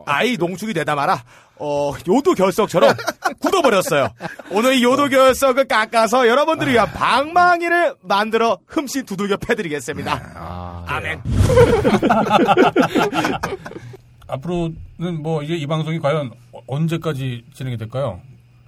[0.08, 1.24] 아이 농축이 되다 마라
[1.60, 2.94] 어, 요도 결석처럼
[3.40, 4.10] 굳어버렸어요.
[4.52, 10.32] 오늘 이 요도 결석을 깎아서 여러분들을 위한 방망이를 만들어 흠씬 두들겨 패드리겠습니다.
[10.36, 11.22] 아, 아멘.
[14.28, 18.22] 앞으로는 뭐 이제 이 방송이 과연 어- 언제까지 진행이 될까요?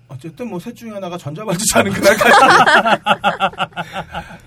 [0.10, 2.36] 어쨌든 뭐 셋 중에 하나가 전자발찌 차는 그날까지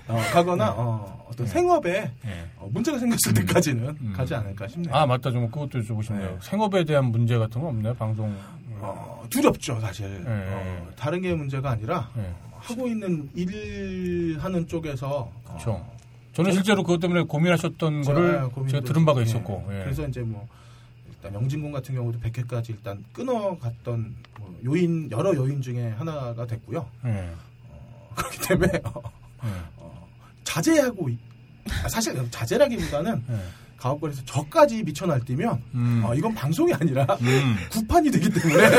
[0.08, 2.44] 어, 가거나 어, 어떤 생업에 예.
[2.56, 4.12] 어, 문제가 생겼을 때까지는 음.
[4.14, 4.94] 가지 않을까 싶네요.
[4.94, 6.30] 아 맞다 좀 그것도 여쭤보고 싶네요.
[6.30, 6.38] 네.
[6.42, 7.94] 생업에 대한 문제 같은 거 없나요?
[7.94, 8.34] 방송.
[8.80, 10.06] 어, 두렵죠 사실.
[10.26, 10.28] 예.
[10.28, 12.32] 어, 다른 게 문제가 아니라 예.
[12.58, 15.84] 하고 있는 일 하는 쪽에서 그렇죠.
[16.34, 19.24] 저는 실제로 그것 때문에 고민하셨던 거를 제가 들은 바가 예.
[19.24, 19.66] 있었고.
[19.70, 19.82] 예.
[19.84, 20.46] 그래서 이제 뭐
[21.32, 26.86] 영진군 같은 경우도 100회까지 일단 끊어갔던 뭐 요인 여러 요인 중에 하나가 됐고요.
[27.06, 27.30] 예.
[28.16, 29.02] 그렇기 때문에 어,
[29.44, 29.48] 예.
[29.76, 30.08] 어,
[30.44, 31.18] 자제하고 있-
[31.84, 33.36] 아, 사실 자제라기보다는 예.
[33.76, 36.02] 가옥걸에서 저까지 미쳐 날뛰면 음.
[36.04, 37.56] 어, 이건 방송이 아니라 음.
[37.70, 38.64] 구판이 되기 때문에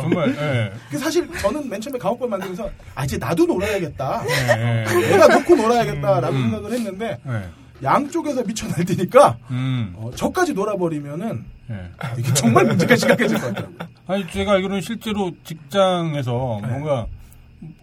[0.00, 0.72] 정말 예.
[0.90, 4.84] 그 사실 저는 맨 처음에 가옥걸 만들면서 아 이제 나도 놀아야겠다 예.
[4.86, 5.08] 예.
[5.08, 6.42] 내가 놓고 놀아야겠다라고 음.
[6.42, 7.48] 생각을 했는데 예.
[7.82, 9.92] 양쪽에서 미쳐 날뛰니까 음.
[9.96, 11.90] 어, 저까지 놀아버리면은 예.
[12.18, 13.78] 이게 정말 문제가 심각해질 것 같더라고요.
[14.06, 16.68] 아니 제가 알기로는 실제로 직장에서 네.
[16.68, 17.06] 뭔가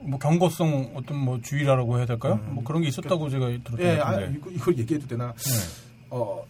[0.02, 2.40] 뭐 경고성 어떤 뭐 주의라고 해야 될까요?
[2.48, 2.56] 음.
[2.56, 4.38] 뭐 그런 게 있었다고 제가 들었던 예, 것 아, 같은데.
[4.38, 5.28] 이거, 이걸 얘기해도 되나?
[5.28, 6.06] 예.
[6.10, 6.44] 어,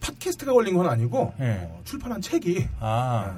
[0.00, 1.68] 팟캐스트가 걸린 건 아니고 예.
[1.70, 3.34] 어, 출판한 책이 아.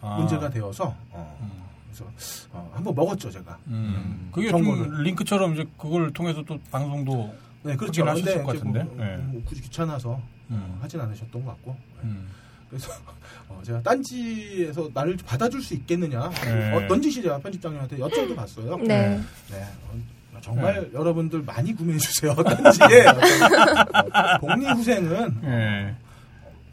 [0.00, 0.16] 어, 아.
[0.18, 1.50] 문제가 되어서 어, 음.
[1.86, 2.10] 그래서
[2.52, 3.56] 어, 한번 먹었죠 제가.
[3.68, 4.30] 음.
[4.32, 4.84] 그게 정보를.
[4.84, 8.04] 좀 링크처럼 이제 그걸 통해서 또 방송도 네, 그렇죠.
[8.04, 8.86] 근데 뭐, 같은데.
[8.98, 9.16] 예.
[9.16, 10.78] 뭐 굳이 귀찮아서 음.
[10.80, 11.76] 하진 않으셨던 것 같고.
[12.02, 12.28] 음.
[12.68, 12.92] 그래서
[13.48, 16.72] 어, 제가 딴지에서 나를 받아줄 수 있겠느냐 네.
[16.72, 18.76] 어떤 짓이냐 편집장님한테 여쭤도 봤어요.
[18.78, 19.20] 네.
[19.50, 22.34] 네, 어, 정말 여러분들 많이 구매해 주세요.
[22.36, 25.94] 딴지에 어, 복리 후생은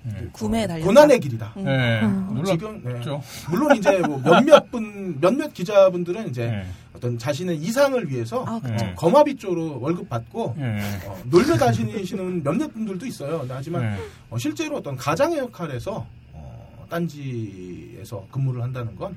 [0.08, 0.28] 예.
[0.32, 0.84] 구매에 달려.
[0.86, 1.54] 고난의 길이다.
[1.58, 1.68] 음.
[1.68, 2.02] 예.
[2.34, 2.52] 놀랍죠.
[2.58, 3.22] 지금 네.
[3.50, 6.66] 물론 이제 뭐 몇몇 분 몇몇 기자분들은 이제 예.
[6.96, 8.86] 어떤 자신의 이상을 위해서 아, 그쵸.
[8.86, 8.94] 예.
[8.96, 10.80] 거마비 쪽으로 월급 받고 예.
[11.08, 13.46] 어, 놀며 다니시는 몇몇 분들도 있어요.
[13.50, 13.98] 하지만 예.
[14.30, 19.16] 어, 실제로 어떤 가장의 역할에서 어, 딴지에서 근무를 한다는 건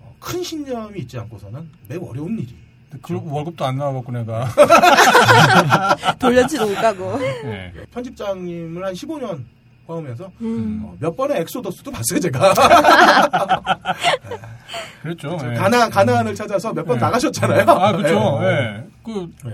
[0.00, 2.54] 어, 큰 신념이 있지 않고서는 매우 어려운 일이.
[3.02, 4.48] 그 월급도 안 나와갖고 내가.
[6.18, 7.18] 돌려치도 못 가고.
[7.22, 7.72] 예.
[7.92, 9.44] 편집장님을 한 15년
[9.94, 10.82] 포함해서 음.
[10.84, 12.54] 어, 몇 번의 엑소더스도 봤어요 제가.
[15.02, 15.36] 그랬죠.
[15.50, 15.54] 예.
[15.54, 17.00] 가나 가나안을 찾아서 몇번 예.
[17.00, 17.64] 나가셨잖아요.
[17.68, 18.38] 아, 그렇죠.
[18.42, 18.46] 예.
[18.48, 18.84] 예.
[19.04, 19.50] 그, 예.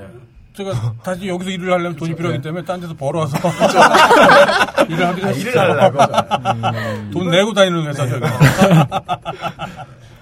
[0.54, 3.36] 제가 다시 여기서 일을 하려면 돈이 필요하기 때문에 딴 데서 벌어와서
[4.88, 5.50] 일을 하기로 아, 했어요.
[5.50, 7.10] 일을 하려고.
[7.12, 8.16] 돈 내고 다니는 회사죠.
[8.16, 8.26] 이거.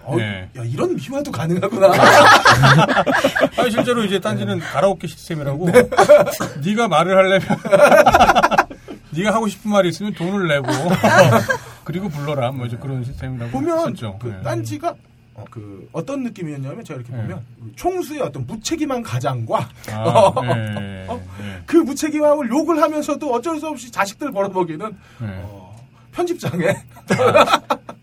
[0.06, 0.48] 어, 예.
[0.56, 1.90] 야 이런 미화도 가능하구나.
[3.56, 5.66] 아니, 실제로 이제 딴지는 가라오케 시스템이라고
[6.62, 7.40] 네 가 말을 하려면
[9.16, 10.66] 네가 하고 싶은 말이 있으면 돈을 내고
[11.84, 13.94] 그리고 불러라 뭐 이제 그런 시스템이라고 보면.
[14.18, 14.42] 그 예.
[14.42, 14.94] 딴지가
[15.34, 17.20] 어, 그 어떤 느낌이었냐면 제가 이렇게 예.
[17.22, 17.44] 보면
[17.74, 21.20] 총수의 어떤 무책임한 가장과 아, 어, 예, 어?
[21.40, 24.86] 예, 그 무책임함을 욕을 하면서도 어쩔 수 없이 자식들 벌어먹이는
[25.22, 25.26] 예.
[25.42, 25.63] 어,
[26.14, 26.76] 편집장에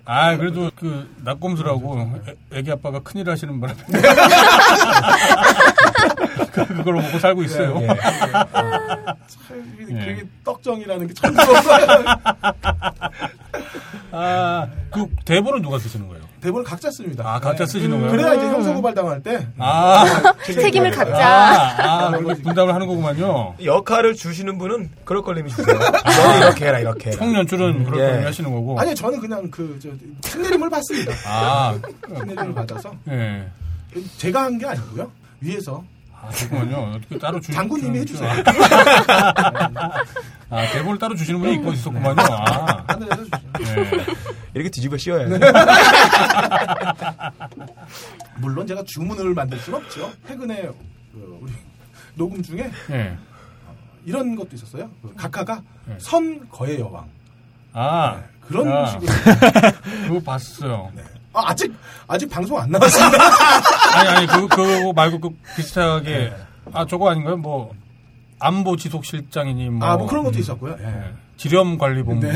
[0.06, 3.80] 아 그래도 그 낙곰수라고 애- 애기 아빠가 큰일 하시는 바람에
[6.52, 7.80] 그- 그걸 먹고 살고 있어요.
[7.80, 10.06] 네, 참, 이게- 예.
[10.06, 11.88] 그게 떡정이라는 게 참 무서워요.
[14.12, 16.24] 아 그 대본은 누가 쓰시는 거예요?
[16.42, 17.24] 대본을 각자 씁니다.
[17.26, 17.72] 아 각자 네.
[17.72, 18.12] 쓰시는 거예요?
[18.12, 20.04] 그래야 이제 형사고발 당할 때 아,
[20.46, 20.98] 책임을 네.
[20.98, 21.28] 갖자.
[21.28, 23.56] 아, 아 그걸 분담을 하는 거구만요.
[23.64, 25.78] 역할을 주시는 분은 그럴 걸림이 주세요.
[25.78, 27.20] 너는 이렇게 해라, 이렇게 해라.
[27.20, 28.22] 총 연출은 그럴 예.
[28.22, 28.80] 거 하시는 거고.
[28.80, 29.90] 아니 저는 그냥 그저
[30.26, 31.12] 신내림을 받습니다.
[31.28, 31.78] 아,
[32.08, 33.48] 신내림을 받아서 예.
[34.18, 35.12] 제가 한 게 아니고요.
[35.42, 35.84] 위에서
[36.22, 36.94] 아, 그렇군요.
[36.96, 38.32] 어떻게 따로 주 장군님이 주- 해주세요.
[40.50, 42.22] 아, 대본을 따로 주시는 분이 있고 있었구만요.
[42.22, 43.24] 아, 하늘에서.
[43.62, 44.06] 예.
[44.54, 45.40] 이렇게 뒤집어 씌워야 돼.
[48.38, 50.12] 물론 제가 주문을 만들 수는 없죠.
[50.28, 50.70] 최근에
[51.14, 51.52] 그 우리
[52.16, 53.18] 녹음 중에 예.
[54.06, 54.90] 이런 것도 있었어요.
[55.02, 55.96] 그 각하가 네.
[56.00, 57.08] 선 거의 여왕
[57.74, 59.08] 아, 그런 아, 식으로
[60.08, 60.92] 그거 봤어요.
[61.34, 61.74] 아, 아직
[62.08, 63.18] 아직 방송 안 나왔습니다.
[63.96, 66.34] 아니, 아니, 그, 그거 말고 그 비슷하게.
[66.74, 67.38] 아, 저거 아닌가요?
[67.38, 67.74] 뭐,
[68.40, 69.88] 안보 지속 실장이니 뭐.
[69.88, 70.76] 아 뭐 그런 것도 있었고요.
[70.82, 70.86] 예.
[70.88, 71.04] 예.
[71.38, 72.28] 지렴 관리 본부.
[72.28, 72.34] 네.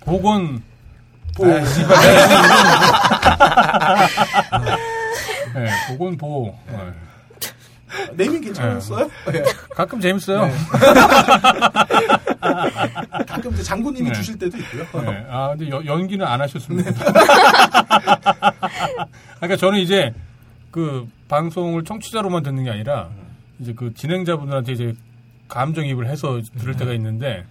[0.00, 0.62] 보건.
[1.36, 1.96] 보 아, 씨발.
[5.56, 6.56] 예, 보건 보호.
[8.12, 8.16] 예.
[8.16, 9.10] 네이밍 괜찮았어요?
[9.34, 9.42] 예.
[9.74, 10.50] 가끔 재밌어요.
[13.26, 14.14] 가끔 이제 장군님이 네.
[14.14, 15.02] 주실 때도 있고요.
[15.02, 15.26] 네.
[15.30, 16.90] 아, 근데 여- 연기는 안 하셨습니다.
[19.36, 20.12] 그러니까 저는 이제
[20.70, 23.08] 그 방송을 청취자로만 듣는 게 아니라
[23.58, 24.94] 이제 그 진행자분들한테 이제
[25.48, 27.44] 감정입을 해서 들을 때가 있는데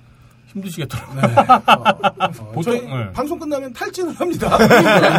[0.54, 1.22] 힘드시겠더라고요.
[1.22, 1.28] 네.
[1.36, 3.12] 어, 어, 보통, 네.
[3.14, 4.58] 방송 끝나면 탈진을 합니다.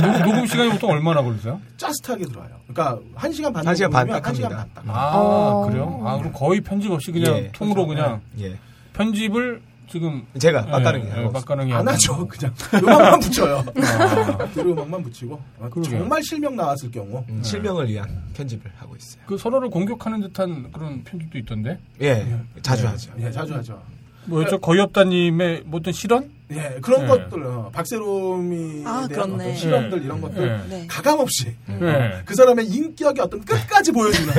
[0.01, 1.61] 녹음, 녹음 시간이 보통 얼마나 걸리세요?
[1.77, 2.51] 짜릿하게 들어와요.
[2.69, 4.51] 그러니까 한 시간 반 한 시간 반 녹음이면 딱한 시간.
[4.51, 4.85] 반 딱.
[4.89, 5.67] 아, 어.
[5.69, 6.03] 그래요?
[6.05, 8.57] 아, 그럼 거의 편집 없이 그냥 예, 통으로 그냥 예.
[8.93, 11.33] 편집을 지금 제가 빡가능이 예, 하고
[11.69, 12.27] 예, 안 하죠.
[12.27, 13.65] 그냥 음악만 붙여요.
[13.77, 15.99] 아, 음악만 붙이고 어, 그러게요.
[16.01, 19.23] 정말 실명 나왔을 경우 음, 실명을 위한 편집을 하고 있어요.
[19.27, 21.79] 그 서로를 공격하는 듯한 그런 편집도 있던데.
[22.01, 22.27] 예,
[22.63, 23.13] 자주 하죠.
[23.21, 23.81] 예, 자주 하죠.
[24.27, 24.59] 뭐였죠?
[24.59, 26.31] 거의 없다님의 뭐 어떤 실언?
[26.51, 27.07] 예, 그런 네.
[27.09, 29.45] 것들, 어, 박세롬이 아, 대한 그렇네.
[29.45, 30.05] 어떤 실험들 네.
[30.05, 30.61] 이런 것들 네.
[30.69, 30.87] 네.
[30.87, 32.21] 가감 없이 네.
[32.27, 34.31] 그 사람의 인격의 어떤 끝까지 보여주는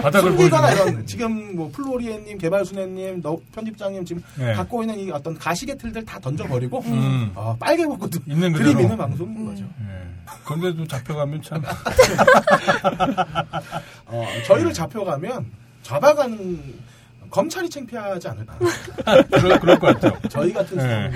[0.00, 0.92] 바닥을 숨기거나 보여주는.
[0.92, 4.54] 이런 지금 뭐 플로리에님, 개발순애님, 너 편집장님 지금 네.
[4.54, 7.32] 갖고 있는 이 어떤 가시의 틀들 다 던져버리고 음.
[7.34, 8.78] 어, 빨개 벗고 있는 그림.
[8.80, 9.64] 있는 방송인 거죠.
[9.64, 10.08] 예.
[10.44, 11.60] 그런데도 잡혀가면 참.
[14.06, 15.46] 어, 저희를 잡혀가면
[15.82, 16.89] 잡아가는
[17.30, 18.58] 검찰이 창피하지 않을까.
[19.30, 20.18] 그럴, 그럴 것 같아요.
[20.28, 20.82] 저희 같은 네.
[20.82, 21.12] 사람은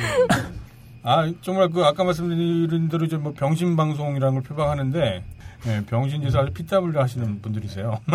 [1.03, 5.25] 아, 정말 그 아까 말씀드린 대로 이제 뭐 병신 방송이라는 걸 표방하는데
[5.67, 7.99] 예, 병신 짓을 아주 피땀 흘려 하시는 분들이세요.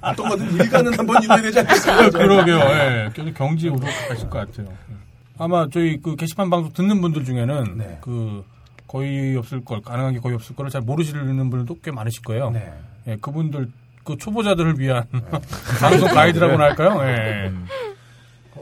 [0.00, 2.10] 어떤 거든 일가는 한번 이뤄야 되지 않겠어요?
[2.12, 2.56] 그러게요.
[2.56, 3.10] 예.
[3.14, 3.78] 굉장히 경지로
[4.08, 4.68] 가실 것 같아요.
[4.68, 4.94] 예.
[5.38, 7.98] 아마 저희 그 게시판 방송 듣는 분들 중에는 네.
[8.00, 8.44] 그
[8.86, 12.50] 거의 없을 걸, 가능한 게 거의 없을 거를 잘 모르시는 분들도 꽤 많으실 거예요.
[12.50, 12.72] 네.
[13.08, 13.68] 예, 그분들
[14.06, 15.04] 그 초보자들을 위한
[15.80, 17.00] 방송 가이드라고나 할까요?
[17.02, 17.52] 예.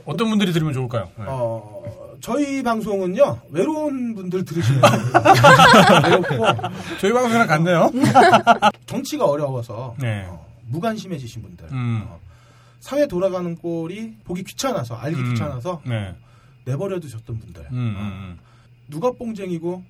[0.06, 1.10] 어떤 분들이 들으면 좋을까요?
[1.18, 1.24] 예.
[1.26, 4.80] 어, 저희 방송은요, 외로운 분들 들으시면
[6.04, 6.46] 외롭고,
[6.98, 7.90] 저희 방송이랑 같네요.
[8.86, 10.24] 정치가 어려워서, 네.
[10.26, 12.06] 어, 무관심해지신 분들, 음.
[12.08, 12.18] 어,
[12.80, 15.28] 사회 돌아가는 꼴이 보기 귀찮아서, 알기 음.
[15.30, 16.14] 귀찮아서, 네.
[16.64, 17.62] 내버려 두셨던 분들.
[17.70, 18.38] 음, 음, 음.
[18.88, 19.84] 누가 뽕쟁이고,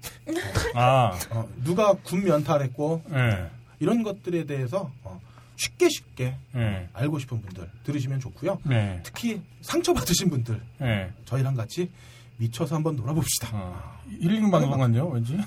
[0.75, 3.51] 아, 어, 누가 군 면탈했고, 예.
[3.79, 5.21] 이런 것들에 대해서 어,
[5.57, 6.89] 쉽게 쉽게 예.
[6.93, 8.59] 알고 싶은 분들 들으시면 좋고요.
[8.65, 9.01] 네.
[9.03, 11.11] 특히 상처 받으신 분들, 예.
[11.25, 11.91] 저희랑 같이
[12.37, 13.51] 미쳐서 한번 놀아봅시다.
[13.53, 15.39] 어, 힐링 방송 같네요, 왠지.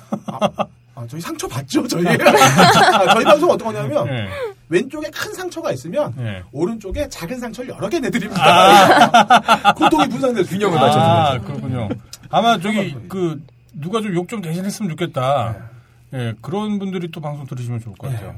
[0.95, 2.07] 아, 저희 상처 받죠, 저희.
[2.07, 4.27] 아, 저희 방송 어떤 거냐면, 예.
[4.69, 6.43] 왼쪽에 큰 상처가 있으면, 예.
[6.51, 9.73] 오른쪽에 작은 상처를 여러 개 내드립니다.
[9.75, 11.89] 고통이 분산될 수 균형을 아, 그렇군요.
[12.29, 13.41] 아마 저기 그
[13.73, 15.69] 누가 좀 욕좀 대신했으면 좋겠다.
[16.13, 18.35] 예, 그런 분들이 또 방송 들으시면 좋을 것 같아요.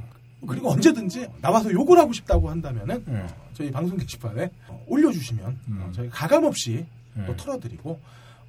[0.47, 3.25] 그리고 언제든지 나와서 욕을 하고 싶다고 한다면은, 예.
[3.53, 5.81] 저희 방송 게시판에 어, 올려주시면, 음.
[5.81, 6.85] 어, 저희 가감 없이
[7.17, 7.25] 예.
[7.25, 7.99] 또 털어드리고,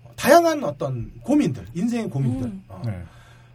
[0.04, 2.62] 어, 다양한 어떤 고민들, 인생의 고민들, 음.
[2.68, 3.02] 어, 네.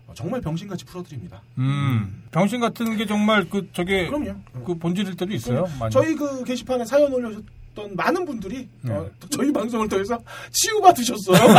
[0.08, 1.42] 어, 정말 병신같이 풀어드립니다.
[1.58, 4.36] 음, 병신 같은 게 정말 그 저게 그럼요.
[4.66, 5.68] 그 본질일 때도 있어요.
[5.92, 8.94] 저희 그 게시판에 사연 올려주셨던 많은 분들이 네.
[8.94, 10.20] 어, 저희 방송을 통해서
[10.52, 11.38] 치유받으셨어요.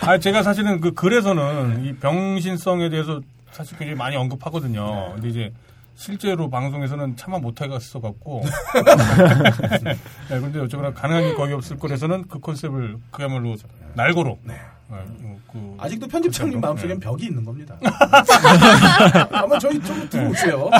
[0.02, 3.20] 아, 제가 사실은 그 글에서는 이 병신성에 대해서
[3.60, 5.12] 사실 굉장히 많이 언급하거든요.
[5.12, 5.52] 근데 이제
[5.94, 8.42] 실제로 방송에서는 차마 못해갔어 갖고.
[9.84, 13.54] 네, 근데 어쩌거나 가능한 게 거의 없을 거라서는 그 컨셉을 그야말로
[13.94, 14.38] 날고로.
[14.44, 14.54] 네.
[14.88, 16.58] 네, 어, 그, 아직도 편집장님.
[16.58, 17.04] 마음속엔 네.
[17.04, 17.76] 벽이 있는 겁니다.
[19.30, 20.70] 아마 저희 좀 들어오세요.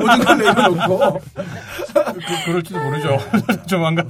[0.00, 1.20] 모든 걸 내려놓고.
[1.34, 3.18] 그, 그럴지도 모르죠.
[3.68, 4.08] 조만간.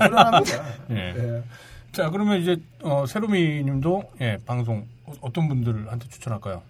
[0.91, 0.97] 예.
[0.97, 1.43] 예.
[1.91, 6.63] 자, 그러면 이제, 어, 세로미 님도, 예, 방송, 어- 어떤 분들한테 추천할까요?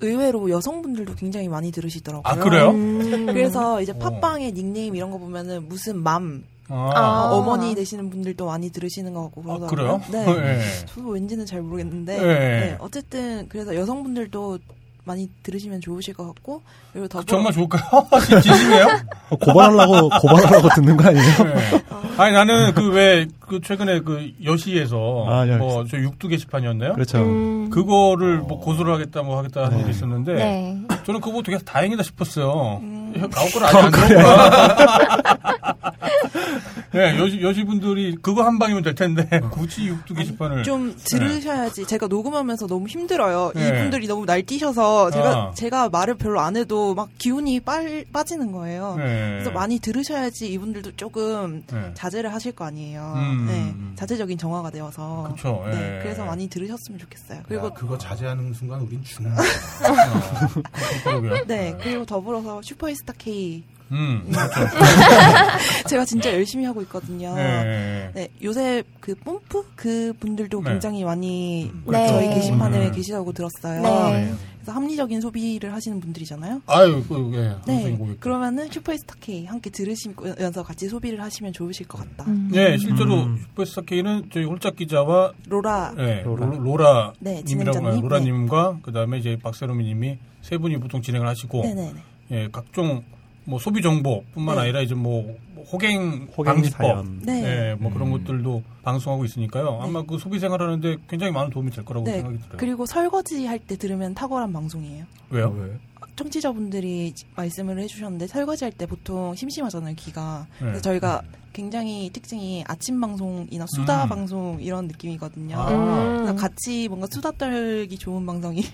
[0.00, 2.22] 의외로 여성분들도 굉장히 많이 들으시더라고요.
[2.24, 2.70] 아, 그래요?
[2.70, 3.26] 음.
[3.26, 3.98] 그래서 이제 오.
[3.98, 7.30] 팟빵의 닉네임 이런 거 보면은 무슨 맘 아, 아.
[7.32, 10.00] 어머니 되시는 분들도 많이 들으시는 것 같고 아, 그러더라고요.
[10.08, 10.40] 그래요?
[10.40, 10.58] 네.
[10.58, 10.86] 예.
[10.86, 12.26] 저도 왠지는 잘 모르겠는데 네.
[12.26, 14.58] 네, 어쨌든 그래서 여성분들도
[15.04, 17.82] 많이 들으시면 좋으실 것 같고 그리고 더불어 정말 좋을까요?
[18.42, 18.86] 진심이에요?
[19.28, 21.24] 어, 고발하려고 고발하려고 듣는 거 아니에요?
[22.16, 22.22] 네.
[22.22, 25.56] 아니 나는 그 왜 그 최근에 그 여시에서 아, 예.
[25.56, 26.94] 뭐저 육두 게시판이었나요?
[26.94, 27.18] 그렇죠.
[27.18, 27.68] 음.
[27.70, 29.82] 그거를 뭐 고소를 하겠다 뭐 하겠다 하는 네.
[29.82, 30.78] 일이 있었는데 네.
[31.04, 32.80] 저는 그거 되게 다행이다 싶었어요.
[32.82, 33.12] 음.
[33.30, 35.74] 나올 걸 아직 안 나오구나.
[36.94, 41.86] 네, 여시, 여시분들이 그거 한 방이면 될 텐데 굳이 육두 게시판을 좀 들으셔야지.
[41.86, 43.52] 제가 녹음하면서 너무 힘들어요.
[43.54, 43.68] 네.
[43.68, 45.52] 이분들이 너무 날뛰셔서 제가 아.
[45.54, 48.94] 제가 말을 별로 안 해도 막 기운이 빨, 빠지는 거예요.
[48.96, 49.30] 네.
[49.32, 51.90] 그래서 많이 들으셔야지 이분들도 조금 네.
[51.94, 53.12] 자제를 하실 거 아니에요.
[53.16, 53.92] 음, 네, 음.
[53.96, 55.32] 자제적인 정화가 되어서.
[55.34, 56.02] 그쵸, 네, 예.
[56.02, 57.40] 그래서 많이 들으셨으면 좋겠어요.
[57.48, 59.32] 그리고 그리고 그거 자제하는 순간 우린 죽는
[61.04, 61.44] 그러게요.
[61.46, 63.62] 네, 그리고 더불어서 슈퍼스타 K
[63.92, 64.32] 음.
[65.88, 67.34] 제가 진짜 열심히 하고 있거든요.
[67.34, 68.10] 네.
[68.14, 70.70] 네, 요새 그 뽐프 그 분들도 네.
[70.70, 72.08] 굉장히 많이 네.
[72.08, 72.92] 저희 게시판에 음.
[72.92, 73.82] 계시다고 들었어요.
[73.82, 74.34] 네.
[74.64, 76.62] 그래서 합리적인 소비를 하시는 분들이잖아요.
[76.66, 77.54] 아유, 그, 예.
[77.70, 77.98] 네.
[78.18, 82.24] 그러면은 슈퍼스타 K 함께 들으시면서 같이 소비를 하시면 좋으실 것 같다.
[82.30, 82.48] 음.
[82.50, 83.36] 네, 실제로 음.
[83.36, 86.46] 슈퍼스타 K는 저희 홀짝 기자와 로라, 네, 로라.
[86.46, 88.08] 로라, 네, 님이라고 진행자님.
[88.08, 91.94] 로라님과 그다음에 이제 박새로미 님이 세 분이 보통 진행을 하시고 네네네.
[92.30, 93.02] 예, 각종
[93.44, 94.62] 뭐 소비 정보뿐만 네.
[94.62, 95.36] 아니라 이제 뭐
[95.72, 97.06] 호갱, 호갱 방지법.
[97.22, 97.70] 네.
[97.70, 99.78] 예, 뭐 그런 것들도 방송하고 있으니까요.
[99.82, 102.14] 아마 그 소비 생활하는데 굉장히 많은 도움이 될 거라고 네.
[102.16, 102.56] 생각이 들어요.
[102.58, 105.04] 그리고 설거지 할 때 들으면 탁월한 방송이에요.
[105.30, 105.56] 왜요?
[106.16, 110.46] 청취자분들이 말씀을 해주셨는데 설거지 할 때 보통 심심하잖아요 귀가.
[110.58, 110.66] 네.
[110.66, 111.22] 그래서 저희가
[111.52, 114.08] 굉장히 특징이 아침 방송이나 수다 음.
[114.08, 115.56] 방송 이런 느낌이거든요.
[115.56, 116.16] 아.
[116.16, 118.64] 그래서 같이 뭔가 수다 떨기 좋은 방송이.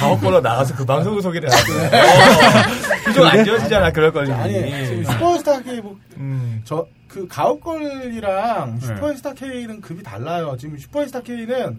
[0.00, 5.98] 가옥걸로 나가서 그 방송을 소개를 하고 표정 안 지워지잖아 그럴 걸리 아니 슈퍼스타 K 뭐,
[6.16, 6.62] 음.
[6.64, 8.86] 저그 가옥걸이랑 네.
[8.86, 10.56] 슈퍼스타 K는 급이 달라요.
[10.58, 11.76] 지금 슈퍼스타 K는 네.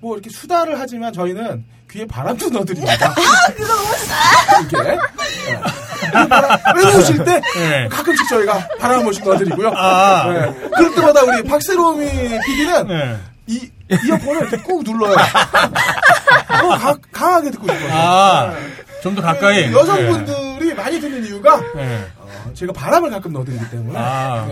[0.00, 3.14] 뭐 이렇게 수다를 하지만 저희는 귀에 바람도 넣어드립니다.
[4.70, 4.98] 이렇게 네.
[6.28, 7.88] 바람- 외우실 때 네.
[7.88, 9.72] 가끔씩 저희가 바람 한 번씩 넣어드리고요.
[9.76, 10.28] 아.
[10.32, 10.54] 네.
[10.76, 12.06] 그럴 때마다 우리 박세롬이
[12.44, 13.18] PD는 네.
[13.46, 15.14] 이 이어폰을 이렇게 꾹 눌러요.
[16.48, 17.90] 그거 가, 강하게 듣고 싶어요.
[17.92, 18.54] 아,
[19.02, 19.68] 좀 더 가까이.
[19.70, 21.84] 그 여성분들이 많이 듣는 이유가 네.
[21.84, 22.06] 네.
[22.18, 24.46] 어, 제가 바람을 가끔 넣어드리기 때문에 아,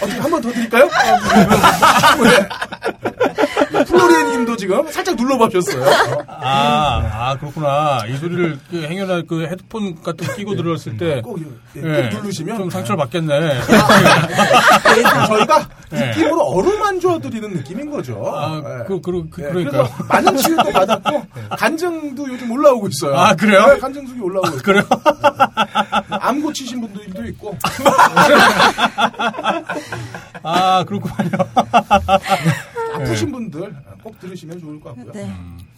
[0.00, 0.88] 어떻게 한 번 더 드릴까요?
[0.92, 2.48] 아, 네.
[3.68, 5.84] 플로리엔 님도 지금 살짝 눌러봐셨어요.
[6.28, 8.00] 아, 아, 그렇구나.
[8.08, 11.20] 이 소리를 그 행여나 그 헤드폰 같은 거 끼고 들었을 때.
[11.20, 11.44] 꼭, 예,
[11.80, 13.60] 꼭 예, 누르시면 좀 상처를 받겠네.
[14.84, 16.06] 그래서 저희가 네.
[16.08, 18.22] 느낌으로 어루만져 드리는 느낌인 거죠.
[18.34, 18.84] 아, 예.
[18.86, 19.42] 그, 그, 그.
[19.52, 21.22] 그래서 많은 치유도 받았고
[21.58, 23.14] 간증도 요즘 올라오고 있어요.
[23.16, 23.66] 아, 그래요?
[23.66, 24.62] 네, 간증수기 올라오고 있고.
[24.62, 24.82] 그래요?
[26.08, 27.56] 암 고치신 분들도 있고.
[30.42, 31.30] 아, 그렇군요.
[32.94, 33.50] 아프신 분
[34.22, 35.12] 들 들으시면 좋을 것 같고요.
[35.12, 35.30] 네.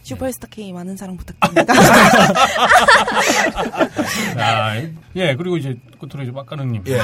[0.03, 1.73] 슈퍼스타 K 많은 사랑 부탁드립니다.
[4.37, 4.75] 아,
[5.15, 6.83] 예, 그리고 이제 끝으로 이제 빡가능님.
[6.87, 6.99] 예.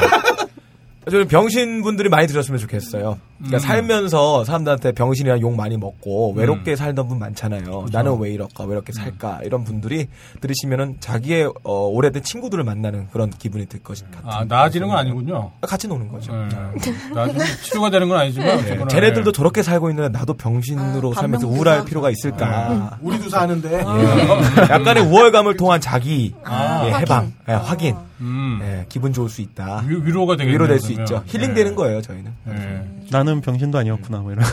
[1.10, 3.18] 저는 병신 분들이 많이 들었으면 좋겠어요.
[3.40, 3.60] 그러니까 음.
[3.60, 6.38] 살면서 사람들한테 병신이랑 욕 많이 먹고 음.
[6.38, 7.64] 외롭게 살던 분 많잖아요.
[7.64, 7.88] 그렇죠.
[7.92, 8.72] 나는 왜 이럴까, 왜 음.
[8.74, 10.08] 이렇게 살까 이런 분들이
[10.42, 14.30] 들으시면은 자기의 어, 오래된 친구들을 만나는 그런 기분이 들 것인 같은.
[14.30, 15.52] 아, 나아지는 건 아니군요.
[15.62, 16.32] 같이 노는 거죠.
[16.38, 17.14] 예.
[17.16, 18.48] 나중에 치료가 되는 건 아니지만.
[18.50, 18.54] 예.
[18.54, 19.32] 어쨌거나, 쟤네들도 예.
[19.32, 21.48] 저렇게 살고 있는데 나도 병신으로 아, 살면서.
[21.48, 23.00] 우울할 필요가 있을까.
[23.02, 23.80] 우리도 사는데
[24.70, 26.84] 약간의 우월감을 통한 자기 아.
[26.86, 28.60] 예, 해방, 예, 확인, 음.
[28.62, 29.84] 예, 기분 좋을 수 있다.
[29.88, 30.54] 위, 위로가 되겠네요.
[30.54, 31.02] 위로될 수 그러면.
[31.02, 31.24] 있죠.
[31.28, 31.76] 힐링되는 예.
[31.76, 32.32] 거예요, 저희는.
[32.50, 32.82] 예.
[33.12, 34.44] 나는 병신도 아니었구나, 뭐 이런.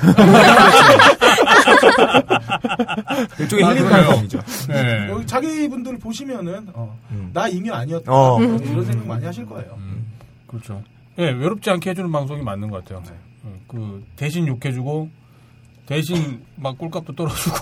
[3.39, 3.89] 일종의 아, 힐링?
[3.89, 4.41] 방송이죠.
[4.73, 5.09] 예.
[5.11, 7.31] 여기 자기 분들 보시면은 어, 음.
[7.33, 8.39] 나 이미 아니었다 어.
[8.41, 9.79] 이런 생각 많이 하실 거예요.
[10.47, 10.83] 그렇죠.
[11.19, 13.03] 예, 외롭지 않게 해주는 방송이 맞는 것 같아요.
[13.05, 13.11] 네.
[13.45, 15.09] 어, 그, 대신 욕해주고,
[15.87, 17.57] 대신 막 꿀값도 떨어주고.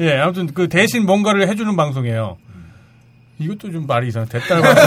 [0.00, 2.38] 예, 아무튼 그 대신 뭔가를 해주는 방송이에요.
[3.40, 4.26] 이것도 좀 말이 이상해.
[4.28, 4.84] 대딸 방송.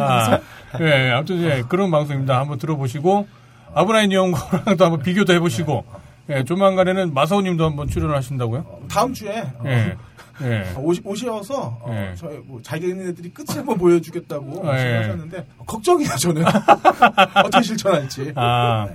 [0.00, 0.38] 아,
[0.80, 2.38] 예, 아무튼 예, 그런 방송입니다.
[2.38, 3.26] 한번 들어보시고,
[3.74, 5.84] 아브라인 연구랑도 한번 비교도 해보시고,
[6.30, 8.82] 예, 조만간에는 마사오 님도 한번 출연을 하신다고요?
[8.88, 9.96] 다음 주에 어, 예.
[10.42, 10.72] 예.
[10.76, 12.14] 오시, 오셔서 어, 네.
[12.16, 14.84] 저희 뭐 자기네들이 끝을 한번 보여주겠다고 아, 예.
[14.94, 16.44] 말씀하셨는데 걱정이에요 저는
[17.44, 18.32] 어떻게 실천할지.
[18.36, 18.88] 아,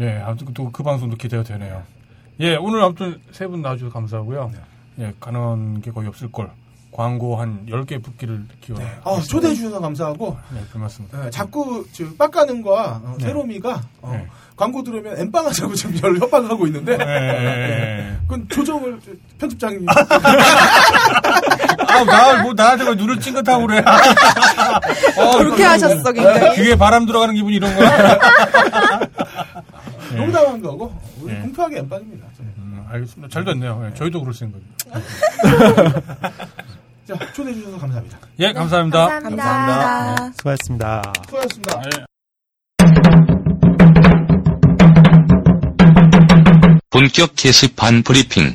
[0.00, 1.82] 예, 아무튼 또 그 방송도 기대가 되네요.
[2.40, 4.52] 예, 오늘 아무튼 세 분 나와주셔서 감사하고요.
[4.98, 6.50] 예, 가능한 게 거의 없을 걸.
[6.92, 8.82] 광고 한 10개 붙기를 기원.
[8.82, 8.90] 네.
[9.02, 11.08] 어, 초대해 주셔서 감사하고 네, 별 말씀.
[11.10, 13.24] 네, 자꾸 저 빡가는과 어, 네.
[13.24, 14.26] 세롬이가 어, 네.
[14.56, 18.16] 광고 들으면 엠빵 하자고 지금 열 협박하고 있는데 예, 예, 예.
[18.24, 19.94] 그건 조정을 저, 편집장님 아,
[22.04, 23.82] 나, 뭐, 나한테 왜 눈을 찡긋하고 그래.
[25.16, 26.56] 어, 그렇게 하셨어, 굉장히.
[26.62, 28.18] 귀에 바람 들어가는 기분 이런 거야?
[30.14, 30.92] 농담한 거고
[31.22, 31.40] 우리 네.
[31.40, 32.26] 공평하게 엠빵입니다.
[32.36, 32.52] 저는.
[32.92, 33.28] 음, 알겠습니다.
[33.28, 33.82] 잘 됐네요.
[33.86, 34.76] 예, 저희도 그럴 생각입니다.
[37.04, 38.18] 자 초대해 주셔서 감사합니다.
[38.38, 39.06] 예, 감사합니다.
[39.06, 39.44] 감사합니다.
[39.44, 40.32] 감사합니다.
[40.36, 41.02] 수고하셨습니다.
[41.26, 41.82] 수고하셨습니다.
[41.86, 42.04] 예.
[46.90, 48.54] 본격 게시판 브리핑.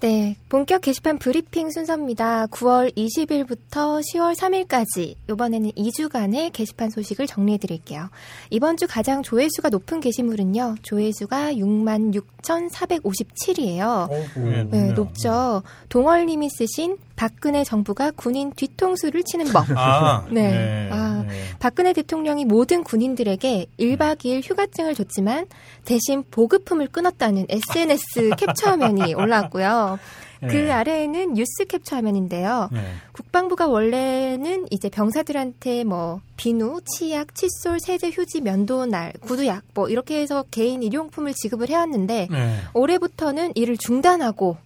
[0.00, 2.48] 네, 본격 게시판 브리핑 순서입니다.
[2.48, 8.10] 9월 20일부터 10월 3일까지 이번에는 2주간의 게시판 소식을 정리해 드릴게요.
[8.50, 10.74] 이번 주 가장 조회수가 높은 게시물은요.
[10.82, 14.10] 조회수가 66,457이에요.
[14.10, 14.92] 예, 네, 높네요.
[14.94, 15.62] 높죠.
[15.88, 19.66] 동월 님이 쓰신 박근혜 정부가 군인 뒤통수를 치는 법.
[19.78, 20.88] 아, 네.
[20.90, 21.44] 아, 네.
[21.60, 25.46] 박근혜 대통령이 모든 군인들에게 1박 2일 휴가증을 줬지만
[25.84, 30.00] 대신 보급품을 끊었다는 SNS 캡처 화면이 올라왔고요.
[30.40, 30.70] 그 네.
[30.70, 32.70] 아래에는 뉴스 캡처 화면인데요.
[32.72, 32.80] 네.
[33.12, 40.44] 국방부가 원래는 이제 병사들한테 뭐 비누, 치약, 칫솔, 세제, 휴지, 면도날, 구두약 뭐 이렇게 해서
[40.50, 42.56] 개인 일용품을 지급을 해왔는데 네.
[42.72, 44.56] 올해부터는 이를 중단하고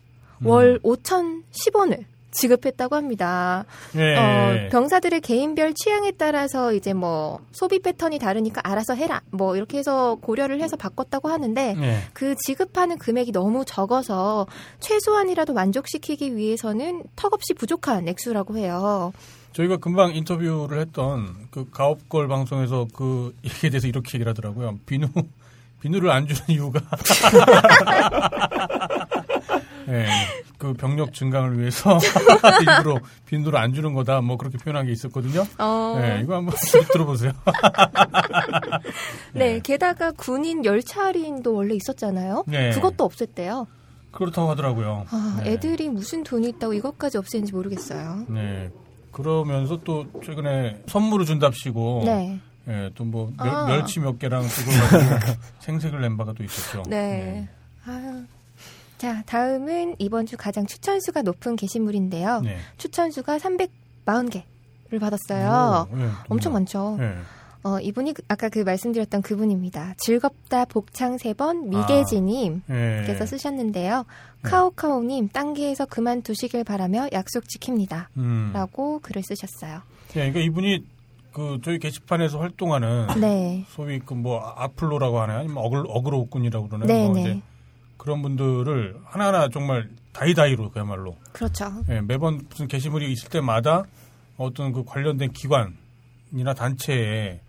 [0.44, 3.64] 월 5,010원을 지급했다고 합니다.
[3.96, 4.16] 예.
[4.16, 9.22] 어, 병사들의 개인별 취향에 따라서 이제 뭐 소비 패턴이 다르니까 알아서 해라.
[9.30, 11.98] 뭐 이렇게 해서 고려를 해서 바꿨다고 하는데 예.
[12.12, 14.46] 그 지급하는 금액이 너무 적어서
[14.80, 19.12] 최소한이라도 만족시키기 위해서는 턱없이 부족한 액수라고 해요.
[19.52, 24.78] 저희가 금방 인터뷰를 했던 그 가업걸 방송에서 그 얘기에 대해서 이렇게 얘기를 하더라고요.
[24.84, 25.06] 비누
[25.80, 26.80] 비누를 안 주는 이유가
[29.88, 30.06] 예,
[30.58, 31.98] 그 병력 증강을 위해서
[32.60, 34.20] 일부러 비누를 안 주는 거다.
[34.20, 35.44] 뭐 그렇게 표현한 게 있었거든요.
[35.58, 37.32] 어, 예, 이거 한번 쭉 들어보세요.
[39.32, 42.44] 네, 게다가 군인 열차 할인도 원래 있었잖아요.
[42.46, 42.70] 네.
[42.70, 43.66] 그것도 없앴대요.
[44.10, 45.06] 그렇다고 하더라고요.
[45.10, 45.52] 아, 네.
[45.52, 48.26] 애들이 무슨 돈이 있다고 이것까지 없애는지 모르겠어요.
[48.28, 48.70] 네.
[49.10, 52.38] 그러면서 또 최근에 선물을 준답시고 네.
[52.68, 53.66] 예, 또뭐 아.
[53.66, 55.20] 멸치 몇 개랑 그걸
[55.60, 56.82] 생색을 낸 바가 또 있었죠.
[56.88, 57.48] 네.
[57.86, 58.24] 아유.
[59.04, 62.40] 자, 다음은 이번 주 가장 추천수가 높은 게시물인데요.
[62.40, 62.56] 네.
[62.78, 65.88] 추천수가 340개를 받았어요.
[65.92, 66.54] 오, 예, 엄청.
[66.54, 66.96] 많죠.
[67.00, 67.12] 예.
[67.64, 69.92] 어, 이분이 그- 아까 그 말씀드렸던 그분입니다.
[69.98, 72.62] 즐겁다 복창 세 번 미개지님.
[72.70, 73.04] 예.
[73.06, 74.04] 께서 쓰셨는데요.
[74.42, 74.50] 네.
[74.50, 78.06] 카오카오님, 딴게에서 그만두시길 바라며 약속 지킵니다.
[78.16, 78.52] 음.
[78.54, 79.82] 라고 글을 쓰셨어요.
[80.16, 80.82] 예, 그러니까 이분이
[81.34, 83.66] 그 저희 게시판에서 활동하는 네.
[83.68, 85.40] 소위 그 뭐 악플러라고 하나요?
[85.40, 86.86] 아니면 어글 어그로꾼이라고 그러나요?
[86.86, 87.20] 네, 뭐 네.
[87.20, 87.40] 이제
[87.96, 91.66] 그런 분들을 하나하나 정말 다이다이로 그야말로 그렇죠.
[91.90, 93.84] 예, 매번 무슨 게시물이 있을 때마다
[94.36, 97.40] 어떤 그 관련된 기관이나 단체에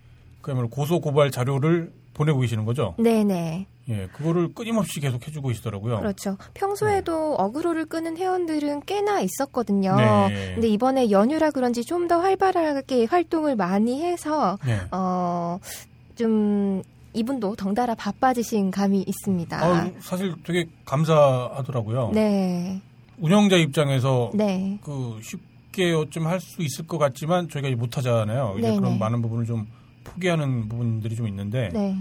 [0.41, 2.95] 그야말로 고소 고발 자료를 보내고 계시는 거죠.
[2.97, 3.67] 네네.
[3.87, 5.99] 예, 그거를 끊임없이 계속 해주고 계시더라고요.
[5.99, 6.37] 그렇죠.
[6.55, 9.95] 평소에도 어그로를 끄는 회원들은 꽤나 있었거든요.
[9.95, 10.53] 네.
[10.55, 14.79] 근데 이번에 연휴라 그런지 좀 더 활발하게 활동을 많이 해서, 네.
[14.91, 15.59] 어,
[16.15, 16.83] 좀,
[17.15, 19.57] 이분도 덩달아 바빠지신 감이 있습니다.
[19.65, 22.11] 아, 사실 되게 감사하더라고요.
[22.13, 22.81] 네.
[23.17, 24.77] 운영자 입장에서 네.
[24.83, 28.55] 그 쉽게 어쩜 할 수 있을 것 같지만 저희가 못 하잖아요.
[28.57, 28.79] 이제 네네.
[28.79, 29.65] 그런 많은 부분을 좀
[30.03, 31.97] 포기하는 부분들이 좀 있는데 네.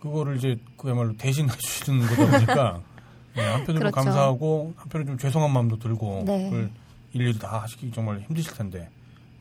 [0.00, 2.80] 그거를 이제 그야말로 대신 해 주시는 거다 보니까
[3.36, 3.94] 네, 한편으로 그렇죠.
[3.94, 6.44] 감사하고 한편으로 좀 죄송한 마음도 들고 네.
[6.48, 6.70] 그걸
[7.12, 8.88] 일일이 다 하시기 정말 힘드실 텐데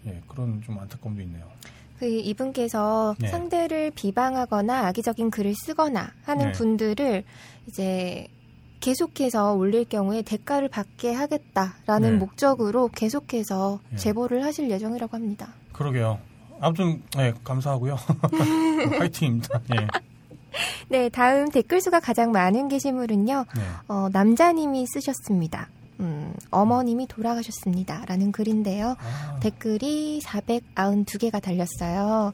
[0.05, 1.45] 예, 그런 좀 안타까움도 있네요.
[2.05, 3.29] 그 이분께서 네.
[3.29, 6.51] 상대를 비방하거나 악의적인 글을 쓰거나 하는 네.
[6.51, 7.23] 분들을
[7.65, 8.27] 이제
[8.79, 12.17] 계속해서 올릴 경우에 대가를 받게 하겠다라는 네.
[12.17, 13.97] 목적으로 계속해서 네.
[13.97, 15.47] 제보를 하실 예정이라고 합니다.
[15.73, 16.19] 그러게요.
[16.59, 17.97] 아무튼 네, 감사하고요.
[18.99, 19.61] 파이팅입니다.
[19.73, 19.87] 예.
[20.89, 23.45] 네, 다음 댓글 수가 가장 많은 게시물은요.
[23.55, 23.61] 네.
[23.87, 25.69] 어, 남자님이 쓰셨습니다.
[25.99, 28.05] 음, 어머님이 돌아가셨습니다.
[28.05, 28.95] 라는 글인데요.
[28.99, 32.33] 아, 댓글이 492개가 달렸어요.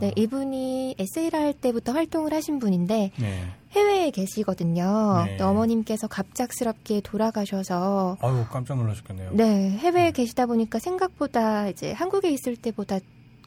[0.00, 3.44] 네, 이분이 에세이를 할 때부터 활동을 하신 분인데 네.
[3.72, 5.24] 해외에 계시거든요.
[5.26, 5.36] 네.
[5.36, 9.30] 네, 어머님께서 갑작스럽게 돌아가셔서 아유 깜짝 놀라셨겠네요.
[9.32, 12.98] 네, 해외에 계시다 보니까 생각보다 이제 한국에 있을 때보다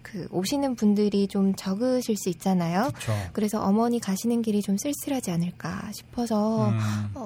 [0.05, 2.89] 그 오시는 분들이 좀 적으실 수 있잖아요.
[2.89, 3.13] 그렇죠.
[3.33, 6.79] 그래서 어머니 가시는 길이 좀 쓸쓸하지 않을까 싶어서 음,
[7.15, 7.24] 어,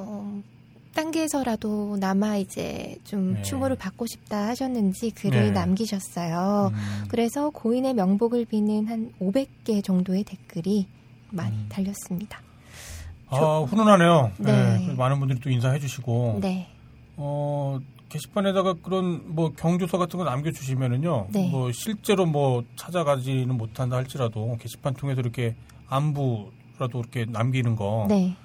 [0.99, 3.41] 딴게서라도 남아 이제 좀 네.
[3.41, 5.51] 추모를 받고 싶다 하셨는지 글을 네.
[5.51, 6.71] 남기셨어요.
[6.73, 10.87] 음, 그래서 고인의 명복을 비는 한 500개 정도의 댓글이
[11.29, 11.65] 많이 음.
[11.69, 12.41] 달렸습니다.
[13.27, 14.31] 아 훈훈하네요.
[14.39, 14.77] 네.
[14.77, 14.93] 네.
[14.93, 16.67] 많은 분들이 또 인사해 주시고 네.
[17.15, 21.27] 어, 게시판에다가 그런 뭐 경조서 같은 거 남겨주시면은요.
[21.31, 21.49] 네.
[21.49, 25.55] 뭐 실제로 뭐 찾아가지는 못한다 할지라도 게시판 통해서 이렇게
[25.87, 28.05] 안부라도 이렇게 남기는 거.
[28.09, 28.35] 네.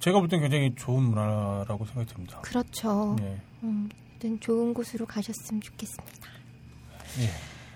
[0.00, 2.38] 제가 볼 땐 굉장히 좋은 문화라고 생각이 듭니다.
[2.42, 3.16] 그렇죠.
[3.18, 3.40] 네.
[3.62, 3.88] 음,
[4.40, 6.28] 좋은 곳으로 가셨으면 좋겠습니다.
[7.20, 7.30] 예.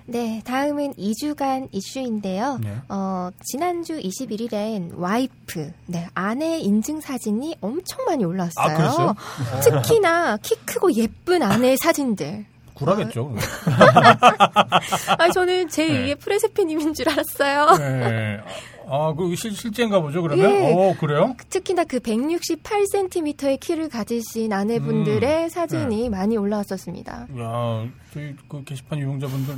[0.05, 2.59] 네, 다음은 2주간 이슈인데요.
[2.61, 2.77] 네.
[2.89, 9.15] 어, 지난주 21일엔 와이프, 네, 아내 인증 사진이 엄청 많이 올라왔어요.
[9.17, 9.61] 아?
[9.61, 12.47] 특히나 키 크고 예쁜 아내의 사진들.
[12.75, 13.35] 굴하겠죠.
[15.19, 16.15] 아, 저는 제 네.
[16.15, 17.77] 2의 프레세피님인 줄 알았어요.
[17.79, 18.41] 네.
[18.89, 20.51] 아, 그 실, 실제인가 보죠, 그러면?
[20.51, 20.73] 예.
[20.75, 21.35] 어, 그래요?
[21.49, 27.27] 특히나 그 168cm의 키를 가지신 아내분들의 사진이 많이 올라왔었습니다.
[27.39, 29.55] 야, 저희 그 게시판 이용자분들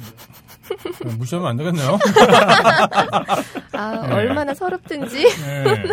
[1.19, 1.99] 무시하면 안 되겠네요.
[3.73, 4.15] 아, 네.
[4.15, 5.25] 얼마나 서럽든지.
[5.25, 5.85] 네.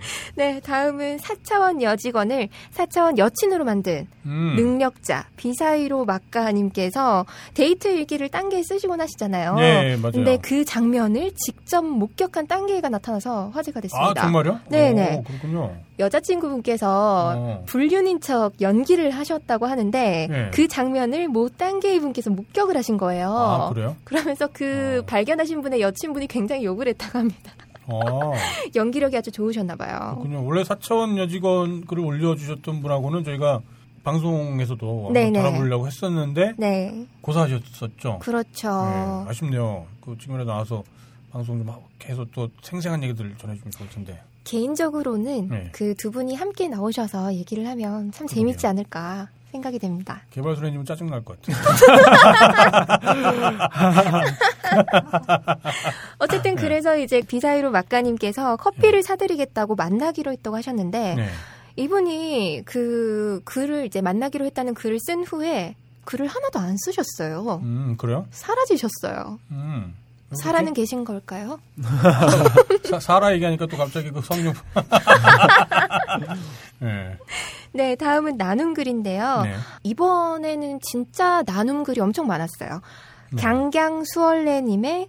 [0.36, 4.54] 네, 다음은 4차원 여직원을 4차원 여친으로 만든 음.
[4.56, 9.54] 능력자 비사이로 막가님께서 데이트 일기를 딴게에 쓰시곤 하시잖아요.
[9.56, 10.12] 네, 맞아요.
[10.12, 14.22] 근데 그 장면을 직접 목격한 딴게가 나타나서 화제가 아, 됐습니다.
[14.22, 14.60] 정말요?
[14.68, 15.16] 네네.
[15.16, 15.76] 오, 그렇군요.
[15.98, 17.62] 여자친구분께서 어.
[17.66, 20.50] 불륜인 척 연기를 하셨다고 하는데 네.
[20.52, 23.30] 그 장면을 모 딴게이 분께서 목격을 하신 거예요.
[23.30, 23.96] 아, 그래요?
[24.08, 25.06] 러면서 그 어.
[25.06, 27.52] 발견하신 분의 여친분이 굉장히 욕을 했다고 합니다.
[27.92, 28.32] 어,
[28.74, 30.16] 연기력이 아주 좋으셨나 봐요.
[30.18, 30.44] 그렇군요.
[30.44, 33.60] 원래 사차원 여직원 글을 올려주셨던 분하고는 저희가
[34.02, 35.42] 방송에서도 네, 한번 네.
[35.42, 37.06] 다뤄보려고 했었는데 네.
[37.20, 38.20] 고사하셨었죠.
[38.20, 38.68] 그렇죠.
[38.68, 39.86] 네, 아쉽네요.
[40.00, 40.82] 그 지금이라도 나와서
[41.30, 44.20] 방송 좀 계속 또 생생한 얘기들 전해주면 좋을 텐데.
[44.44, 45.68] 개인적으로는 네.
[45.72, 50.22] 그두 분이 함께 나오셔서 얘기를 하면 참 재밌지 않을까 생각이 됩니다.
[50.30, 51.56] 개발소리님은 짜증 날 것 같아요.
[56.18, 56.60] 어쨌든 네.
[56.62, 61.28] 그래서 이제 비사이로 막가님께서 커피를 사드리겠다고 만나기로 했다고 하셨는데 네.
[61.76, 67.60] 이분이 그 글을 이제 만나기로 했다는 글을 쓴 후에 글을 하나도 안 쓰셨어요.
[67.62, 68.26] 음 그래요?
[68.30, 69.38] 사라지셨어요.
[69.50, 69.94] 음.
[70.36, 71.60] 살아는 계신 걸까요?
[72.84, 74.54] 사, 사라 얘기하니까 또 갑자기 그 성령.
[76.78, 77.16] 네.
[77.72, 79.42] 네, 다음은 나눔 글인데요.
[79.42, 79.54] 네.
[79.82, 82.80] 이번에는 진짜 나눔 글이 엄청 많았어요.
[83.32, 83.42] 네.
[83.42, 85.08] 강강수월래님의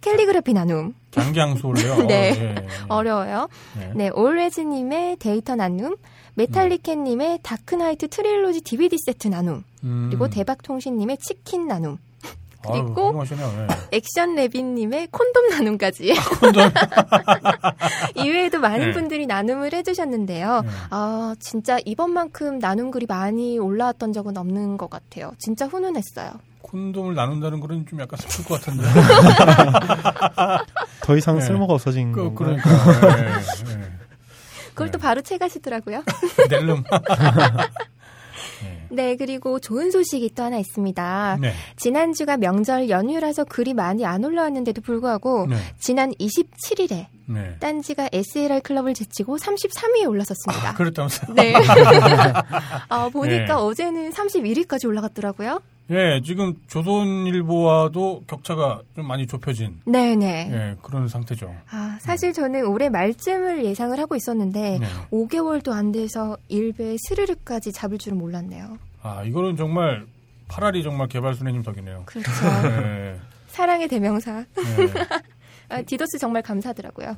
[0.00, 0.94] 캘리그래피 나눔.
[1.12, 2.02] 강강술래요.
[2.06, 2.30] 네.
[2.30, 2.66] 어, 예, 예.
[2.88, 3.48] 어려워요.
[3.78, 3.92] 네.
[3.94, 5.96] 네, 올웨즈님의 데이터 나눔.
[6.34, 9.64] 메탈리켓님의 다크나이트 트릴로지 DVD 세트 나눔.
[9.84, 10.08] 음.
[10.10, 11.98] 그리고 대박통신님의 치킨 나눔.
[12.68, 13.46] 아유, 그리고 훌륭하시네요.
[13.46, 13.66] 예.
[13.96, 16.14] 액션 레빈님의 콘돔 나눔까지.
[16.40, 16.70] 콘돔.
[18.16, 18.92] 이외에도 많은 네.
[18.92, 20.62] 분들이 나눔을 해주셨는데요.
[20.62, 20.68] 네.
[20.90, 25.32] 아, 진짜 이번만큼 나눔 글이 많이 올라왔던 적은 없는 것 같아요.
[25.38, 26.32] 진짜 훈훈했어요.
[26.62, 28.86] 콘돔을 나눈다는 거는 좀 약간 슬플 것 같은데.
[31.02, 31.42] 더 이상 네.
[31.42, 32.56] 쓸모가 없어진 그, 건가요?
[32.62, 33.40] 그러니까.
[34.70, 36.02] 그걸 또 바로 채가시더라고요.
[36.48, 36.82] 낼름.
[38.92, 41.38] 네, 그리고 좋은 소식이 또 하나 있습니다.
[41.40, 41.52] 네.
[41.76, 45.56] 지난주가 명절 연휴라서 글이 많이 안 올라왔는데도 불구하고 네.
[45.78, 47.56] 지난 27일에 네.
[47.60, 50.70] 딴지가 SLR 클럽을 제치고 33위에 올랐었습니다.
[50.70, 51.34] 아, 그랬다면서요?
[51.34, 51.54] 네.
[52.88, 53.52] 아, 보니까 네.
[53.52, 55.60] 어제는 31위까지 올라갔더라고요.
[55.90, 60.50] 예, 지금 조선일보와도 격차가 좀 많이 좁혀진 네네.
[60.52, 61.54] 예, 그런 상태죠.
[61.70, 64.86] 아, 사실 저는 올해 말쯤을 예상을 하고 있었는데 네.
[65.10, 68.78] 5개월도 안 돼서 일배 스르륵까지 잡을 줄은 몰랐네요.
[69.02, 70.06] 아, 이거는 정말
[70.48, 72.02] 파라리 정말 개발순애님 덕이네요.
[72.06, 72.30] 그렇죠.
[72.66, 73.18] 예,
[73.48, 74.38] 사랑의 대명사.
[74.58, 74.92] 예.
[75.68, 77.16] 아, 디도스 정말 감사하더라고요.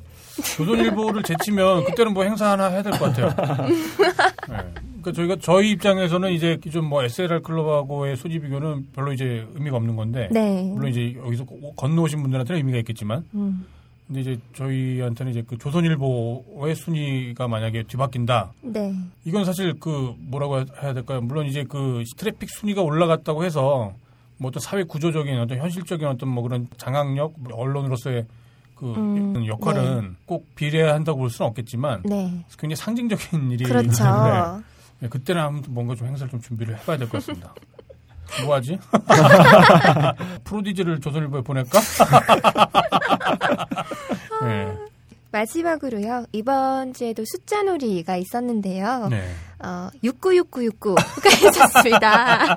[0.57, 3.33] 조선일보를 제치면 그때는 뭐 행사 하나 해야 될 것 같아요.
[5.05, 5.11] 예.
[5.11, 10.29] 그러니까 저희가 저희 입장에서는 이제 좀뭐 SLR 클럽하고의 수지 비교는 별로 이제 의미가 없는 건데
[10.31, 10.63] 네.
[10.63, 11.45] 물론 이제 여기서
[11.75, 13.65] 건너오신 분들한테는 의미가 있겠지만 음,
[14.07, 18.93] 근데 이제 저희한테는 이제 그 조선일보의 순위가 만약에 뒤바뀐다 네.
[19.25, 21.21] 이건 사실 그 뭐라고 해야 될까요?
[21.21, 23.93] 물론 이제 그 트래픽 순위가 올라갔다고 해서
[24.37, 28.25] 뭐 어떤 사회 구조적인 어떤 현실적인 어떤 뭐 그런 장악력 언론으로서의
[28.75, 32.43] 그 음, 역할은 꼭 비례한다고 볼 수는 없겠지만 네.
[32.57, 34.61] 굉장히 상징적인 일이기 그렇죠.
[35.05, 37.53] 네, 그때는 아무튼 뭔가 좀 행사를 좀 준비를 해봐야 될 것 같습니다.
[38.43, 38.79] 뭐 하지?
[40.43, 41.79] 프로디지를 조선일보에 보낼까?
[44.41, 44.75] 네.
[45.31, 46.25] 마지막으로요.
[46.31, 49.09] 이번 주에도 숫자 놀이가 있었는데요.
[49.09, 49.29] 네.
[49.59, 52.55] 어, 696969가 있었습니다.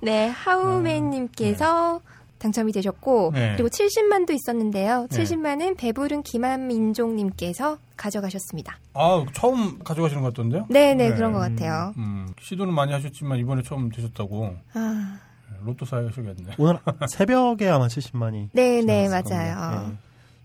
[0.00, 2.00] 네, 하우맨님께서
[2.38, 3.54] 당첨이 되셨고, 네.
[3.56, 5.06] 그리고 70만도 있었는데요.
[5.10, 5.22] 네.
[5.22, 8.78] 70만은 배부른 김한민종님께서 가져가셨습니다.
[8.94, 10.66] 아, 처음 가져가시는 것 같던데요?
[10.68, 11.14] 네네, 네.
[11.14, 11.94] 그런 것 같아요.
[11.96, 15.18] 음, 시도는 많이 하셨지만 이번에 처음 되셨다고 아,
[15.64, 16.54] 로또 사야겠네.
[16.58, 18.50] 오늘 새벽에 아마 70만이.
[18.52, 19.88] 네네, 맞아요.
[19.88, 19.94] 네.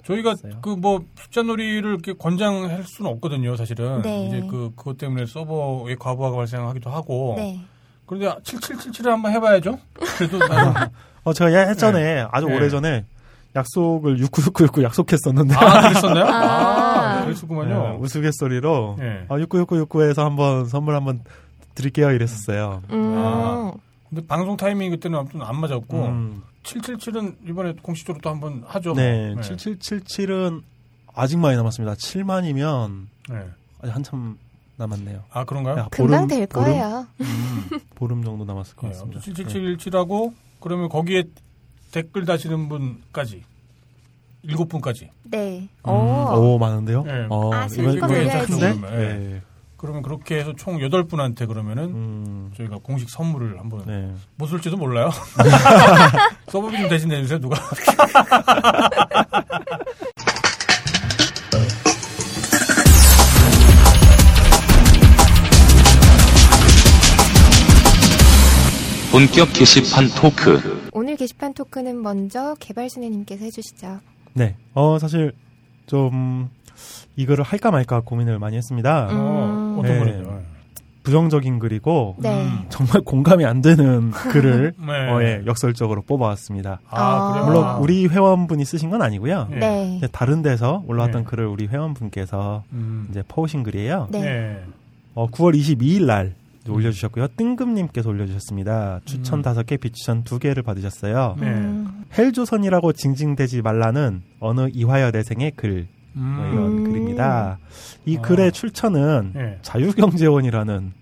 [0.03, 0.35] 저희가.
[0.61, 4.01] 그 뭐 숫자놀이를 이렇게 권장할 수는 없거든요, 사실은.
[4.01, 4.25] 네.
[4.27, 7.35] 이제 그 그것 때문에 서버에 과부하가 발생하기도 하고.
[7.37, 7.59] 네.
[8.07, 9.77] 그런데 7777을 한번 해봐야죠.
[10.17, 10.39] 그래도
[11.23, 12.55] 어, 제가 예전에 아주 네.
[12.55, 13.05] 오래전에
[13.55, 15.55] 약속을 6969 약속했었는데.
[15.55, 16.25] 아 그랬었나요?
[16.25, 17.17] 아.
[17.19, 17.83] 아, 그랬었구만요.
[17.83, 19.25] 네, 우스갯소리로 네.
[19.27, 21.21] 아, 6969에서 한번 선물 한번
[21.75, 22.81] 드릴게요 이랬었어요.
[22.91, 23.71] 음, 아.
[24.09, 28.93] 근데 방송 타이밍이 그때는 아무튼 안 맞았고 음, 777은 이번에 공식적으로 또 한번 하죠.
[28.93, 29.41] 네, 네.
[29.41, 30.63] 7777은
[31.13, 31.95] 아직 많이 남았습니다.
[31.95, 33.45] 7만이면 네.
[33.81, 34.37] 아직 한참
[34.77, 35.23] 남았네요.
[35.31, 35.77] 아 그런가요?
[35.77, 36.65] 야, 금방 보름, 될 보름?
[36.65, 37.07] 거예요.
[37.21, 37.79] 음.
[37.95, 39.21] 보름 정도 남았을 것 네, 같습니다.
[39.25, 41.23] 아무튼 7777하고 그러면 거기에
[41.91, 43.43] 댓글 다시는 분까지
[44.43, 45.09] 일곱 분까지.
[45.23, 45.67] 네.
[45.85, 46.53] 음, 오.
[46.53, 47.03] 오, 많은데요?
[47.03, 47.25] 네.
[47.29, 48.47] 어, 아, 이거- 실컷 올려야지.
[48.51, 48.89] 괜찮은데?
[48.97, 49.17] 네.
[49.17, 49.41] 네.
[49.77, 54.13] 그러면 그렇게 해서 총 8분한테 그러면은 음, 저희가 공식 선물을 한번 네.
[54.35, 55.09] 못 쓸지도 몰라요.
[56.49, 57.57] 서버비 좀 대신 내주세요, 누가.
[69.11, 70.87] 본격 게시판 토크.
[70.93, 73.99] 오늘 게시판 토크는 먼저 개발순애님께서 해주시죠.
[74.33, 74.55] 네.
[74.73, 75.33] 어, 사실
[75.85, 76.49] 좀
[77.17, 79.09] 이거를 할까 말까 고민을 많이 했습니다.
[79.11, 79.17] 음.
[79.17, 80.13] 어, 어떤 네.
[80.17, 80.41] 거죠?
[81.03, 82.45] 부정적인 글이고 네.
[82.45, 82.65] 음.
[82.69, 85.09] 정말 공감이 안 되는 글을 네.
[85.09, 86.79] 어, 예, 역설적으로 뽑아왔습니다.
[86.89, 87.31] 아, 아.
[87.33, 87.45] 그래요?
[87.47, 87.75] 물론 아.
[87.79, 89.49] 우리 회원분이 쓰신 건 아니고요.
[89.51, 89.99] 네.
[89.99, 90.07] 네.
[90.13, 91.29] 다른 데서 올라왔던 네.
[91.29, 93.07] 글을 우리 회원분께서 음.
[93.09, 94.07] 이제 퍼오신 글이에요.
[94.09, 94.21] 네.
[94.21, 94.63] 네.
[95.15, 96.35] 어, 9월 22일 날
[96.67, 97.27] 올려주셨고요.
[97.35, 99.01] 뜬금님께서 올려주셨습니다.
[99.05, 99.41] 추천 음.
[99.41, 101.37] 다섯 개, 비추천 두 개를 받으셨어요.
[101.39, 101.47] 네.
[101.47, 102.03] 음.
[102.17, 106.83] 헬조선이라고 징징대지 말라는 어느 이화여대생의 글, 뭐 이런 음.
[106.83, 107.57] 글입니다.
[108.05, 108.21] 이 아.
[108.21, 109.59] 글의 출처는 네.
[109.61, 110.93] 자유경제원이라는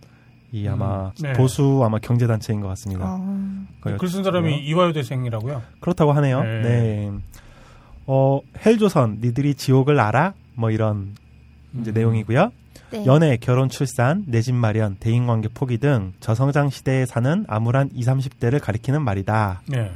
[0.51, 1.11] 이 아마 음.
[1.21, 1.33] 네.
[1.33, 3.05] 보수 아마 경제단체인 것 같습니다.
[3.05, 3.65] 어.
[3.81, 5.61] 그걸 글쓴 사람이 이화여대생이라고요?
[5.79, 6.41] 그렇다고 하네요.
[6.41, 6.61] 네.
[6.61, 7.11] 네.
[8.07, 10.33] 어, 헬조선, 니들이 지옥을 알아?
[10.55, 11.15] 뭐 이런
[11.79, 11.93] 이제 음.
[11.93, 12.51] 내용이고요.
[12.91, 13.05] 네.
[13.05, 18.59] 연애, 결혼, 출산, 내 집 마련, 대인관계 포기 등 저성장 시대에 사는 암울한 20, 30대를
[18.61, 19.61] 가리키는 말이다.
[19.67, 19.91] 네.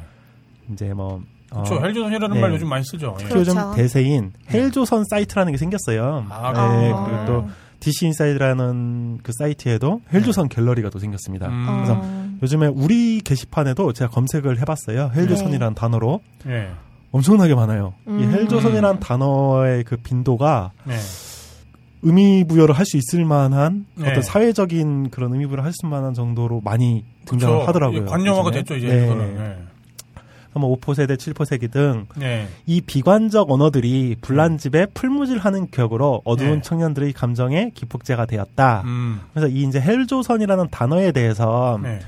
[0.72, 1.22] 이제 뭐
[1.52, 1.86] 어, 그렇죠.
[1.86, 2.42] 헬조선이라는 네.
[2.42, 3.16] 말 요즘 많이 쓰죠.
[3.20, 3.24] 예.
[3.24, 3.76] 특히 요즘 그렇죠.
[3.76, 6.26] 대세인 헬조선 사이트라는 게 생겼어요.
[6.30, 7.04] 아, 네, 아.
[7.06, 7.50] 그리고 또
[7.80, 11.48] DC 인사이드라는 그 사이트에도 헬조선 갤러리가 또 생겼습니다.
[11.50, 11.66] 음.
[11.66, 12.30] 그래서 어.
[12.42, 15.12] 요즘에 우리 게시판에도 제가 검색을 해봤어요.
[15.14, 16.70] 헬조선이라는 단어로 예.
[17.12, 17.94] 엄청나게 많아요.
[18.08, 18.32] 이 음.
[18.34, 20.96] 헬조선이라는 단어의 그 빈도가 네.
[22.04, 24.10] 의미 부여를 할 수 있을 만한 네.
[24.12, 27.68] 어떤 사회적인 그런 의미 부여를 할 수 만한 정도로 많이 등장을 그렇죠.
[27.68, 28.02] 하더라고요.
[28.02, 28.64] 예, 관념화가 요즘에.
[28.64, 28.88] 됐죠, 이제.
[28.88, 29.08] 네.
[29.08, 29.38] 그거는.
[29.38, 29.58] 네.
[30.56, 32.48] 뭐 5포 세대, 7포 세기 등 네.
[32.68, 36.62] 이 비관적 언어들이 불난집에 풀무질하는 격으로 어두운 네.
[36.62, 38.84] 청년들의 감정에 기폭제가 되었다.
[38.86, 39.22] 음.
[39.34, 42.02] 그래서 이 이제 헬조선이라는 단어에 대해서 네.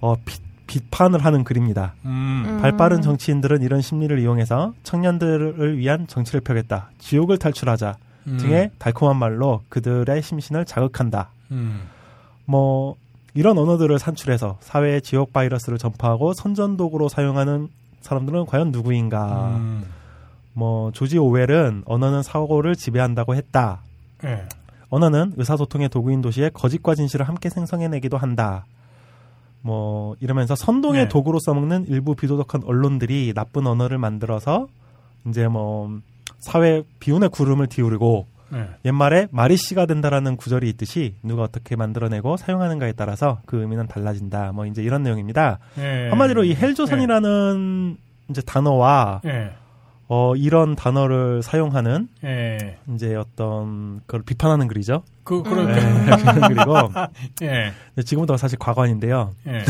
[0.00, 0.38] 어, 비,
[0.68, 1.94] 비판을 하는 글입니다.
[2.04, 2.44] 음.
[2.46, 2.58] 음.
[2.60, 6.90] 발빠른 정치인들은 이런 심리를 이용해서 청년들을 위한 정치를 펴겠다.
[6.98, 7.96] 지옥을 탈출하자.
[8.32, 8.36] 음.
[8.38, 11.30] 등의 달콤한 말로 그들의 심신을 자극한다.
[11.50, 11.82] 음.
[12.44, 12.96] 뭐
[13.34, 17.68] 이런 언어들을 산출해서 사회의 지옥 바이러스를 전파하고 선전도구로 사용하는
[18.00, 19.56] 사람들은 과연 누구인가?
[19.56, 19.84] 음.
[20.52, 23.80] 뭐 조지 오웰은 언어는 사고를 지배한다고 했다.
[24.24, 24.44] 예.
[24.90, 28.64] 언어는 의사소통의 도구인 도시에 거짓과 진실을 함께 생성해내기도 한다.
[29.60, 31.08] 뭐 이러면서 선동의 네.
[31.08, 34.66] 도구로 써먹는 일부 비도덕한 언론들이 나쁜 언어를 만들어서
[35.26, 36.00] 이제 뭐
[36.38, 38.66] 사회 비운의 구름을 띄우고 네.
[38.84, 44.52] 옛말에 말이 씨가 된다라는 구절이 있듯이 누가 어떻게 만들어내고 사용하는가에 따라서 그 의미는 달라진다.
[44.52, 45.58] 뭐 이제 이런 내용입니다.
[45.78, 46.08] 예.
[46.08, 47.96] 한마디로 이 헬조선이라는
[48.30, 49.52] 이제 단어와 예.
[50.10, 52.78] 어 이런 단어를 사용하는 예.
[52.94, 55.02] 이제 어떤 그걸 비판하는 글이죠.
[55.22, 55.42] 그, 음.
[55.42, 56.74] 그런, 네, 그런 글이고
[57.42, 57.72] 예.
[57.94, 59.32] 근데 지금부터 사실 과관인데요.
[59.46, 59.62] 예.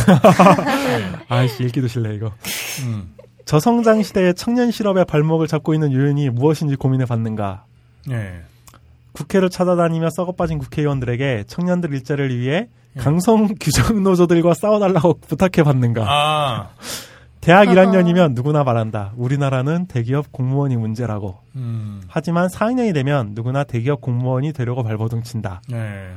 [1.29, 2.33] 아이씨 읽기도 싫네 이거.
[2.85, 3.15] 음.
[3.49, 7.65] 저성장 시대의 청년 실업의 발목을 잡고 있는 요인이 무엇인지 고민해 봤는가.
[8.11, 8.43] 예.
[9.13, 13.01] 국회를 찾아다니며 썩어빠진 국회의원들에게 청년들 일자리를 위해 예.
[13.01, 16.05] 강성 규정 노조들과 싸워달라고 부탁해 봤는가.
[16.07, 16.69] 아.
[17.41, 17.75] 대학 어허.
[17.75, 19.15] 1학년이면 누구나 말한다.
[19.17, 21.39] 우리나라는 대기업 공무원이 문제라고.
[21.57, 22.03] 음.
[22.07, 25.63] 하지만 4학년이 되면 누구나 대기업 공무원이 되려고 발버둥친다.
[25.73, 26.11] 예.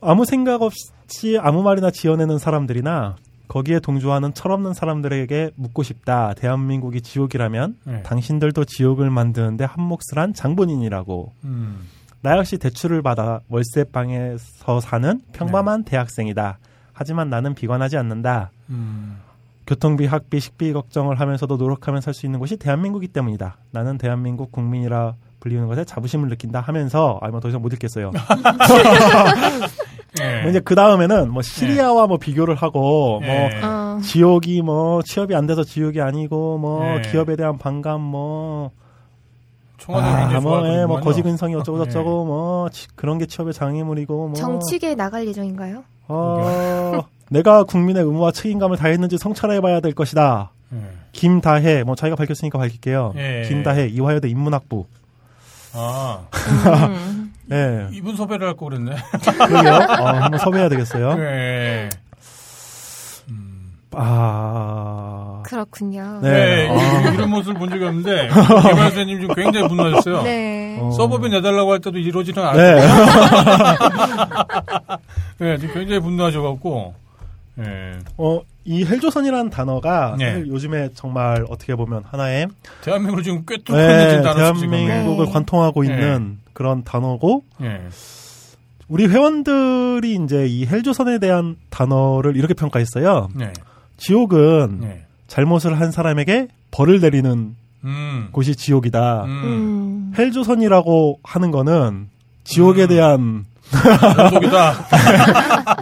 [0.00, 3.16] 아무 생각 없이 아무 말이나 지어내는 사람들이나
[3.52, 6.32] 거기에 동조하는 철없는 사람들에게 묻고 싶다.
[6.32, 8.02] 대한민국이 지옥이라면 예.
[8.02, 11.32] 당신들도 지옥을 만드는데 한몫을 한 장본인이라고.
[11.44, 11.86] 음.
[12.22, 16.60] 나 역시 대출을 받아 월세방에서 사는 평범한 대학생이다.
[16.94, 18.52] 하지만 나는 비관하지 않는다.
[18.70, 19.18] 음.
[19.66, 23.56] 교통비, 학비, 식비 걱정을 하면서도 노력하며 살수 있는 곳이 대한민국이기 때문이다.
[23.70, 28.12] 나는 대한민국 국민이라 불리는 것에 자부심을 느낀다 하면서 아마 더 이상 못 읽겠어요.
[30.20, 30.40] 예.
[30.42, 33.60] 뭐 이제 그 다음에는 뭐 시리아와 뭐 비교를 하고 뭐 예.
[33.62, 33.98] 어.
[34.02, 37.02] 지옥이 뭐 취업이 안 돼서 지옥이 아니고 뭐 예.
[37.10, 38.70] 기업에 대한 반감 뭐
[39.88, 41.00] 아, 굉장히 뭐, 예, 뭐 좋아하더구만요.
[41.04, 41.84] 거지 근성이 어쩌고 예.
[41.84, 45.82] 저쩌고 뭐 치- 그런 게 취업의 장애물이고 뭐 정치계에 나갈 예정인가요?
[46.08, 50.50] 어, 내가 국민의 의무와 책임감을 다했는지 성찰해봐야 될 것이다.
[50.74, 50.78] 예.
[51.12, 53.14] 김다혜 뭐 자기가 밝혔으니까 밝힐게요.
[53.16, 53.44] 예.
[53.48, 54.84] 김다혜 이화여대 인문학부.
[55.74, 56.20] 아.
[57.50, 57.88] 음.
[57.92, 58.94] 예, 이분 섭외를 할 거 그랬네.
[59.48, 59.72] 그러게요.
[59.74, 61.16] 어, 한번 섭외해야 되겠어요.
[61.18, 61.88] 예.
[63.94, 66.20] 아, 그렇군요.
[66.22, 66.30] 네.
[66.30, 66.68] 네.
[66.70, 67.10] 아.
[67.10, 70.22] 이- 이런 모습을 본 적이 없는데 개발사님 지금 굉장히 분노하셨어요.
[70.22, 70.78] 네.
[70.80, 70.90] 어.
[70.92, 72.74] 서버비 내달라고 할 때도 이러지는 않아요.
[72.76, 72.80] 네.
[75.44, 76.94] 네, 지금 굉장히 분노하셔갖고.
[77.58, 77.98] 예.
[78.16, 80.42] 어, 이 헬조선이라는 단어가 네.
[80.46, 82.46] 요즘에 정말 어떻게 보면 하나의
[82.82, 83.82] 대한민국을 지금 꿰뚫고 네,
[84.14, 84.36] 있는 지금.
[84.36, 85.32] 대한민국을 네.
[85.32, 85.88] 관통하고 네.
[85.92, 87.80] 있는 그런 단어고 예.
[88.88, 93.28] 우리 회원들이 이제 이 헬조선에 대한 단어를 이렇게 평가했어요.
[93.34, 93.52] 네.
[93.96, 95.06] 지옥은 네.
[95.28, 98.28] 잘못을 한 사람에게 벌을 내리는 음.
[98.32, 99.24] 곳이 지옥이다.
[99.24, 99.30] 음.
[99.30, 100.12] 음.
[100.18, 102.08] 헬조선이라고 하는 거는
[102.44, 102.88] 지옥에 음.
[102.88, 103.44] 대한
[104.24, 104.86] 모독이다.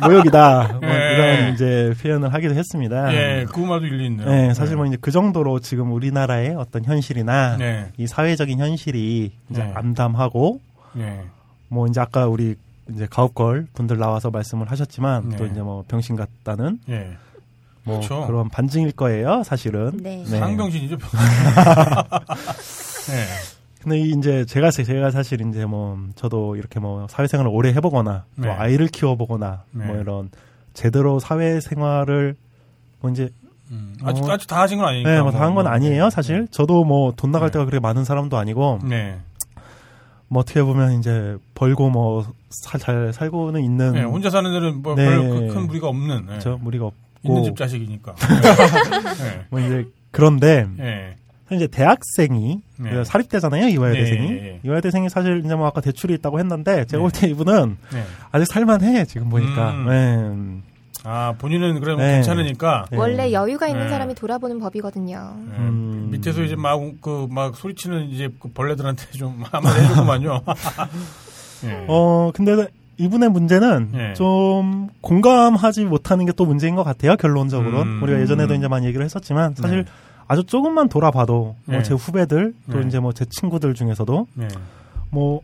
[0.07, 0.79] 모욕이다.
[0.83, 1.15] 뭐 예.
[1.15, 3.13] 이런 이제 표현을 하기도 했습니다.
[3.15, 4.29] 예, 그 말도 일리 있네요.
[4.29, 7.91] 네, 사실 뭐 이제 그 정도로 지금 우리나라의 어떤 현실이나 네.
[7.97, 9.73] 이 사회적인 현실이 이제 네.
[9.75, 10.61] 암담하고
[10.95, 11.21] 네.
[11.69, 12.55] 뭐 이제 아까 우리
[12.93, 15.37] 이제 가업걸 분들 나와서 말씀을 하셨지만 네.
[15.37, 17.17] 또 이제 뭐 병신 같다는 예.
[17.85, 18.27] 뭐 그렇죠.
[18.27, 19.93] 그런 반증일 거예요, 사실은.
[20.03, 20.25] 네.
[20.29, 20.39] 네.
[20.39, 20.97] 상병신이죠.
[20.97, 21.05] 네.
[23.83, 28.43] 근데 이 이제 제가 제가 사실 이제 뭐 저도 이렇게 뭐 사회생활을 오래 해보거나 또
[28.43, 28.51] 네.
[28.51, 29.87] 아이를 키워보거나 네.
[29.87, 30.31] 뭐 이런
[30.75, 32.37] 제대로 사회생활을
[33.01, 33.31] 뭐 이제
[33.71, 34.33] 음, 아직 어.
[34.33, 35.11] 아직 다 하신 건 아니니까.
[35.11, 36.11] 네, 뭐다 한건 뭐, 아니에요 네.
[36.11, 37.53] 사실 저도 뭐 돈 나갈 네.
[37.55, 39.19] 때가 그렇게 많은 사람도 아니고 네.
[40.29, 45.05] 뭐 어떻게 보면 이제 벌고 뭐 잘 살고는 있는 네, 혼자 사는 데는 뭐 네.
[45.17, 46.27] 별큰 무리가 없는.
[46.27, 46.39] 네.
[46.41, 48.15] 저 무리가 없고 있는 집 자식이니까.
[49.23, 49.47] 네.
[49.51, 50.67] 뭐 이제 그런데
[51.51, 51.57] 네.
[51.57, 53.05] 이제 대학생이 네.
[53.05, 54.61] 사립대잖아요 이화여 네, 대생이 예, 예.
[54.65, 56.99] 이화여 대생이 사실 이제 뭐 아까 대출이 있다고 했는데 제가 네.
[56.99, 58.05] 볼때 이분은 네.
[58.33, 60.63] 아직 살만해 지금 보니까 음.
[60.63, 60.71] 네.
[61.03, 62.13] 아 본인은 그래 네.
[62.17, 62.85] 괜찮으니까.
[62.91, 62.99] 네.
[62.99, 63.89] 원래 여유가 있는 네.
[63.91, 65.35] 사람이 돌아보는 법이거든요.
[65.49, 65.57] 네.
[65.59, 66.09] 음.
[66.11, 70.43] 밑에서 이제 막 그 막 소리치는 이제 그 벌레들한테 좀 한마디 해줬구만요.
[71.65, 71.85] 네.
[71.89, 72.67] 어 근데
[72.99, 74.13] 이분의 문제는 네.
[74.15, 78.03] 좀 공감하지 못하는 게 또 문제인 것 같아요 결론적으로 음.
[78.03, 78.59] 우리가 예전에도 음.
[78.59, 79.91] 이제 많이 얘기를 했었지만 사실 네.
[80.31, 81.75] 아주 조금만 돌아봐도 네.
[81.75, 82.87] 뭐제 후배들 또 네.
[82.87, 84.47] 이제 뭐 제 친구들 중에서도 네.
[85.11, 85.41] 뭐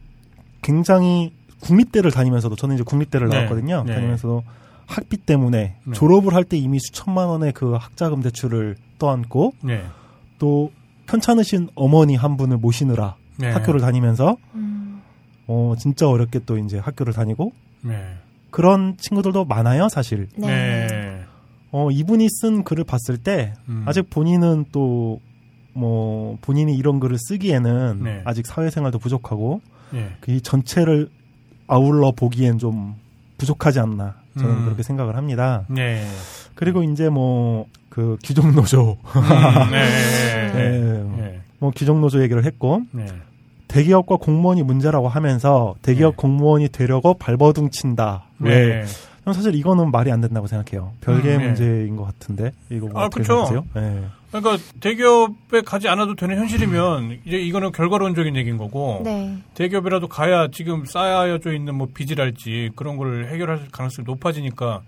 [0.62, 3.34] 굉장히 국립대를 다니면서도 저는 이제 국립대를 네.
[3.34, 3.82] 나왔거든요.
[3.84, 3.94] 네.
[3.94, 4.44] 다니면서도
[4.86, 5.92] 학비 때문에 네.
[5.92, 9.82] 졸업을 할 때 이미 수천만 원의 그 학자금 대출을 떠안고 네.
[10.38, 10.70] 또
[11.08, 13.50] 편찮으신 어머니 한 분을 모시느라 네.
[13.50, 15.02] 학교를 다니면서 음.
[15.48, 17.50] 어 진짜 어렵게 또 이제 학교를 다니고
[17.82, 18.14] 네.
[18.52, 20.28] 그런 친구들도 많아요, 사실.
[20.36, 20.86] 네.
[21.76, 21.82] 네.
[21.82, 23.84] 어 이분이 쓴 글을 봤을 때 음.
[23.86, 25.20] 아직 본인은 또
[25.76, 28.22] 뭐 본인이 이런 글을 쓰기에는 네.
[28.24, 30.08] 아직 사회생활도 부족하고 네.
[30.20, 31.10] 그이 전체를
[31.68, 32.94] 아울러 보기엔 좀
[33.36, 34.64] 부족하지 않나 저는 음.
[34.64, 35.66] 그렇게 생각을 합니다.
[35.68, 36.02] 네.
[36.54, 40.52] 그리고 이제 뭐그 귀족 노조, 음, 네.
[40.52, 40.80] 네.
[41.16, 41.40] 네.
[41.60, 43.06] 뭐 귀족 노조 얘기를 했고 네.
[43.68, 46.16] 대기업과 공무원이 문제라고 하면서 대기업 네.
[46.16, 48.24] 공무원이 되려고 발버둥 친다.
[48.38, 48.84] 왜?
[49.26, 49.32] 네.
[49.32, 50.92] 저는 사실 이거는 말이 안 된다고 생각해요.
[51.00, 51.46] 별개의 음, 네.
[51.46, 53.08] 문제인 것 같은데 이거 뭐 아.
[53.12, 53.64] 생각하세요?
[53.74, 54.04] 네.
[54.30, 59.38] 그러니까 대기업에 가지 않아도 되는 현실이면 이제 이거는 결과론적인 얘기인 거고 네.
[59.54, 64.82] 대기업이라도 가야 지금 쌓여져 있는 뭐 빚이랄지 그런 걸 해결할 가능성이 높아지니까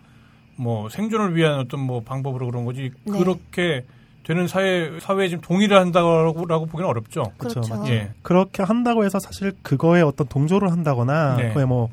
[0.56, 3.19] 뭐 생존을 위한 어떤 뭐 방법으로 그런 거지 네.
[3.19, 3.85] 그렇게
[4.24, 7.32] 되는 사회 사회에 지금 동의를 한다고 라고 보기는 어렵죠.
[7.39, 7.60] 그렇죠.
[7.60, 7.74] 그렇죠.
[7.74, 7.93] 맞죠.
[7.93, 8.10] 예.
[8.23, 11.55] 그렇게 한다고 해서 사실 그거에 어떤 동조를 한다거나 네.
[11.55, 11.89] 그에 뭐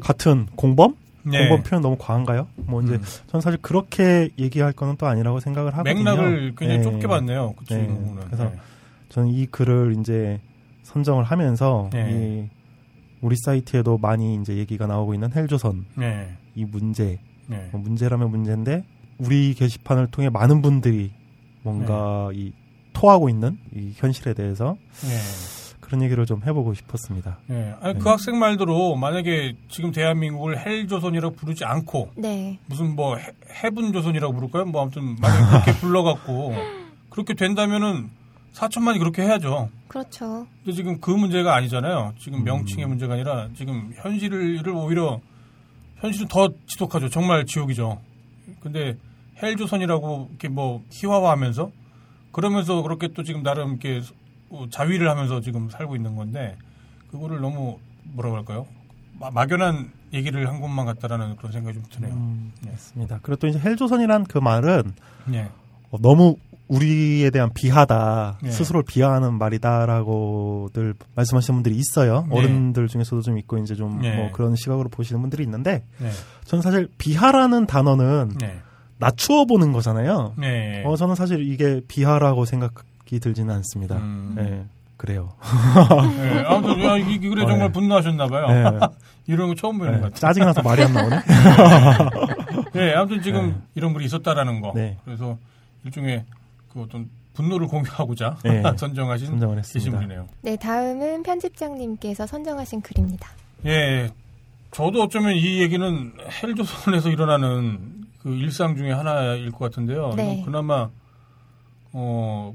[0.00, 0.94] 같은 공범?
[1.24, 1.48] 네.
[1.48, 2.46] 공범 표현 너무 과한가요?
[2.56, 3.02] 뭐 이제 음.
[3.26, 5.94] 전 사실 그렇게 얘기할 거는 또 아니라고 생각을 하거든요.
[5.94, 6.82] 맥락을 굉장히 네.
[6.82, 7.54] 좁게 봤네요.
[7.56, 7.86] 그 네.
[8.26, 8.56] 그래서 네.
[9.08, 10.40] 저는 이 글을 이제
[10.82, 12.10] 선정을 하면서 네.
[12.10, 12.48] 이
[13.20, 16.36] 우리 사이트에도 많이 이제 얘기가 나오고 있는 헬조선 네.
[16.54, 17.68] 이 문제 네.
[17.72, 18.84] 뭐 문제라면 문제인데
[19.18, 21.12] 우리 게시판을 통해 많은 분들이
[21.62, 22.38] 뭔가 네.
[22.38, 22.52] 이
[22.92, 25.18] 토하고 있는 이 현실에 대해서 네.
[25.84, 27.38] 그런 얘기를 좀 해보고 싶었습니다.
[27.46, 27.74] 네.
[27.80, 28.00] 아니, 네.
[28.00, 32.58] 그 학생 말대로 만약에 지금 대한민국을 헬조선이라고 부르지 않고 네.
[32.66, 33.26] 무슨 뭐 해,
[33.62, 34.64] 해분조선이라고 부를까요?
[34.64, 36.54] 뭐 아무튼 만약 그렇게 불러갖고
[37.10, 38.10] 그렇게 된다면은
[38.54, 39.68] 4천만이 그렇게 해야죠.
[39.88, 40.46] 그렇죠.
[40.64, 42.14] 근데 지금 그 문제가 아니잖아요.
[42.18, 42.44] 지금 음.
[42.44, 45.20] 명칭의 문제가 아니라 지금 현실을 오히려
[45.98, 47.08] 현실은 더 지독하죠.
[47.10, 48.00] 정말 지옥이죠.
[48.60, 48.96] 근데
[49.42, 51.70] 헬조선이라고 이렇게 뭐 희화화하면서
[52.32, 54.02] 그러면서 그렇게 또 지금 나름 이렇게 어,
[54.70, 56.56] 자위를 하면서 지금 살고 있는 건데
[57.10, 58.66] 그거를 너무 뭐라고 할까요?
[59.18, 62.14] 마- 막연한 얘기를 한 것만 같다라는 그런 생각이 좀 드네요.
[62.14, 62.70] 음, 네.
[62.70, 63.18] 맞습니다.
[63.22, 64.92] 그리고 또 이제 헬조선이란 그 말은
[65.26, 65.48] 네.
[65.90, 66.36] 어, 너무
[66.68, 68.50] 우리에 대한 비하다, 네.
[68.50, 72.26] 스스로를 비하하는 말이다라고들 말씀하시는 분들이 있어요.
[72.30, 72.36] 네.
[72.38, 74.16] 어른들 중에서도 좀 있고 이제 좀 네.
[74.16, 76.10] 뭐 그런 시각으로 보시는 분들이 있는데 네.
[76.44, 78.60] 저는 사실 비하라는 단어는 네.
[78.98, 80.34] 낮추어 보는 거잖아요.
[80.38, 80.82] 네.
[80.86, 82.74] 어, 저는 사실 이게 비하라고 생각
[83.10, 83.96] 이 들지는 않습니다.
[83.96, 84.32] 음.
[84.36, 84.64] 네,
[84.96, 85.32] 그래요.
[86.16, 86.44] 네.
[86.46, 87.72] 아무튼 야, 이, 이 글에 어, 정말 네.
[87.72, 88.46] 분노하셨나봐요.
[88.48, 88.86] 네.
[89.26, 90.20] 이런 거 처음 보는 네, 것 같아요.
[90.20, 91.16] 짜증이 나서 말이 안 나오네.
[92.74, 93.56] 네, 아무튼 지금 네.
[93.74, 94.72] 이런 글이 있었다라는 거.
[94.74, 94.98] 네.
[95.04, 95.38] 그래서
[95.84, 96.24] 일종의
[96.72, 98.62] 그 어떤 분노를 공유하고자 네.
[98.76, 99.90] 선정하신 선정을 했습니다.
[99.90, 100.28] 게시물이네요.
[100.42, 103.28] 네, 다음은 편집장님께서 선정하신 글입니다.
[103.66, 104.10] 예,
[104.70, 106.12] 저도 어쩌면 이 얘기는
[106.42, 110.14] 헬조선에서 일어나는 그 일상 중에 하나일 것 같은데요.
[110.16, 110.42] 네.
[110.44, 110.88] 그나마
[111.92, 112.54] 어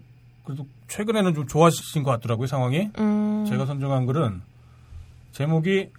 [0.49, 2.89] 그래도 최근에는 좀 좋아지신 것 같더라고요 상황이.
[2.97, 3.45] 음.
[3.47, 4.41] 제가 선정한 글은
[5.31, 5.91] 제목이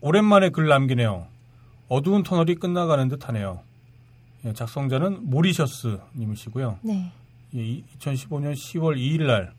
[0.00, 1.26] 오랜만에 글 남기네요.
[1.88, 3.60] 어두운 터널이 끝나가는 듯하네요.
[4.46, 6.78] 예, 작성자는 모리셔스 님이시고요.
[6.80, 7.12] 네.
[7.54, 9.52] 예, 2015년 10월 2일 날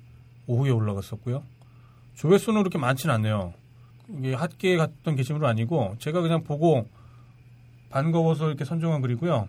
[0.48, 1.44] 오후에 올라갔었고요.
[2.16, 3.54] 조회수는 그렇게 많지는 않네요.
[4.10, 6.88] 이게 핫게 갔던 게시물은 아니고 제가 그냥 보고
[7.92, 9.48] 반가워서 이렇게 선정한 글이고요.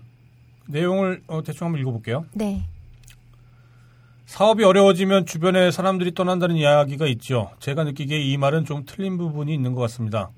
[0.66, 2.26] 내용을 어, 대충 한번 읽어볼게요.
[2.34, 2.66] 네.
[4.26, 7.50] 사업이 어려워지면 주변에 사람들이 떠난다는 이야기가 있죠.
[7.58, 10.30] 제가 느끼기에 이 말은 좀 틀린 부분이 있는 것 같습니다.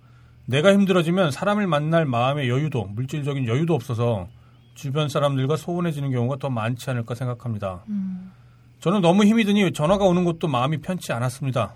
[0.47, 4.29] 내가 힘들어지면 사람을 만날 마음의 여유도, 물질적인 여유도 없어서
[4.75, 7.85] 주변 사람들과 소원해지는 경우가 더 많지 않을까 생각합니다.
[7.89, 8.33] 음.
[8.81, 11.75] 저는 너무 힘이 드니 전화가 오는 것도 마음이 편치 않았습니다.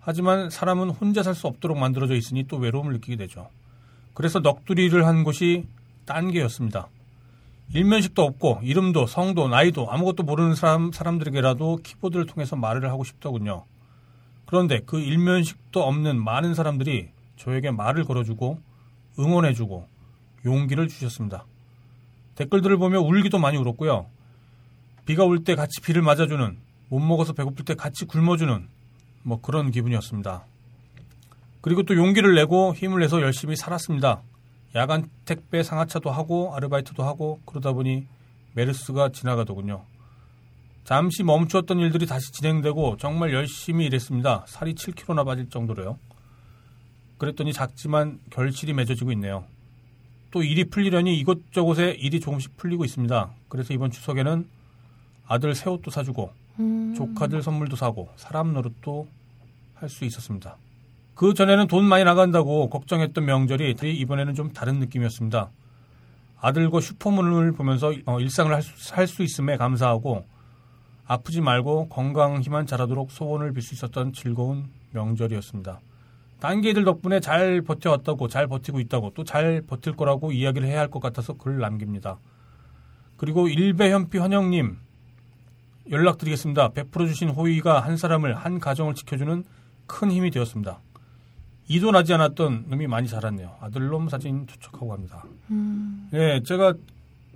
[0.00, 3.48] 하지만 사람은 혼자 살 수 없도록 만들어져 있으니 또 외로움을 느끼게 되죠.
[4.14, 5.64] 그래서 넋두리를 한 곳이
[6.04, 6.88] 딴개였습니다.
[7.72, 13.64] 일면식도 없고 이름도 성도 나이도 아무것도 모르는 사람, 사람들에게라도 키보드를 통해서 말을 하고 싶더군요.
[14.46, 18.58] 그런데 그 일면식도 없는 많은 사람들이 저에게 말을 걸어주고
[19.18, 19.86] 응원해주고
[20.44, 21.44] 용기를 주셨습니다.
[22.34, 24.06] 댓글들을 보며 울기도 많이 울었고요.
[25.04, 28.68] 비가 올 때 같이 비를 맞아주는, 못 먹어서 배고플 때 같이 굶어주는,
[29.22, 30.44] 뭐 그런 기분이었습니다.
[31.60, 34.22] 그리고 또 용기를 내고 힘을 내서 열심히 살았습니다.
[34.74, 38.06] 야간 택배 상하차도 하고 아르바이트도 하고 그러다 보니
[38.54, 39.84] 메르스가 지나가더군요.
[40.84, 44.44] 잠시 멈추었던 일들이 다시 진행되고 정말 열심히 일했습니다.
[44.48, 45.98] 살이 7kg나 빠질 정도로요.
[47.18, 49.44] 그랬더니 작지만 결실이 맺어지고 있네요.
[50.30, 53.30] 또 일이 풀리려니 이곳저곳에 일이 조금씩 풀리고 있습니다.
[53.48, 54.48] 그래서 이번 추석에는
[55.26, 56.94] 아들 새 옷도 사주고 음.
[56.96, 59.06] 조카들 선물도 사고 사람 노릇도
[59.74, 60.56] 할 수 있었습니다.
[61.20, 65.50] 그 전에는 돈 많이 나간다고 걱정했던 명절이 이번에는 좀 다른 느낌이었습니다.
[66.40, 70.24] 아들과 슈퍼문을 보면서 어, 일상을 할 수, 있음에 감사하고
[71.04, 75.80] 아프지 말고 건강히만 자라도록 소원을 빌 수 있었던 즐거운 명절이었습니다.
[76.40, 81.00] 딴개들 덕분에 잘 버텨왔다고 잘 버티고 있다고 또 잘 버틸 거라고 이야기를 해야 할 것
[81.00, 82.16] 같아서 글을 남깁니다.
[83.18, 84.78] 그리고 일배현피 환영님
[85.90, 86.70] 연락드리겠습니다.
[86.70, 89.44] 베풀어 주신 호의가 한 사람을 한 가정을 지켜주는
[89.86, 90.80] 큰 힘이 되었습니다.
[91.70, 93.54] 이도 나지 않았던 놈이 많이 자랐네요.
[93.60, 95.24] 아들놈 사진 투척하고 갑니다.
[95.52, 96.08] 음.
[96.10, 96.74] 네, 제가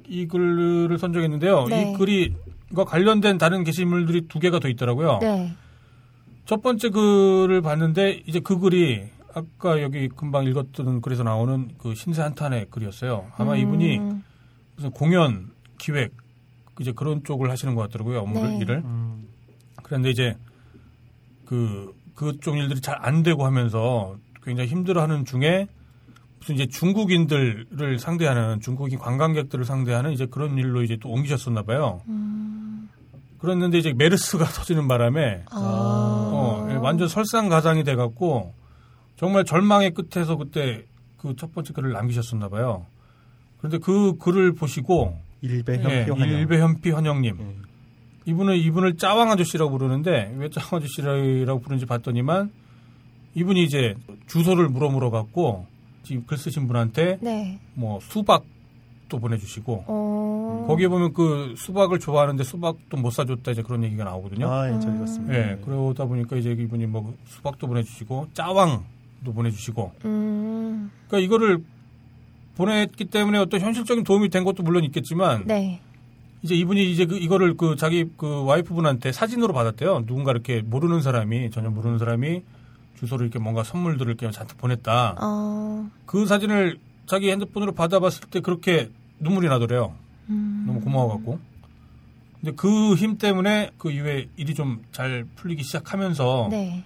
[0.09, 1.67] 이 글을 선정했는데요.
[1.67, 1.93] 네.
[1.93, 5.19] 이 글이과 관련된 다른 게시물들이 두 개가 더 있더라고요.
[5.21, 5.53] 네.
[6.47, 9.05] 첫 번째 글을 봤는데 이제 그 글이
[9.35, 13.27] 아까 여기 금방 읽었던 글에서 나오는 그 신세 한탄의 글이었어요.
[13.37, 13.59] 아마 음.
[13.59, 14.01] 이분이
[14.75, 16.13] 무슨 공연 기획
[16.81, 18.19] 이제 그런 쪽을 하시는 것 같더라고요.
[18.19, 18.59] 업무를 네.
[18.59, 18.83] 일을.
[19.85, 20.37] 그런데 이제
[21.45, 25.69] 그 그쪽 일들이 잘 안 되고 하면서 굉장히 힘들어하는 중에
[26.39, 32.03] 무슨 이제 중국인들을 상대하는 중국인 관광객들을 상대하는 이제 그런 일로 이제 또 옮기셨었나 봐요.
[32.09, 32.89] 음.
[33.39, 35.57] 그랬는데 이제 메르스가 터지는 바람에 아.
[35.57, 38.55] 어, 예, 완전 설상가상이 돼갖고
[39.17, 40.85] 정말 절망의 끝에서 그때
[41.19, 42.85] 그 첫 번째 글을 남기셨었나 봐요.
[43.59, 46.29] 그런데 그 글을 보시고 일배 예, 현피 환영.
[46.39, 47.57] 일배 현피 환영님 예.
[48.27, 52.51] 이분은 이분을 짜왕 아저씨라고 부르는데 왜 짜왕 아저씨라고 부르는지 봤더니만
[53.35, 53.95] 이분이 이제
[54.27, 55.67] 주소를 물어 물어 갖고
[56.03, 57.59] 지금 글 쓰신 분한테 네.
[57.75, 60.65] 뭐 수박도 보내주시고 어.
[60.69, 64.51] 거기에 보면 그 수박을 좋아하는데 수박도 못 사줬다 이제 그런 얘기가 나오거든요.
[64.51, 65.35] 아, 예, 저 읽었습니다.
[65.35, 70.91] 예, 그러다 보니까 이제 이분이 뭐 수박도 보내주시고 짜왕도 보내주시고 음.
[71.09, 71.65] 그러니까 이거를
[72.57, 75.81] 보냈기 때문에 어떤 현실적인 도움이 된 것도 물론 있겠지만 네.
[76.43, 80.05] 이제 이분이 이제 그 이거를 그 자기 그 와이프분한테 사진으로 받았대요.
[80.07, 82.43] 누군가 이렇게 모르는 사람이 전혀 모르는 사람이
[83.05, 85.17] 주소를 이렇게 뭔가 선물들을 이렇게 잔뜩 보냈다.
[85.21, 85.89] 어.
[86.07, 88.91] 그 사진을 자기 핸드폰으로 받아봤을 때 그렇게
[89.21, 89.95] 눈물이 나더래요.
[90.29, 90.65] 음.
[90.67, 91.39] 너무 고마워갖고.
[92.41, 96.83] 근데 그 힘 때문에 그 이후에 일이 좀 잘 풀리기 시작하면서 네.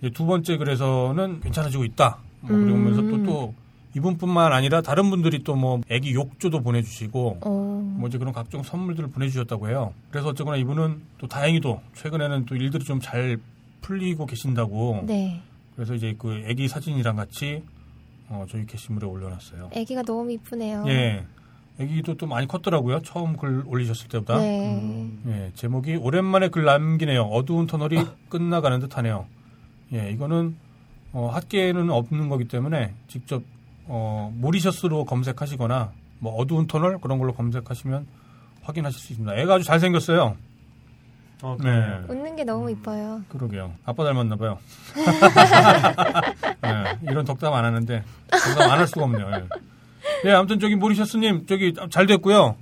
[0.00, 2.18] 이제 두 번째 글에서는 괜찮아지고 있다.
[2.40, 2.64] 뭐 음.
[2.64, 3.54] 그러면서 또또
[3.94, 7.94] 이분뿐만 아니라 다른 분들이 또 뭐 애기 욕조도 보내주시고 어.
[7.98, 9.92] 뭐 이제 그런 각종 선물들을 보내주셨다고 해요.
[10.10, 13.38] 그래서 어쨌거나 이분은 또 다행히도 최근에는 또 일들이 좀 잘
[13.82, 15.02] 풀리고 계신다고.
[15.06, 15.42] 네.
[15.74, 17.62] 그래서 이제 그 애기 사진이랑 같이
[18.28, 19.70] 어, 저희 게시물에 올려놨어요.
[19.74, 20.84] 아기가 너무 이쁘네요.
[20.86, 21.24] 예.
[21.78, 23.00] 애기도 또 많이 컸더라고요.
[23.00, 24.38] 처음 글 올리셨을 때보다.
[24.38, 25.10] 네.
[25.26, 27.22] 예, 제목이 오랜만에 글 남기네요.
[27.22, 27.96] 어두운 터널이
[28.28, 29.26] 끝나가는 듯하네요.
[29.94, 30.56] 예, 이거는
[31.12, 33.42] 어, 핫계에는 없는 거기 때문에 직접
[33.86, 38.06] 어, 모리셔스로 검색하시거나 뭐 어두운 터널 그런 걸로 검색하시면
[38.62, 39.36] 확인하실 수 있습니다.
[39.36, 40.36] 애가 아주 잘생겼어요.
[41.42, 43.22] 어, 네, 웃는 게 너무 이뻐요.
[43.28, 43.72] 그러게요.
[43.84, 44.58] 아빠 닮았나 봐요.
[46.62, 49.28] 네, 이런 덕담 안 하는데 덕담 안 할 수가 없네요.
[50.24, 50.28] 예.
[50.28, 52.56] 예, 아무튼 저기 모리셔스님 저기 잘 됐고요.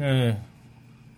[0.00, 0.40] 예,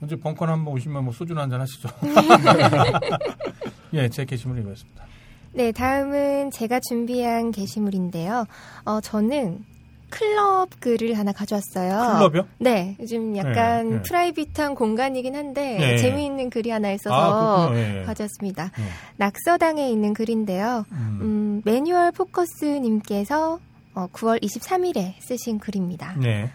[0.03, 1.89] 언제 벙커 한번 오시면 뭐 소주나 한잔 하시죠.
[3.95, 5.05] 예, 제 게시물 읽었습니다.
[5.53, 8.45] 네, 다음은 제가 준비한 게시물인데요.
[8.85, 9.65] 어, 저는
[10.11, 12.19] 클럽 글을 하나 가져왔어요.
[12.19, 12.47] 클럽이요?
[12.59, 14.03] 네, 요즘 약간 네, 네.
[14.03, 15.99] 프라이빗한 공간이긴 한데 네.
[15.99, 17.73] 재미있는 글이 하나 아, 있어서.
[17.75, 18.05] 예.
[18.05, 18.71] 가져왔습니다.
[18.77, 18.85] 네.
[19.17, 20.85] 낙서당에 있는 글인데요.
[20.93, 21.19] 음.
[21.21, 23.59] 음, 매뉴얼 포커스님께서
[23.95, 26.17] 어, 9월 23일에 쓰신 글입니다.
[26.21, 26.51] 네.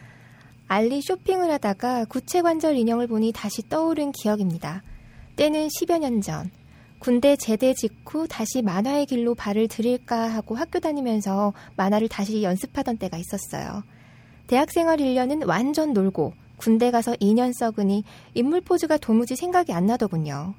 [0.68, 4.84] 알리 쇼핑을 하다가 구체 관절 인형을 보니 다시 떠오른 기억입니다.
[5.36, 6.50] 때는 10여 년 전.
[7.02, 13.18] 군대 제대 직후 다시 만화의 길로 발을 들일까 하고 학교 다니면서 만화를 다시 연습하던 때가
[13.18, 13.84] 있었어요.
[14.46, 18.04] 대학생활 1년은 완전 놀고 군대 가서 2년 썩으니
[18.36, 20.54] 인물 포즈가 도무지 생각이 안 나더군요.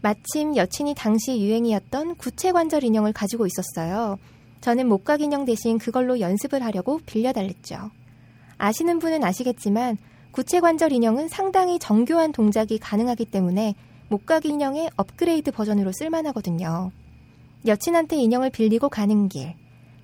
[0.00, 4.18] 마침 여친이 당시 유행이었던 구체 관절 인형을 가지고 있었어요.
[4.62, 7.92] 저는 목각 인형 대신 그걸로 연습을 하려고 빌려달랬죠.
[8.58, 9.98] 아시는 분은 아시겠지만
[10.32, 13.76] 구체 관절 인형은 상당히 정교한 동작이 가능하기 때문에
[14.14, 16.92] 목각 인형의 업그레이드 버전으로 쓸만하거든요.
[17.66, 19.56] 여친한테 인형을 빌리고 가는 길.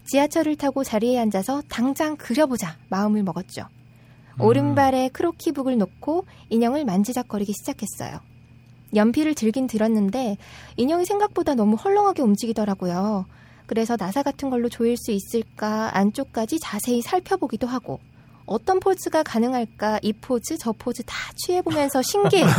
[0.05, 3.69] 지하철을 타고 자리에 앉아서 당장 그려보자 마음을 먹었죠.
[4.41, 8.19] 오른발에 크로키북을 놓고 인형을 만지작거리기 시작했어요.
[8.97, 10.39] 연필을 들긴 들었는데
[10.77, 13.27] 인형이 생각보다 너무 헐렁하게 움직이더라고요.
[13.67, 18.01] 그래서 나사 같은 걸로 조일 수 있을까 안쪽까지 자세히 살펴보기도 하고
[18.51, 22.53] 어떤 포즈가 가능할까 이 포즈 저 포즈 다 취해보면서 신기했죠.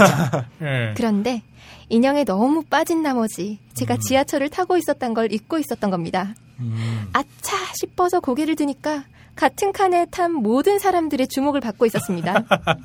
[0.62, 0.94] 예.
[0.96, 1.44] 그런데
[1.90, 6.34] 인형에 너무 빠진 나머지 제가 지하철을 타고 있었던 걸 잊고 있었던 겁니다.
[6.62, 7.10] 음.
[7.14, 9.04] 아차 싶어서 고개를 드니까
[9.36, 12.44] 같은 칸에 탄 모든 사람들의 주목을 받고 있었습니다.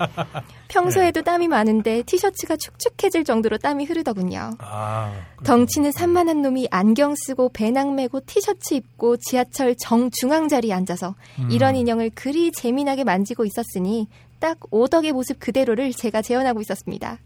[0.69, 4.53] 평소에도 땀이 많은데 티셔츠가 축축해질 정도로 땀이 흐르더군요.
[4.59, 5.13] 아.
[5.45, 11.51] 덩치는 산만한 놈이 안경 쓰고 배낭 메고 티셔츠 입고 지하철 정중앙 자리에 앉아서 음.
[11.51, 14.09] 이런 인형을 그리 재미나게 만지고 있었으니
[14.39, 17.19] 딱 오덕의 모습 그대로를 제가 재현하고 있었습니다.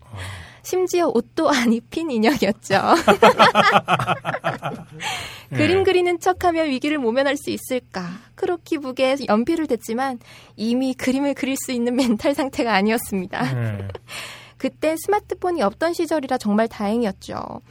[0.62, 2.80] 심지어 옷도 안 입힌 인형이었죠.
[5.50, 8.08] 그림 그리는 척하며 위기를 모면할 수 있을까?
[8.36, 10.18] 크로키북에 연필을 댔지만
[10.56, 13.74] 이미 그림을 그릴 수 있는 멘탈 상태가 아니었습니다.
[13.74, 13.88] 예.
[14.58, 17.62] 그때 스마트폰이 없던 시절이라 정말 다행이었죠.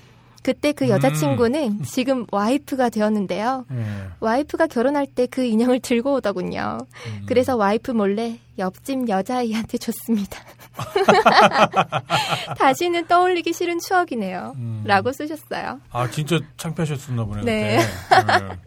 [0.41, 3.65] 그때 그 여자친구는 지금 와이프가 되었는데요.
[3.71, 3.83] 예.
[4.19, 6.79] 와이프가 결혼할 때 그 인형을 들고 오더군요.
[7.27, 10.39] 그래서 와이프 몰래 옆집 여자아이한테 줬습니다.
[12.57, 14.53] 다시는 떠올리기 싫은 추억이네요.
[14.57, 14.83] 음.
[14.85, 15.79] 라고 쓰셨어요.
[15.91, 17.45] 아 진짜 창피하셨었나 보네요.
[17.45, 17.77] 네.
[17.77, 18.59] 예.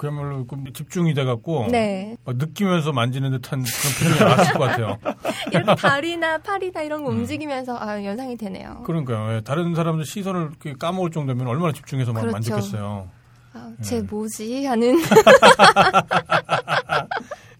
[0.00, 2.16] 그야말로 그 집중이 돼갖고 네.
[2.24, 4.96] 막 느끼면서 만지는 듯한 그런 표정이 나왔을 것 같아요.
[5.52, 8.82] 이렇게 다리나 팔이나 이런 거 움직이면서 아, 연상이 되네요.
[8.86, 9.36] 그러니까요.
[9.36, 12.32] 예, 다른 사람들 시선을 까먹을 정도면 얼마나 집중해서 막 그렇죠.
[12.32, 13.10] 만졌겠어요.
[13.52, 14.64] 아, 쟤 뭐지?
[14.64, 14.96] 하는.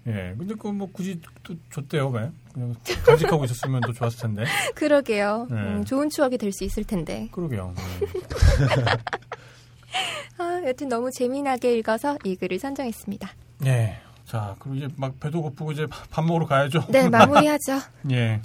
[0.07, 0.35] 예.
[0.39, 2.31] 근데 그 뭐 굳이 또 줬대요, 왜?
[2.55, 2.75] 그냥
[3.05, 4.45] 간직하고 있었으면 더 좋았을 텐데.
[4.75, 5.47] 그러게요.
[5.51, 5.57] 네.
[5.57, 7.29] 음, 좋은 추억이 될 수 있을 텐데.
[7.33, 7.75] 그러게요.
[10.39, 13.29] 아, 여튼 너무 재미나게 읽어서 이 글을 선정했습니다.
[13.67, 13.99] 예.
[14.25, 16.87] 자, 그리고 이제 막 배도 고프고 이제 밥- 밥 먹으러 가야죠.
[16.89, 17.79] 네, 마무리하죠.
[18.13, 18.41] 예.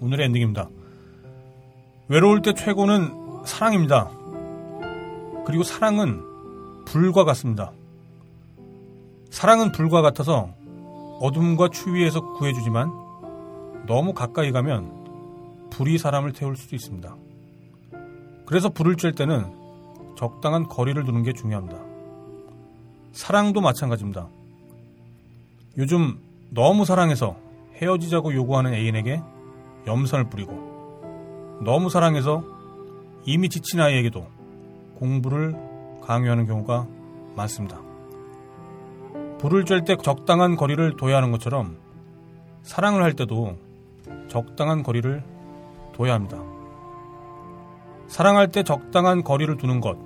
[0.00, 0.68] 오늘의 엔딩입니다.
[2.08, 4.10] 외로울 때 최고는 사랑입니다.
[5.46, 7.72] 그리고 사랑은 불과 같습니다.
[9.30, 10.50] 사랑은 불과 같아서
[11.20, 12.92] 어둠과 추위에서 구해주지만
[13.86, 17.16] 너무 가까이 가면 불이 사람을 태울 수도 있습니다.
[18.46, 19.50] 그래서 불을 쬐 때는
[20.16, 21.78] 적당한 거리를 두는 게 중요합니다.
[23.12, 24.28] 사랑도 마찬가지입니다.
[25.78, 26.18] 요즘
[26.50, 27.36] 너무 사랑해서
[27.76, 29.22] 헤어지자고 요구하는 애인에게
[29.86, 32.57] 염선을 뿌리고 너무 사랑해서
[33.28, 34.26] 이미 지친 아이에게도
[34.94, 35.54] 공부를
[36.00, 36.86] 강요하는 경우가
[37.36, 37.78] 많습니다.
[39.36, 41.76] 불을 쬐 때 적당한 거리를 둬야 하는 것처럼
[42.62, 43.58] 사랑을 할 때도
[44.28, 45.22] 적당한 거리를
[45.94, 46.42] 둬야 합니다.
[48.06, 49.98] 사랑할 때 적당한 거리를 두는 것.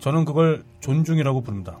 [0.00, 1.78] 저는 그걸 존중이라고 부릅니다.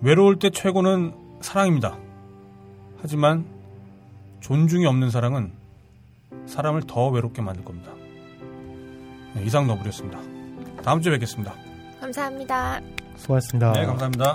[0.00, 1.12] 외로울 때 최고는
[1.42, 1.98] 사랑입니다.
[3.02, 3.44] 하지만
[4.40, 5.57] 존중이 없는 사랑은
[6.48, 7.92] 사람을 더 외롭게 만들 겁니다.
[9.34, 10.18] 네, 이상 너브리였습니다.
[10.82, 11.54] 다음 주에 뵙겠습니다.
[12.00, 12.80] 감사합니다.
[13.16, 13.72] 수고하셨습니다.
[13.72, 14.34] 네, 감사합니다.